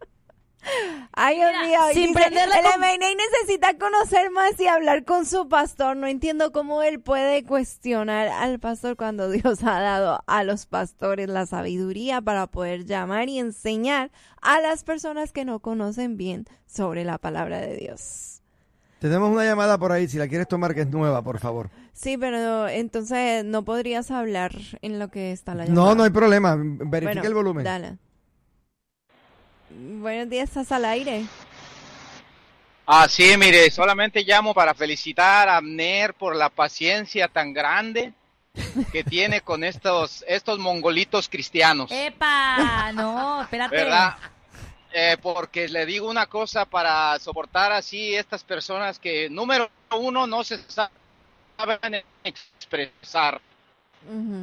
Ay, 1.13 1.36
Dios 1.38 1.49
Mira, 1.51 1.68
mío. 1.68 1.80
sin 1.93 2.07
dice, 2.07 2.13
prenderla 2.13 2.55
el 2.57 2.63
con- 2.65 2.80
MNA 2.82 3.07
necesita 3.15 3.78
conocer 3.78 4.30
más 4.32 4.59
y 4.59 4.68
hablar 4.68 5.03
con 5.05 5.26
su 5.26 5.47
pastor. 5.49 5.97
No 5.97 6.07
entiendo 6.07 6.51
cómo 6.51 6.84
él 6.84 6.99
puede 6.99 7.43
cuestionar 7.43 8.28
al 8.28 8.59
pastor 8.59 8.95
cuando 8.97 9.30
Dios 9.32 9.63
ha 9.63 9.80
dado 9.80 10.24
a 10.28 10.43
los 10.43 10.65
pastores 10.65 11.28
la 11.30 11.45
sabiduría 11.45 12.22
para 12.22 12.47
poder 12.47 12.86
llamar 12.86 13.30
y 13.30 13.39
enseñar 13.39 14.11
a 14.41 14.59
las 14.61 14.84
personas 14.84 15.32
que 15.32 15.45
no 15.45 15.59
conocen 15.59 16.18
bien 16.18 16.45
sobre 16.65 17.03
la 17.03 17.18
palabra 17.18 17.59
de 17.59 17.76
Dios. 17.78 18.41
Tenemos 18.99 19.30
una 19.32 19.45
llamada 19.45 19.78
por 19.78 19.91
ahí. 19.91 20.07
Si 20.07 20.18
la 20.18 20.28
quieres 20.28 20.47
tomar, 20.47 20.74
que 20.74 20.82
es 20.82 20.88
nueva, 20.89 21.22
por 21.24 21.39
favor. 21.39 21.70
Sí, 21.93 22.18
pero 22.18 22.68
entonces 22.68 23.45
no 23.45 23.63
podrías 23.63 24.09
hablar 24.09 24.53
en 24.82 24.97
lo 24.97 25.09
que 25.09 25.32
está 25.32 25.53
la 25.53 25.65
llamada. 25.65 25.89
No, 25.89 25.95
no 25.95 26.03
hay 26.03 26.09
problema. 26.09 26.55
Verifica 26.57 27.13
Bueno, 27.22 27.28
el 27.28 27.34
volumen. 27.36 27.63
Dale. 27.63 27.97
Buenos 29.70 30.30
días, 30.30 30.49
estás 30.49 30.72
al 30.72 30.86
aire. 30.86 31.26
Ah, 32.86 33.07
sí, 33.09 33.36
mire, 33.38 33.70
solamente 33.70 34.24
llamo 34.24 34.53
para 34.53 34.74
felicitar 34.74 35.49
a 35.49 35.57
Abner 35.57 36.13
por 36.13 36.36
la 36.36 36.49
paciencia 36.49 37.28
tan 37.28 37.51
grande 37.51 38.13
que 38.93 39.03
tiene 39.03 39.41
con 39.41 39.65
estos, 39.65 40.24
estos 40.28 40.57
mongolitos 40.57 41.28
cristianos. 41.28 41.91
¡Epa! 41.91 42.91
No, 42.93 43.41
espérate. 43.41 43.76
¿Verdad? 43.76 44.15
Eh, 44.93 45.18
porque 45.22 45.68
le 45.68 45.86
digo 45.86 46.09
una 46.09 46.28
cosa 46.28 46.65
para 46.65 47.20
soportar 47.20 47.74
así 47.74 48.15
estas 48.15 48.45
personas 48.45 48.99
que, 48.99 49.30
número 49.30 49.70
uno, 49.91 50.26
no 50.26 50.45
se 50.45 50.59
saben 50.70 52.03
expresar. 52.24 53.41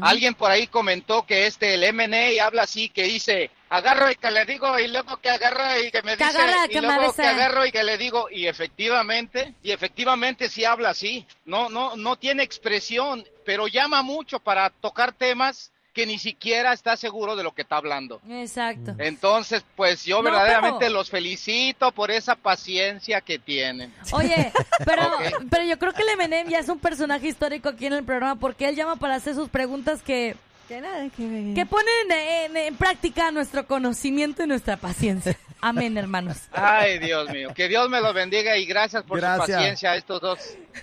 Alguien 0.00 0.34
por 0.34 0.50
ahí 0.50 0.66
comentó 0.66 1.24
que 1.24 1.46
este, 1.46 1.74
el 1.74 1.94
MNA 1.94 2.44
habla 2.44 2.62
así, 2.62 2.88
que 2.90 3.04
dice, 3.04 3.50
agarro 3.70 4.10
y 4.10 4.16
que 4.16 4.30
le 4.30 4.44
digo, 4.44 4.78
y 4.78 4.88
luego 4.88 5.16
que 5.18 5.30
agarro 5.30 5.80
y 5.80 5.90
que 5.90 6.02
me 6.02 6.16
Que 6.16 6.24
dice, 6.24 6.38
agarra, 6.38 6.66
y 6.66 6.68
que 6.68 6.80
luego 6.82 7.12
que 7.14 7.22
agarro 7.22 7.66
y 7.66 7.72
que 7.72 7.84
le 7.84 7.98
digo, 7.98 8.28
y 8.30 8.46
efectivamente, 8.46 9.54
y 9.62 9.70
efectivamente 9.70 10.48
sí 10.48 10.64
habla 10.64 10.90
así, 10.90 11.26
no, 11.44 11.68
no, 11.68 11.96
no 11.96 12.16
tiene 12.16 12.42
expresión, 12.42 13.24
pero 13.44 13.66
llama 13.66 14.02
mucho 14.02 14.38
para 14.38 14.70
tocar 14.70 15.12
temas 15.12 15.72
que 15.94 16.04
ni 16.06 16.18
siquiera 16.18 16.72
está 16.72 16.96
seguro 16.96 17.36
de 17.36 17.44
lo 17.44 17.52
que 17.54 17.62
está 17.62 17.76
hablando. 17.76 18.20
Exacto. 18.28 18.94
Entonces, 18.98 19.64
pues 19.76 20.04
yo 20.04 20.16
No, 20.18 20.24
verdaderamente 20.24 20.86
pero- 20.86 20.94
los 20.94 21.08
felicito 21.08 21.92
por 21.92 22.10
esa 22.10 22.34
paciencia 22.34 23.20
que 23.20 23.38
tienen. 23.38 23.94
Oye, 24.12 24.52
pero, 24.84 25.64
yo 25.64 25.78
creo 25.78 25.92
que 25.92 26.02
el 26.02 26.08
Eminem 26.10 26.48
ya 26.48 26.58
es 26.58 26.68
un 26.68 26.78
personaje 26.80 27.28
histórico 27.28 27.68
aquí 27.68 27.86
en 27.86 27.92
el 27.94 28.04
programa 28.04 28.34
porque 28.36 28.68
él 28.68 28.74
llama 28.76 28.96
para 28.96 29.14
hacer 29.14 29.34
sus 29.36 29.48
preguntas 29.48 30.02
que, 30.02 30.34
Que 30.68 30.80
nada 30.80 31.08
que 31.16 31.26
ver. 31.28 31.54
que 31.54 31.64
ponen 31.64 32.10
en, 32.10 32.56
en 32.56 32.76
práctica 32.76 33.30
nuestro 33.30 33.66
conocimiento 33.66 34.42
y 34.42 34.46
nuestra 34.48 34.76
paciencia. 34.76 35.38
Amén, 35.60 35.96
hermanos. 35.96 36.38
Ay, 36.52 36.98
Dios 36.98 37.30
mío, 37.30 37.52
que 37.54 37.68
Dios 37.68 37.88
me 37.88 38.00
los 38.00 38.12
bendiga 38.12 38.56
y 38.58 38.66
gracias 38.66 39.02
por 39.04 39.18
Gracias. 39.20 39.46
su 39.46 39.52
paciencia 39.52 39.92
a 39.92 39.96
estos 39.96 40.20
dos 40.20 40.38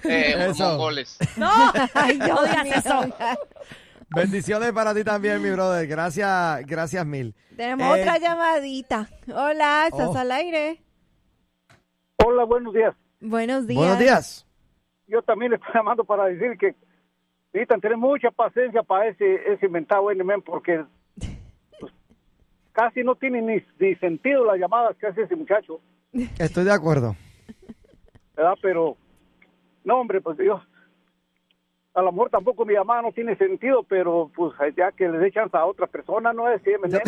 eh, 0.06 0.52
mongoles. 0.58 1.18
No, 1.36 1.52
Ay, 1.94 2.18
Dios 2.18 2.30
no 2.30 2.44
digas 2.48 2.64
mío. 2.64 2.74
eso. 2.78 3.16
Bendiciones 4.14 4.72
para 4.74 4.94
ti 4.94 5.04
también, 5.04 5.42
mi 5.42 5.50
brother. 5.52 5.88
Gracias, 5.88 6.66
gracias 6.66 7.06
mil. 7.06 7.34
Tenemos 7.56 7.98
Eh, 7.98 8.02
otra 8.02 8.18
llamadita. 8.18 9.08
Hola, 9.34 9.86
estás 9.90 10.10
Oh. 10.10 10.18
al 10.18 10.32
aire. 10.32 10.82
Hola, 12.26 12.44
buenos 12.44 12.74
días. 12.74 12.94
Buenos 13.22 13.68
días. 13.68 13.78
Buenos 13.80 14.00
días. 14.00 14.48
Yo 15.08 15.22
también 15.22 15.52
le 15.52 15.58
estoy 15.58 15.72
llamando 15.74 16.04
para 16.04 16.26
decir 16.26 16.58
que 16.58 16.76
necesitan 17.54 17.80
tener 17.82 17.98
mucha 17.98 18.32
paciencia 18.32 18.84
para 18.84 19.08
ese, 19.08 19.36
ese 19.54 19.66
inventado 19.66 20.12
NMM 20.12 20.42
porque 20.42 20.84
pues, 21.80 21.92
casi 22.74 23.04
no 23.04 23.16
tiene 23.16 23.42
ni, 23.42 23.64
ni 23.80 23.96
sentido 23.96 24.46
las 24.46 24.58
llamadas 24.60 24.96
que 24.98 25.08
hace 25.08 25.22
ese 25.24 25.36
muchacho, 25.36 25.80
Estoy 26.38 26.66
de 26.66 26.74
acuerdo. 26.74 27.16
¿verdad? 28.36 28.56
Pero, 28.62 28.98
no, 29.86 30.00
hombre, 30.02 30.20
pues 30.20 30.38
yo, 30.38 30.62
a 31.94 32.02
lo 32.02 32.12
mejor 32.12 32.30
tampoco 32.30 32.66
mi 32.66 32.74
llamada 32.74 33.02
no 33.02 33.12
tiene 33.12 33.36
sentido, 33.36 33.84
pero 33.84 34.32
pues 34.36 34.54
ya 34.78 34.92
que 34.92 35.10
le 35.10 35.18
dé 35.18 35.32
chance 35.32 35.56
a 35.56 35.66
otra 35.66 35.88
persona, 35.88 36.32
¿no 36.32 36.50
es? 36.50 36.62
¿Sí, 36.64 36.72
me? 36.82 36.90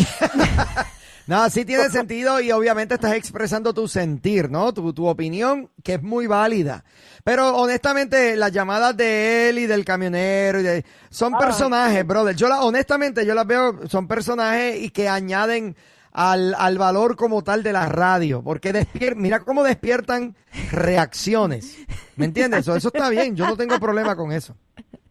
No, 1.25 1.49
sí 1.49 1.63
tiene 1.63 1.89
sentido 1.89 2.41
y 2.41 2.51
obviamente 2.51 2.95
estás 2.95 3.13
expresando 3.13 3.73
tu 3.73 3.87
sentir, 3.87 4.51
¿no? 4.51 4.73
Tu, 4.73 4.91
tu 4.91 5.07
opinión, 5.07 5.69
que 5.81 5.93
es 5.93 6.03
muy 6.03 6.27
válida. 6.27 6.83
Pero 7.23 7.55
honestamente, 7.55 8.35
las 8.35 8.51
llamadas 8.51 8.97
de 8.97 9.47
él 9.47 9.59
y 9.59 9.65
del 9.65 9.85
camionero 9.85 10.59
y 10.59 10.63
de, 10.63 10.85
son 11.09 11.37
personajes, 11.37 12.05
brother. 12.05 12.35
Yo 12.35 12.49
la, 12.49 12.61
honestamente, 12.61 13.25
yo 13.25 13.33
las 13.35 13.47
veo, 13.47 13.87
son 13.87 14.05
personajes 14.05 14.81
y 14.81 14.89
que 14.89 15.07
añaden 15.07 15.77
al, 16.13 16.55
al 16.57 16.77
valor 16.77 17.15
como 17.15 17.43
tal 17.43 17.63
de 17.63 17.73
la 17.73 17.89
radio. 17.89 18.41
Porque 18.43 18.71
despier- 18.73 19.15
mira 19.15 19.39
cómo 19.41 19.63
despiertan 19.63 20.35
reacciones. 20.71 21.77
¿Me 22.15 22.25
entiendes? 22.25 22.61
Eso, 22.61 22.75
eso 22.75 22.89
está 22.93 23.09
bien, 23.09 23.35
yo 23.35 23.45
no 23.47 23.57
tengo 23.57 23.79
problema 23.79 24.15
con 24.15 24.31
eso. 24.31 24.55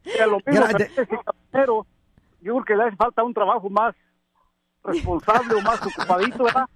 Mira, 0.05 0.27
lo 0.27 0.39
mismo 0.47 0.67
caballero, 1.51 1.87
yo 2.41 2.55
creo 2.55 2.65
que 2.65 2.77
le 2.77 2.85
hace 2.85 2.97
falta 2.97 3.23
un 3.23 3.35
trabajo 3.35 3.69
más 3.71 3.95
responsable 4.85 5.55
o 5.55 5.61
más 5.61 5.81
ocupadito, 5.81 6.45
¿verdad? 6.45 6.67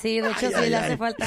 Sí, 0.00 0.20
de 0.20 0.30
hecho 0.30 0.46
Ay, 0.46 0.52
sí 0.52 0.54
ay, 0.56 0.70
le 0.70 0.76
ay. 0.76 0.84
hace 0.84 0.96
falta. 0.96 1.26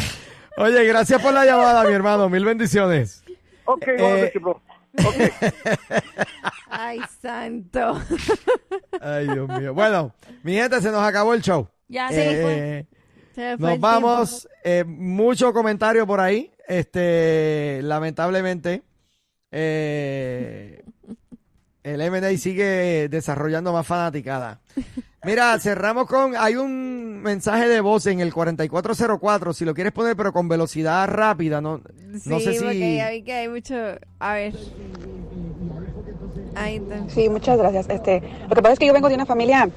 Oye, 0.57 0.83
gracias 0.85 1.21
por 1.21 1.33
la 1.33 1.45
llamada, 1.45 1.83
mi 1.85 1.93
hermano. 1.93 2.27
Mil 2.29 2.43
bendiciones. 2.45 3.23
Ok, 3.65 3.87
Eh, 3.87 3.95
igualmente, 3.97 4.39
bro. 4.39 4.61
Ay, 6.77 6.99
santo. 7.21 8.01
Ay, 9.01 9.27
Dios 9.27 9.47
mío. 9.47 9.73
Bueno, 9.73 10.13
mi 10.43 10.53
gente, 10.53 10.81
se 10.81 10.91
nos 10.91 11.01
acabó 11.03 11.33
el 11.33 11.41
show. 11.41 11.67
Ya 11.87 12.09
se 12.09 12.41
fue. 12.41 12.53
Eh, 12.79 12.87
Se 13.33 13.57
fue 13.57 13.67
nos 13.67 13.71
el 13.75 13.79
vamos. 13.79 14.47
Eh, 14.63 14.83
mucho 14.85 15.53
comentario 15.53 16.05
por 16.07 16.19
ahí. 16.19 16.51
Este, 16.67 17.79
lamentablemente, 17.83 18.83
eh, 19.51 20.83
el 21.83 22.01
MNA 22.11 22.37
sigue 22.37 23.07
desarrollando 23.09 23.71
más 23.71 23.85
fanaticada. 23.85 24.59
Mira, 25.23 25.57
cerramos 25.59 26.07
con. 26.07 26.35
Hay 26.35 26.55
un 26.55 27.21
mensaje 27.21 27.67
de 27.67 27.81
voz 27.81 28.05
en 28.07 28.19
el 28.19 28.33
4404. 28.33 29.53
Si 29.53 29.63
lo 29.65 29.73
quieres 29.73 29.93
poner, 29.93 30.15
pero 30.15 30.33
con 30.33 30.47
velocidad 30.47 31.07
rápida. 31.07 31.61
No, 31.61 31.81
no 32.25 32.39
Sí, 32.39 32.45
sé 32.45 32.59
porque 32.59 32.73
si. 32.73 32.95
ya 32.97 33.09
vi 33.11 33.23
que 33.23 33.33
hay 33.33 33.47
mucho... 33.49 33.75
A 34.19 34.33
ver. 34.33 34.53
Sí, 37.09 37.29
muchas 37.29 37.57
gracias. 37.57 37.89
Este, 37.89 38.21
lo 38.47 38.55
que 38.55 38.61
pasa 38.61 38.73
es 38.73 38.79
que 38.79 38.87
yo 38.87 38.93
vengo 38.93 39.09
de 39.09 39.15
una 39.15 39.25
familia 39.25 39.69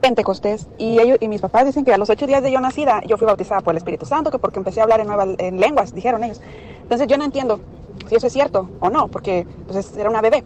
pentecostés 0.00 0.66
y 0.78 0.98
ellos 0.98 1.16
y 1.20 1.28
mis 1.28 1.40
papás 1.40 1.64
dicen 1.64 1.84
que 1.84 1.94
a 1.94 1.98
los 1.98 2.10
ocho 2.10 2.26
días 2.26 2.42
de 2.42 2.50
yo 2.50 2.60
nacida 2.60 3.02
yo 3.06 3.16
fui 3.16 3.26
bautizada 3.26 3.60
por 3.60 3.72
el 3.72 3.78
Espíritu 3.78 4.04
Santo, 4.04 4.30
que 4.30 4.38
porque 4.38 4.58
empecé 4.58 4.80
a 4.80 4.82
hablar 4.82 5.00
en, 5.00 5.06
nuevas, 5.06 5.28
en 5.38 5.60
lenguas, 5.60 5.94
dijeron 5.94 6.24
ellos. 6.24 6.40
Entonces 6.82 7.06
yo 7.06 7.16
no 7.16 7.24
entiendo 7.24 7.60
si 8.08 8.16
eso 8.16 8.26
es 8.26 8.32
cierto 8.32 8.68
o 8.80 8.90
no, 8.90 9.08
porque 9.08 9.46
pues, 9.66 9.96
era 9.96 10.10
una 10.10 10.20
bebé. 10.20 10.44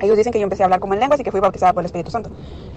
Ellos 0.00 0.16
dicen 0.16 0.32
que 0.32 0.40
yo 0.40 0.44
empecé 0.44 0.62
a 0.62 0.66
hablar 0.66 0.80
como 0.80 0.94
en 0.94 1.00
lenguas 1.00 1.20
y 1.20 1.22
que 1.24 1.30
fui 1.30 1.40
bautizada 1.40 1.72
por 1.72 1.82
el 1.82 1.86
Espíritu 1.86 2.10
Santo. 2.10 2.30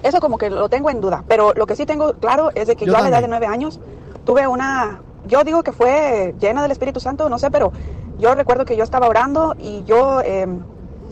Eso 0.03 0.19
como 0.21 0.37
que 0.37 0.49
lo 0.49 0.69
tengo 0.69 0.89
en 0.89 1.01
duda, 1.01 1.23
pero 1.27 1.53
lo 1.53 1.65
que 1.65 1.75
sí 1.75 1.85
tengo 1.85 2.13
claro 2.13 2.51
es 2.53 2.67
de 2.67 2.75
que 2.75 2.85
Yo 2.85 2.93
yo, 2.93 2.97
a 2.97 3.01
la 3.01 3.09
edad 3.09 3.21
de 3.21 3.27
nueve 3.27 3.47
años 3.47 3.79
tuve 4.23 4.47
una, 4.47 5.01
yo 5.27 5.43
digo 5.43 5.63
que 5.63 5.71
fue 5.71 6.35
llena 6.39 6.61
del 6.61 6.71
Espíritu 6.71 6.99
Santo, 6.99 7.27
no 7.27 7.39
sé, 7.39 7.49
pero 7.49 7.73
yo 8.19 8.35
recuerdo 8.35 8.65
que 8.65 8.77
yo 8.77 8.83
estaba 8.83 9.07
orando 9.07 9.55
y 9.57 9.83
yo 9.85 10.21
eh, 10.21 10.47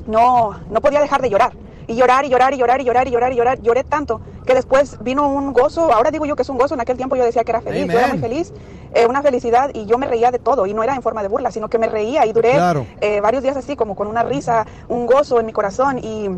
no, 0.08 0.60
no 0.70 0.82
podía 0.82 1.01
dejar 1.01 1.22
de 1.22 1.30
llorar. 1.30 1.53
Y 1.89 1.95
llorar 1.95 2.26
y 2.26 2.30
llorar 2.30 2.53
y 2.53 2.58
llorar 2.58 2.82
y 2.82 2.84
llorar 2.84 3.08
y 3.08 3.12
llorar 3.12 3.32
y 3.32 3.36
llorar. 3.38 3.62
Lloré 3.62 3.84
tanto 3.86 4.20
que 4.45 4.53
después 4.53 4.97
vino 5.01 5.30
un 5.30 5.53
gozo. 5.53 5.93
Ahora 5.93 6.12
digo 6.12 6.26
yo 6.26 6.36
que 6.36 6.41
es 6.41 6.49
un 6.49 6.58
gozo. 6.58 6.74
En 6.74 6.82
aquel 6.82 6.97
tiempo 6.97 7.16
yo 7.16 7.24
decía 7.24 7.45
que 7.45 7.51
era 7.51 7.62
feliz. 7.62 7.86
Yo 7.88 7.97
era 7.97 8.08
muy 8.08 8.18
Amen. 8.18 8.22
feliz. 8.30 8.53
eh, 8.93 9.05
una 9.05 9.22
felicidad 9.22 9.70
y 9.74 9.86
yo 9.86 9.97
me 9.97 10.05
reía 10.08 10.32
de 10.32 10.39
todo. 10.39 10.66
Y 10.66 10.74
no 10.74 10.84
era 10.84 10.95
en 10.95 11.01
forma 11.01 11.22
de 11.22 11.30
burla, 11.30 11.49
sino 11.51 11.70
que 11.70 11.78
me 11.78 11.88
reía 11.88 12.26
y 12.26 12.34
duré 12.34 12.51
Claro. 12.53 12.86
eh, 12.99 13.22
varios 13.22 13.41
días 13.43 13.55
así, 13.55 13.76
como 13.78 13.95
con 13.95 14.08
una 14.08 14.24
risa, 14.24 14.66
un 14.89 15.05
gozo 15.05 15.39
en 15.39 15.45
mi 15.45 15.53
corazón. 15.53 15.97
Y 15.99 16.30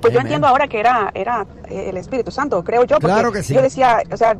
pues 0.00 0.12
yo 0.12 0.20
Amen. 0.20 0.26
entiendo 0.26 0.46
ahora 0.46 0.68
que 0.68 0.78
era, 0.78 1.10
era 1.14 1.44
eh, 1.68 1.86
el 1.90 1.96
Espíritu 1.96 2.30
Santo, 2.30 2.62
creo 2.62 2.84
yo. 2.84 2.96
Porque 3.00 3.06
Claro 3.14 3.32
que 3.32 3.42
sí. 3.42 3.52
Yo 3.54 3.62
decía, 3.62 4.00
o 4.12 4.16
sea, 4.16 4.36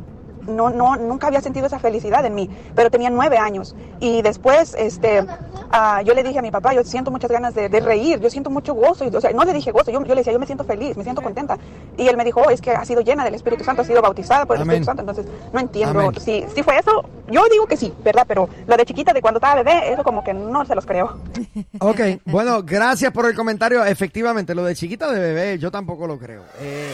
no, 0.47 0.69
no, 0.69 0.95
nunca 0.95 1.27
había 1.27 1.41
sentido 1.41 1.67
esa 1.67 1.79
felicidad 1.79 2.25
en 2.25 2.35
mí, 2.35 2.49
pero 2.75 2.89
tenía 2.89 3.09
nueve 3.09 3.37
años. 3.37 3.75
Y 3.99 4.21
después, 4.21 4.75
este, 4.77 5.25
ah, 5.71 6.01
yo 6.03 6.13
le 6.13 6.23
dije 6.23 6.39
a 6.39 6.41
mi 6.41 6.51
papá, 6.51 6.73
yo 6.73 6.83
siento 6.83 7.11
muchas 7.11 7.31
ganas 7.31 7.53
de, 7.55 7.69
de 7.69 7.79
reír, 7.79 8.19
yo 8.19 8.29
siento 8.29 8.49
mucho 8.49 8.73
gozo. 8.73 9.05
Y, 9.05 9.15
o 9.15 9.21
sea, 9.21 9.31
no 9.31 9.43
le 9.43 9.53
dije 9.53 9.71
gozo, 9.71 9.91
yo, 9.91 10.01
yo 10.03 10.13
le 10.13 10.21
decía, 10.21 10.33
yo 10.33 10.39
me 10.39 10.45
siento 10.45 10.63
feliz, 10.63 10.97
me 10.97 11.03
siento 11.03 11.21
contenta. 11.21 11.57
Y 11.97 12.07
él 12.07 12.17
me 12.17 12.23
dijo, 12.23 12.41
oh, 12.41 12.49
es 12.49 12.61
que 12.61 12.71
ha 12.71 12.85
sido 12.85 13.01
llena 13.01 13.23
del 13.23 13.35
Espíritu 13.35 13.63
Santo, 13.63 13.81
ha 13.81 13.85
sido 13.85 14.01
bautizada 14.01 14.45
por 14.45 14.55
el 14.57 14.63
Amén. 14.63 14.81
Espíritu 14.81 14.85
Santo. 14.85 15.01
Entonces, 15.01 15.51
no 15.53 15.59
entiendo 15.59 15.99
Amén. 15.99 16.19
si, 16.19 16.45
si 16.53 16.63
fue 16.63 16.77
eso. 16.77 17.03
Yo 17.29 17.43
digo 17.51 17.65
que 17.65 17.77
sí, 17.77 17.93
¿verdad? 18.03 18.25
Pero 18.27 18.47
lo 18.67 18.77
de 18.77 18.85
chiquita, 18.85 19.13
de 19.13 19.21
cuando 19.21 19.39
estaba 19.39 19.63
bebé, 19.63 19.91
eso 19.93 20.03
como 20.03 20.23
que 20.23 20.33
no 20.33 20.65
se 20.65 20.75
los 20.75 20.85
creo. 20.85 21.17
Ok, 21.79 21.99
bueno, 22.25 22.63
gracias 22.63 23.11
por 23.11 23.25
el 23.25 23.35
comentario. 23.35 23.83
Efectivamente, 23.83 24.55
lo 24.55 24.63
de 24.63 24.75
chiquita 24.75 25.11
de 25.11 25.19
bebé, 25.19 25.59
yo 25.59 25.71
tampoco 25.71 26.07
lo 26.07 26.17
creo. 26.17 26.43
Eh, 26.59 26.93